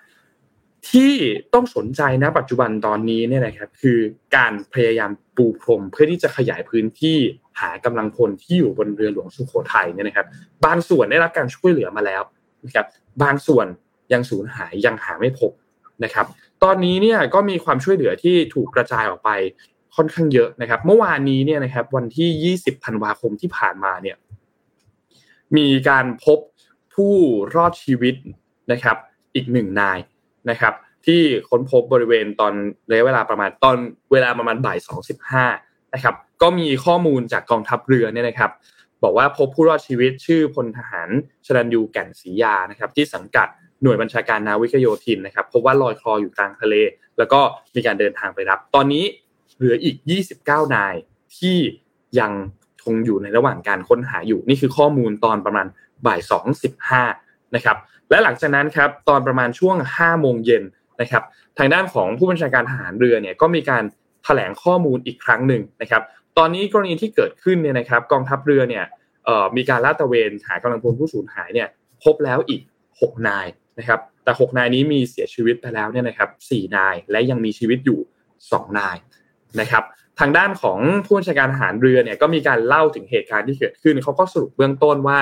[0.91, 1.12] ที่
[1.55, 3.99] ต้องสนใจนะปัจจุบันตอนนี้เนี่ยนะครับ คือ
[4.37, 7.18] การพยายามปูพรมเพื่อที่จะขยายพื้นที่
[7.61, 10.27] หากำลังพลที่อยู่บนเรือหลวงสุโขทัยเนี่ยนะครับ
[10.65, 12.23] บางส่วนได้รับการช่วยเหลือมาแล้ว
[12.65, 12.87] นะครับ
[13.23, 13.67] บางส่วน
[14.13, 15.51] ยังสูญหายยังหาไม่พบ
[16.05, 16.27] นะครับ
[16.63, 19.31] ตอนนี้เนี่ยก็มีความช่วยเหลือที่ถูกกระจายออกไป
[19.97, 24.17] ค่อนข้างเยอะนะครับ เมื่อวานนี้เนี่ยนะครับ วันที่ 20 ธันวาคมที่ผ่านมาเนี่ย
[25.57, 26.39] มีการพบ
[26.95, 27.15] ผู้
[27.55, 28.15] รอดชีวิต
[28.73, 28.97] นะครับ
[29.35, 29.99] อีกหนึ่งนาย
[30.51, 30.75] นะครับ
[31.07, 32.55] ที่ค้นพบบริเวณตอน
[32.91, 33.77] ระยะเวลาประมาณตอน
[34.13, 35.45] เวลาประมาณบ่ายสองสิบห้า
[35.95, 38.51] นะครับ ก็มีข้อมูลจากกองทัพเรือเนี่ยนะครับ
[39.03, 41.09] บอกว่าพบผู้รอดชีวิตชื่อพลทหาร
[41.47, 43.49] ชลันยูแก่นศรียานะครับที่สังกัด
[43.82, 46.74] หน่วยบัญชาการนาวิกโยธินนะครับพบว่าลอยคลออยู่กลางทะเล
[47.18, 47.41] แล้วก็
[47.74, 49.05] มีการเดินทางไปรับ ตอนนี้
[49.57, 49.97] เหลืออีก
[50.36, 50.95] 29 นาย
[51.38, 51.57] ที่
[52.18, 52.32] ยัง
[52.84, 55.66] คงอยู่ในระหว่างการค้นหาอยู่นี่คือข้อมูลตอนประมาณ
[56.07, 56.20] บ่าย
[56.86, 57.76] 2.15นะครับ
[58.11, 60.62] และหลังจากนั้นครับตอนประมาณช่วง 5 โมงเย็น
[61.01, 61.22] นะครับ
[61.59, 63.84] ทางด้านของผู้บัญชาการทหารเรือเนี่ยก็มีการ
[64.24, 66.03] แถลงข้อมูลอีกครั้งหนึ่งนะครับ
[66.39, 68.85] ตอนนี้กรณีที่เกิดขึ้นเนี่ยนะครับกองทัพเรือเนี่ย
[69.57, 71.68] มีการลาดตระเวนหากำลังพลผู้สูญหายเนี่ย
[72.05, 72.62] พบแล้วอีก
[72.95, 73.47] 6 นาย
[73.78, 78.01] นะครับแต่6นายนี้มีเสียชีวิตไปแล้วเนี่ยนะครับ4นายและยังมีชีวิตอยู่
[78.39, 78.97] 2 นาย
[79.61, 79.85] นะครับ
[80.20, 85.18] ทางด้านของผู้บัญชาการทหารเรือเนี่ยก็มีการเล่าถึงเหตุการณ์ที่เกิดขึ้นเขาก็สรุปเบื้องต้นว่า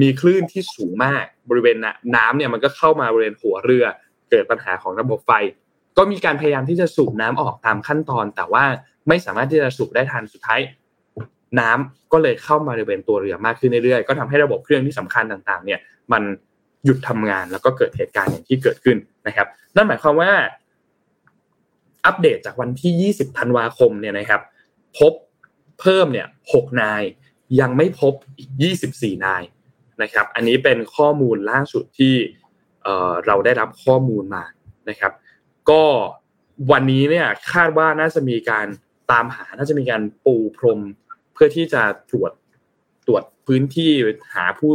[0.00, 1.76] มีคลื่นที่สูงมากบริเวณ
[2.16, 3.84] น้ำเนี่ยมันก็เข้ามาบริเวณหัวเรือ
[4.30, 5.32] เกิดปัญหาของระบบไฟ
[5.98, 8.64] ก็มีการพยายามที่จะสูบน้ำออกตามขั้นตอน แต่ว่า
[9.08, 10.60] ไม่สามารถที่จะสูบได้ทันสุดท้าย
[11.60, 15.80] น้ำก็เลยเข้ามาบริเวณตัวเรือมากขึ้นเรื่อยๆ ก็ทำให้ระบบเครื่องที่สำคัญต่างๆ เนี่ย
[16.12, 16.22] มัน
[16.84, 18.96] หยุดทำงานแล้วก็เกิดเหตุการณ์อย่างที่เกิดขึ้น
[19.26, 20.32] นะครับ นั่นหมายความว่า
[22.06, 24.40] อัปเดตจากวันที่ 20 ธันวาคมเนี่ยนะครับ
[24.98, 25.12] พบ
[25.80, 27.02] เพิ่มเนี่ย 6 นาย
[27.60, 28.50] ยังไม่พบอีก
[28.86, 29.42] 24 นาย
[30.02, 32.14] นะครับ อันนี้เป็นข้อมูลล่าสุดที่
[33.26, 34.44] เราได้รับข้อมูลมา
[34.88, 35.12] นะครับ
[35.70, 35.82] ก็
[36.72, 38.66] วันนี้เนี่ยคาดว่าน่าจะมีการ
[39.10, 40.80] ตามหาน่าจะมีการปูพรม
[41.34, 42.32] เพื่อที่จะตรวจ
[43.06, 43.90] ตรวจพื้นที่
[44.34, 44.74] หาผู้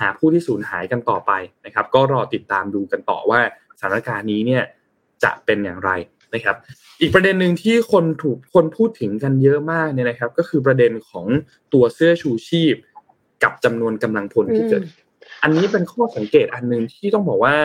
[0.00, 1.32] หาผู้ที่สูญหายกันต่อไป
[1.66, 3.40] นะครับ ก็รอติดตามดูกันต่อว่า
[3.78, 4.62] สถานการณ์นี้เนี่ย
[5.22, 5.90] จะเป็นอย่างไร
[6.34, 6.56] นะครับ
[7.00, 11.26] อีกประเด็นหนึ่งที่คนถูกคนพูดถึงกันเยอะมากเนี่ยนะครับ ก็คือประเด็นของ
[11.72, 12.74] ตัวเสื้อชูชีพ
[13.42, 14.82] กับจำนวนกำลังพลที่เกิด
[15.42, 17.56] อันนี้เป็นข้อสังเกตอันหนึ่งที่ต้องบอกว่า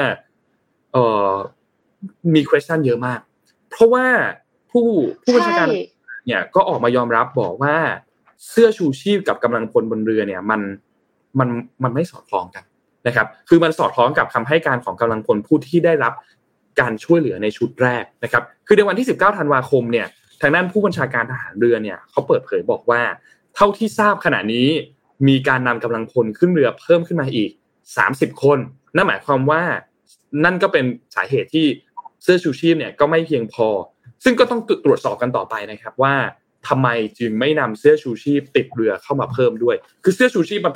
[0.93, 1.31] เอ่อ
[2.33, 3.19] มี question เยอะมาก
[3.69, 4.05] เพราะว่า
[4.71, 4.87] ผู้
[5.23, 5.67] ผู้บัญชาการ
[6.25, 7.75] เนี่ยก็ออกมายอมรับบอกว่า
[8.49, 10.61] เสื้อชูชีพกับกำลังพลบนเรือเนี่ยมัน
[11.39, 11.49] มัน
[11.83, 12.63] มันไม่สอดคล้องกัน
[13.07, 16.13] นะครับ คือมันสอดคล้องกับคำให้การของกำลังพลผู้ที่ได้รับ
[16.79, 20.07] การช่วยเหลือในชุดแรกนะครับ คือในวันที่ 19 ธันวาคมเนี่ย
[20.41, 23.01] ทางด้านผู้บัญชาการทหารเรือเนี่ยเขาเปิดเผยบอกว่า
[23.55, 24.67] เท่าที่ทราบขณะนี้
[25.27, 27.51] มีการนำกำลังพลขึ้นเรือเพิ่มขึ้นมาอีก
[27.97, 28.59] 30 คน
[28.95, 29.61] นั่นหมายความว่า
[30.45, 31.65] นั่นก็เป็นสาเหตุที่
[32.23, 33.67] เสื้อชูชีพเนี่ยก็ไม่เพียงพอ
[34.23, 36.13] ซึ่งก็ต้องตรวจสอบกันต่อไปนะครับว่า
[36.67, 36.87] ทำไม
[37.19, 40.73] จึงไม่นำเสื้อชูชีพติดเรือเข้ามาเพิ่มด้วย คือเสื้อชูชีพมัน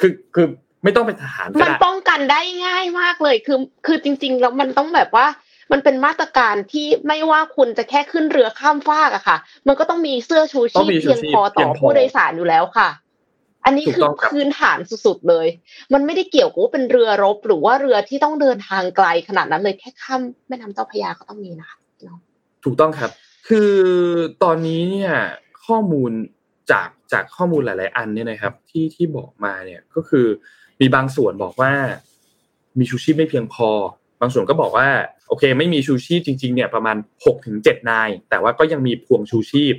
[0.00, 0.46] คือคือ
[0.84, 5.26] ไม่ต้องเป็นทหารมันป้องกันได้ง่ายมากเลยคือคือจริง ๆ แล้วมันต้องแบบว่า
[5.72, 12.88] มันเป็นมาตรการที่ไม่ว่าคุณจะแค่ขึ้นเรือข้ามฟากอะค่ะ มันก็ต้องมีเสื้อชูชีพเพียงพอต่อผู้โดยสารอยู่แล้วค่ะ
[13.64, 15.46] อันนี้คือพื้นฐานสุดๆเลย
[15.92, 21.78] มันไม่ได้เกี่ยวกับว่าเป็นเรือรบ หรือว่าเรือที่ต้องเดินทางไกลขนาดนั้นเลยแค่ข้ามแม่น้ำเจ้าพระยาก็ต้องมีนะคะ
[22.64, 23.10] ถูกต้องครับ
[23.48, 23.72] คือ
[24.42, 25.12] ตอนนี้เนี่ย
[25.66, 26.12] ข้อมูล
[26.70, 30.26] จากจากข้อมูลหลาย ๆ อันเนี่ยนะครับ ที่ที่บอกมาเนี่ยก็คือ
[30.80, 31.72] มีบางส่วนบอกว่า
[32.78, 33.68] มีชูชีพไม่เพียงพอ
[34.20, 34.88] บางส่วนก็บอกว่า
[35.28, 39.74] โอเค ไม่มีชูชีพจริง ๆ เนี่ยประมาณ6กถึงเนาย แต่ว่าก็ยังมีพวงชูชีพ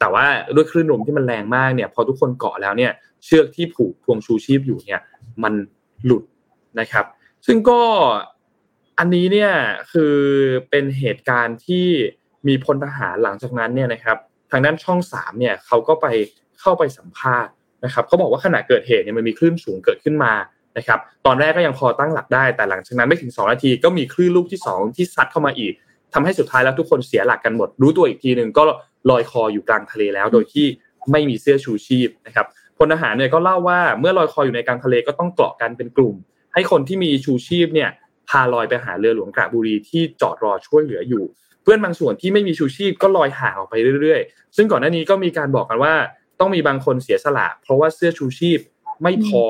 [0.00, 2.92] แต่ว่าด้วยคลื่นลมที่มันแรงมากเนี่ยพอทุกคนเกาะแล้วเนี่ย
[3.24, 5.02] เชือกที่ผูกพวงชูชีพอยู่เนี่ย
[5.42, 5.54] มัน
[6.04, 6.22] หลุด
[6.80, 7.04] นะครับ
[7.46, 7.80] ซึ่งก็
[8.98, 9.52] อันนี้เนี่ย
[9.92, 10.14] คือ
[10.70, 11.86] เป็นเหตุการณ์ที่
[12.46, 14.16] มีพลทหารหลังจากนั้นเนี่ยนะครับ
[14.50, 16.06] ทางด้านช่องสามเนี่ยเขาก็ไป
[16.60, 17.52] เข้าไปสัมภาษณ์
[17.84, 20.32] นะครับเขาบอกว่าขณะเกิดเหตุเนี่ยมันมีคลื่นสูงเกิดขึ้นมา
[20.76, 25.72] นะครับตอนแรกก็ยังพอตั้งหลักได้ แต่หลังจากนั้นไม่ถึง 2 นาทีก็มีคลื่นลูกที่ 2 ที่ซัดเข้ามาอีก
[26.14, 28.62] ทำให้สุดท้ายแล้วทุกคนเสียหลักกันหมด รู้ตัวอีกทีหนึ่งก็
[29.10, 30.66] ลอยคออยู่กลางทะเลแล้ว โดยที่
[31.10, 32.46] ไม่มีเสื้อชูชีพนะครับ
[32.78, 36.14] พลทหารเนี่ยก็เล่าว่าเมื่อลอยคออยู่ในกลางทะเลก็ต้องเกาะกันเป็นกลุ่ม
[36.54, 37.90] ให้คนที่มีชูชีพเนี่ย
[38.28, 41.24] พาลอยไปหาเรือหลวงกระบุรีที่จอดรอช่วยเหลืออยู่
[41.70, 45.94] พื่อนบางส่วนที่ไม่มีชูชีพก็ลอยห่างออกไปเรื่อยๆ ซึ่งก่อนหน้านี้ก็มีการบอกกันว่า
[46.40, 48.58] ต้องมีบางคนเสียสละ เพราะว่าเสื้อชูชีพ
[49.02, 49.42] ไม่พอ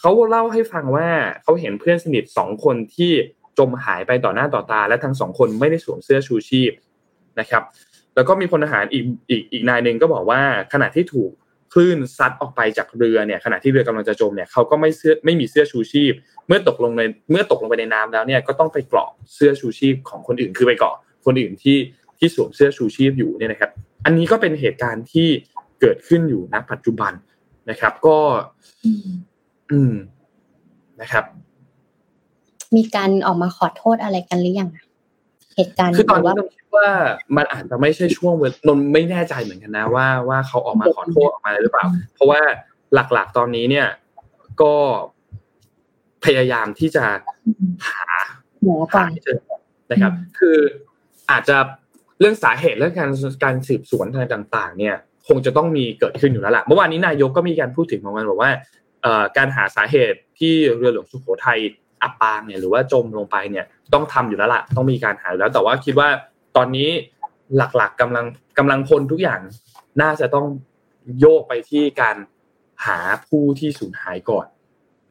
[0.00, 1.08] เขาเล่าให้ฟังว่า
[1.42, 3.12] เขาเห็นเพื่อนสนิทสองคนที่
[3.58, 6.72] จมหายไปต่อหน้าต่อตา และทั้งสองคนไม่ได้สวมเสื้อชูชีพ
[7.40, 7.62] นะครับ
[8.14, 10.40] แล้วก็มีพลทหารอีกอีกอีกนายหนึ่งก็บอกว่า
[10.72, 11.30] ขณะที่ถูก
[11.72, 16.12] คลื่นซัดออกไปจากเรือเนี่ยขณะที่เรือกำลังจะจมเนี่ยเขาก็ไม่เสื้อไม่มีเสื้อชูชีพ
[16.46, 20.94] เมื่อตกลงในเมื่อตกลงไปในน้ำแล้วเนี่ยก็ต้องไปเกาะเสื้อชูชีพของคนอื่นคือไปเกาะ
[21.24, 21.78] คนอื่นที่
[22.18, 23.70] ที่สวมเสื้อชูชีพอยู่เนี่ยนะครับ
[24.04, 25.28] อันนี้ก็เป็นเหตุการณ์ที่
[25.80, 27.12] เกิดขึ้นอยู่ณปัจจุบัน
[27.70, 28.18] นะครับ ก็
[29.72, 29.94] อืม
[31.00, 31.24] นะครับ
[32.76, 34.70] มีการออกมาขอโทษอะไรกันหรือยัง
[35.56, 36.88] เหตุการณ์คือตอนนี้ว่านนคิดว่า
[37.36, 42.40] มันอาจจะไม่ใช่ช่วงเวลานนไม่แน่ใจเหมือนกันนะว่าว่าเขาออกมาขอโทษออกมาอะไรหรือเปล่า เพราะว่า
[42.94, 43.88] หลักๆตอนนี้เนี่ย
[44.62, 44.74] ก็
[46.24, 47.04] พยายามที่จะ
[47.88, 48.06] หา
[48.62, 49.38] หมอก่อหานให้เจอ
[49.90, 50.58] นะครับ คือ
[51.30, 51.56] อาจจะ
[52.20, 53.10] เรื่องสาเหตุเรื่องการ
[53.44, 54.94] การสืบสวนอะไรต่าง ๆ เนี่ย
[55.28, 58.50] คงจะต้องมีเกิดขึ้นอยู่แล้วล่ะเมื่อวานนี้นายกก็มีการพูดถึงเหมือนกันบอกว่า
[59.36, 61.58] การหาสาเหตุที่เรือหลวงสุโขทัย
[62.02, 66.08] อับปางเนี่ยหรือว่าจมลงไปเนี่ยต้องทำอยู่แล้วล่ะต้องมีการหาแล้ว แต่ว่าคิดว่า
[66.56, 66.88] ตอนนี้
[67.56, 68.26] หลักๆกำลัง
[68.58, 69.40] กำลังพลทุกอย่าง
[70.02, 70.46] น่าจะต้อง
[71.20, 72.16] โยกไปที่การ
[72.86, 72.98] หา
[73.28, 74.46] ผู้ที่สูญหายก่อน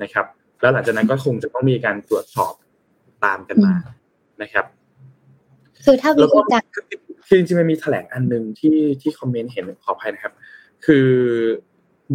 [0.01, 0.25] นะครับ
[0.61, 2.53] แล้วหลังจากนั้นก็คงจะต้องมีการตรวจสอบ
[3.25, 3.73] ตามกันมา
[4.41, 4.65] นะครับ
[5.85, 6.63] คือถ้าวิแล้วก็ธีการ
[7.27, 10.33] คือจริงๆมันมีแถลงอันหนึ่งที่ที่คอมเมนต์เห็นขออภัยนะครับ
[10.85, 11.07] คือ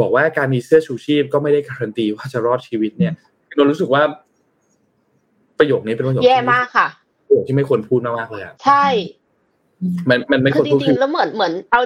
[0.01, 3.13] บอกว่าการมีเสื้อชูชีพก็ไม่ได้การันตีว่าจะรอดชีวิตเนี่ย
[3.57, 4.03] เรารู้สึกว่า
[5.59, 6.89] ประโยคนี้เป็นประโยคแย่ที่มากค่ะ
[7.27, 8.85] ประโยคที่ไม่ควรพูดมากๆเลยอะใช่
[10.09, 11.81] มันมันไม่คคืวอรจพูดริคืงอๆแล้วเหมือนเหมือน เอา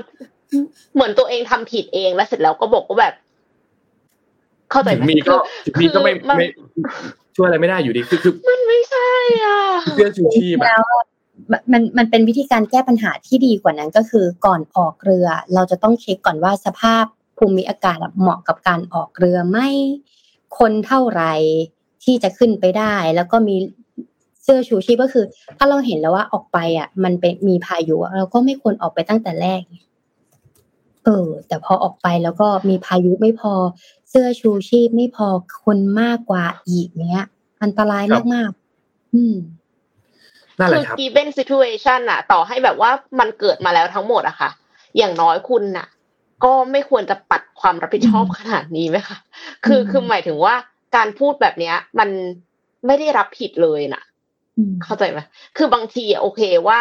[0.95, 3.15] เหมือนตัวเองทำผิดเองแล้วเสร็จแล้วก็บอกว่าแบบ
[4.71, 6.47] เข้าใจถึไหงมมีก็คือถึงมีก็ไม่คือมันไม่
[7.37, 9.11] ช่วยอะไรไม่ได้อยู่ดีคือคือมันไม่ใช่
[9.45, 9.59] อะ
[9.95, 10.83] เสื้อชูชีพอะแล้ว
[11.73, 17.05] มันมันเป็นวิธีการแก้ปัญหาที่ดีกว่านั้นก็คือก่อนออกเรือ เราจะต้องเช็คก่อนว่าสภาพ
[17.39, 19.69] ภูมิอากาศเหมาะกับการออกเรือไหม่
[20.59, 21.33] คนเท่าไหร่
[22.05, 23.57] ที่จะขึ้นไปได้ แล้วก็มี
[24.43, 25.25] เสื้อชูชีพก็คือ
[25.59, 29.63] ถ้าเราเห็นแล้วว่าออกไปอะ มันเป็นมีพายุอะเราก็ไม่ควรออกไปตั้งแต่แรก
[31.05, 33.55] เออ แต่พอออกไปแล้วก็มีพายุไม่พอ
[34.11, 35.27] เสื้อชูชีพไม่พอ
[35.65, 37.27] คนมากกว่าอีกเนี้ย
[37.63, 39.35] อันตรายมากๆอืม
[40.59, 42.91] นั่นแหคืละอครับ given situation อะต่อให้แบบว่า
[43.21, 44.51] มันเกิดมาแล้วทั้งหมดอะค่ะ
[44.99, 45.87] อย่างน้อยคุณน่ะ
[46.45, 49.17] ก็ไม่ควรจะปัดความรับผิดชอบขนาดนี้ไหมคะ
[49.67, 50.55] คืออืมคือหมายถึงว่า
[50.97, 52.09] การพูดแบบเนี้ย มัน
[52.87, 54.03] ไม่ได้รับผิดเลยน่ะ
[54.59, 55.21] อืมเข้าใจไหม
[55.57, 56.79] คือบางทีอะโอเคว่า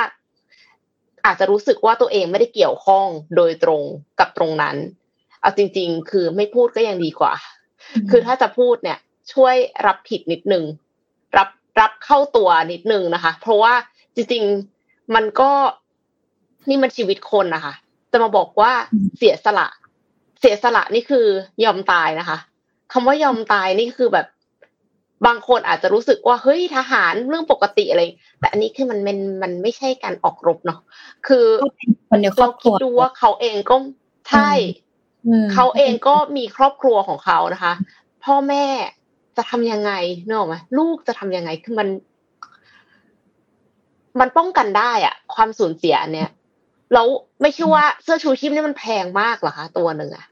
[1.26, 3.06] อาจจะรู้สึกว่าตัวเองไม่ได้เกี่ยวข้อง
[3.36, 3.82] โดยตรง
[4.20, 4.76] กับตรงนั้น
[5.42, 7.34] เอาจริง ๆ คือไม่พูดก็ยังดีกว่า
[8.10, 9.00] คือถ้าจะพูดเนี่ย
[9.34, 9.56] ช่วย
[9.86, 10.64] รับผิดนิดนึง
[11.38, 11.50] รับ
[11.80, 13.74] รับเข้าตัวนิดนึงนะคะ เพราะว่า
[14.16, 15.52] จริงๆมันก็
[16.70, 17.74] นี่มันชีวิตคนนะคะ
[18.12, 19.68] จะมาบอกว่าอืมเสียสละ
[20.40, 21.26] เสียสละนี่คือ
[21.64, 22.38] ยอมตายนะคะ
[22.92, 24.28] คำว่ายอมตายนี่คือแบบ
[25.28, 28.02] บางคนอาจจะรู้สึกว่าเฮ้ยทหารเรื่องปกติอะไร
[28.40, 30.80] แต่อันนี้คือมันมันมันไม่ใช่การออกรบเนาะ
[31.28, 31.46] คือ
[32.10, 33.76] คนในครเราอบคคิรัดวดูว่าเขาเองก็
[34.30, 34.52] ใช่
[35.28, 37.74] อืมเขาเองก็มีครอบครัวของเขานะคะ
[38.24, 38.66] พ่อแม่
[39.38, 39.92] จะทำยังไง
[40.28, 41.88] เนกอะไหมลูกจะทำยังไงคือมัน
[44.20, 46.30] มันป้องกันได้อะความสูญเสียอันเนี้ย
[46.94, 47.08] แล้ว
[47.42, 50.26] ไม่ใช่ว่าเสื้อชูชีพนี่มันแพงมากเหรอคะตัวหนึ่งอะ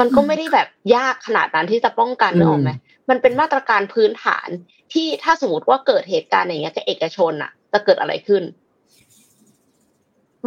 [0.00, 2.70] มันก็ไม่ได้แบบยากขนาดนั้นที่จะป้องกันอืมเนกอะไหม
[3.10, 4.48] มันเป็นมาตรการพื้นฐาน
[4.92, 8.42] ที่ถ้าสมมติว่าเกิดเหตุการณ์อย่างเงี้ยกับเอกชนอะจะเกิดอะไรขึ้น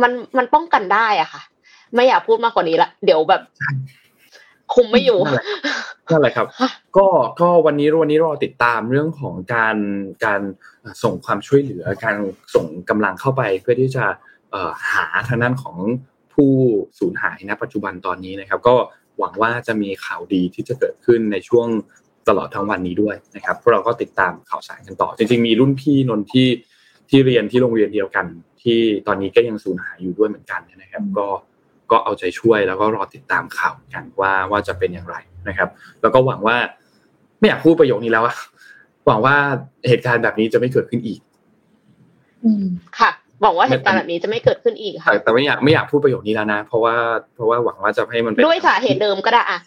[0.02, 1.42] มันมันป้องกันได้อะค่ะ
[1.96, 3.42] ไม่อยากพูดมากกว่านี้ละเดี๋ยวแบบ
[4.74, 5.46] คุมไม่อยู่นั่นแหละ
[6.12, 6.48] นั่นแหละครับ
[6.98, 7.08] ก็
[7.42, 9.78] ก็วันนี้วันนี้รอติดตามเรื่องของการ
[10.26, 10.42] การ
[11.04, 12.18] ส่งความช่วยเหลือ การ
[12.56, 14.06] ส่งกำลังเข้าไปเพื่อที่จะ
[14.52, 15.78] เอ่อหาทางด้านของ
[16.34, 16.52] ผู้
[17.00, 18.76] สูญหายณปัจจุบันตอนนี้นะครับ ก็
[19.20, 21.68] หวังว่าจะมีข่าวดีที่จะเกิดขึ้นในช่วง
[22.28, 26.48] ตลอดทั้งวันนี้ด้วยนะครับพวกเราก็ติดตามข่าวสารกันต่อ จริงๆมีรุ่นพี่นนท์ที่
[27.10, 28.26] ที่เรียนที่โรงเรียนเดียวกัน
[28.62, 31.28] ที่ตอนนี้ก็ยังสูญหายอยู่ด้วยเหมือนกันนะครับ ก็
[31.92, 35.16] ก็เอาใจช่วยแล้วก็รอติดตามข่าวกันว่าว่าจะเป็นอย่างไร
[35.48, 35.70] นะครับ
[36.02, 36.58] แล้วก็หวังว่า
[37.40, 38.36] ไม่อยากพูดประโยคนี้แล้วอะ
[39.08, 39.36] หวังว่า
[39.88, 41.20] เหตุการณ์แบบนี้จะไม่เกิดขึ้นอีก
[42.44, 42.66] อืม
[43.00, 43.12] ค่ะ
[43.42, 46.96] หวังว่าเหตุการณ์แบบนี้จะไม่เกิดขึ้นอีกค่ะแต่แต่ไม่อยากไม่อยากพูดประโยคนี้แล้วนะ เพราะว่า
[47.36, 49.60] เพราะว่าหวังว่าจะให้มันเป็นด้วยสาเหตุเดิมก็ได้อะ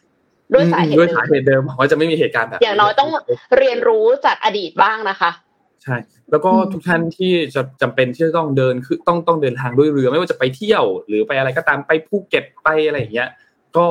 [0.55, 3.11] ด้วยสาเหตุด้วยเดิสามเหตุเดิมหวังว่าจะไม่มีเหตุการณ์แบบอย่างน้อยต้อง
[3.59, 5.31] เรียนรู้จากอดีตบ้างนะคะ
[5.83, 5.97] ใช่
[6.31, 13.29] แล้วก็อืมทุกท่านที่จะจำเป็นที่จะต้องเดินคือต้องต้องเดินทางด้วยเรือ ไม่ว่าจะไปเที่ยวหรือไปอะไรก็ตามไปภูเก็ตไปอะไรอย่างเงี้ย
[13.77, 13.87] ก็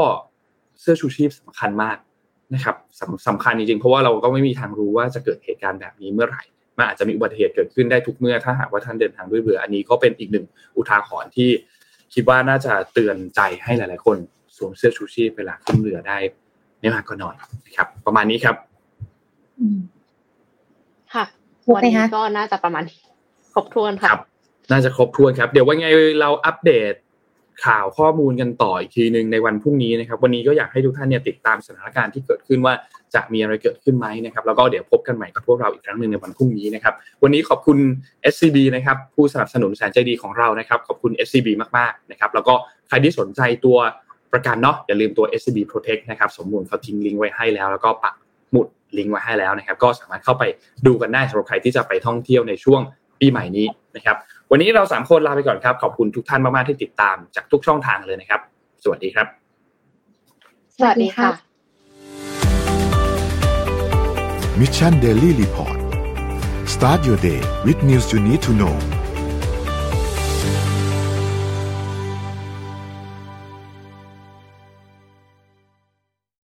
[0.82, 1.98] เสื้อชูชีพสำคัญมาก
[2.54, 6.44] นะครับสำสำคัญจริงๆเพราะว่าเราก็ไม่มีทางรู้ว่าจะเกิดเหตุการณ์แบบนี้เมื่อไหร่
[6.78, 10.46] มันอาจจะมีอุบัติเหตุเกิดขึ้นได้ทุกเมื่อถ้าหากว่าท่านเดินทางด้วยเรือ อันนี้ก็เป็นอีกหนึ่ง
[10.78, 11.50] อุทาหรณ์ที่
[12.14, 14.18] คิดว่าน่าจะเตือนใจให้หลาย ๆ คน
[14.58, 16.18] สวมเสื้อชูชีพเวลาขึ้นเรือได้
[16.80, 17.36] ไม่มากก็น้อย
[17.66, 18.56] นะครับ ประมาณนี้ครับ
[21.76, 23.00] ค่ะครบวันไหมนี้คะก็น่าจะประมาณนี้
[23.54, 24.22] ครบถ้วนคค่ะรับ
[24.72, 25.88] น่าจะครบถ้วนครับ เดี๋ยววันไง
[26.22, 26.94] เราอัปเดต
[27.66, 32.74] ข่าวข้อมูลกันต่ออีกทีหนึ่งในวันพรุ่งนี้นะครับ วันนี้ก็อยากให้ทุกท่านเนี่ยติดตามสถานการณ์ที่เกิดขึ้นว่า
[33.16, 36.94] จะมีอะไรเกิดขึ้นไหมนะครับ แล้วก็เดี๋ยวพบกันใหม่กับพวกเราอีกครั้งหนึ่งในวันพรุ่งนี้นะครับ
[37.24, 37.78] วันนี้ขอบคุณ
[38.34, 41.48] SCB นะครับ ผู้สนับสนุนแสนใจดีของเรานะครับ ขอบคุณ SCB
[41.78, 42.54] มากๆนะครับ แล้วก็
[42.88, 43.78] ใครที่สนใจตัว
[44.34, 48.21] ประกันเนาะอย่าลืมตัว SCB Protect นะครับ สมมูลเขาทิ้งลิงก์ไว้ให้แล้ว แล้วก็ปักหมุด
[48.98, 50.44] ลิงก์ไว้ให้แล้วนะครับ ก็สามารถเข้าไป
[50.88, 52.82] ดูกันได้สำหรับใครที่จะไปท่องเที่ยวในช่วง
[53.20, 54.18] ปีใหม่นี้นะครับ
[54.52, 58.42] วันนี้เราสามคนลาไปก่อนครับ ขอบคุณทุกท่านมากๆที่ติดตามจากทุกช่องทางเลยนะครับ
[58.84, 59.28] สวัสดีครับ
[60.78, 61.30] สวัสดีค่ะ
[64.60, 65.78] Mission Daily Report
[66.74, 68.76] start your day with news you need to know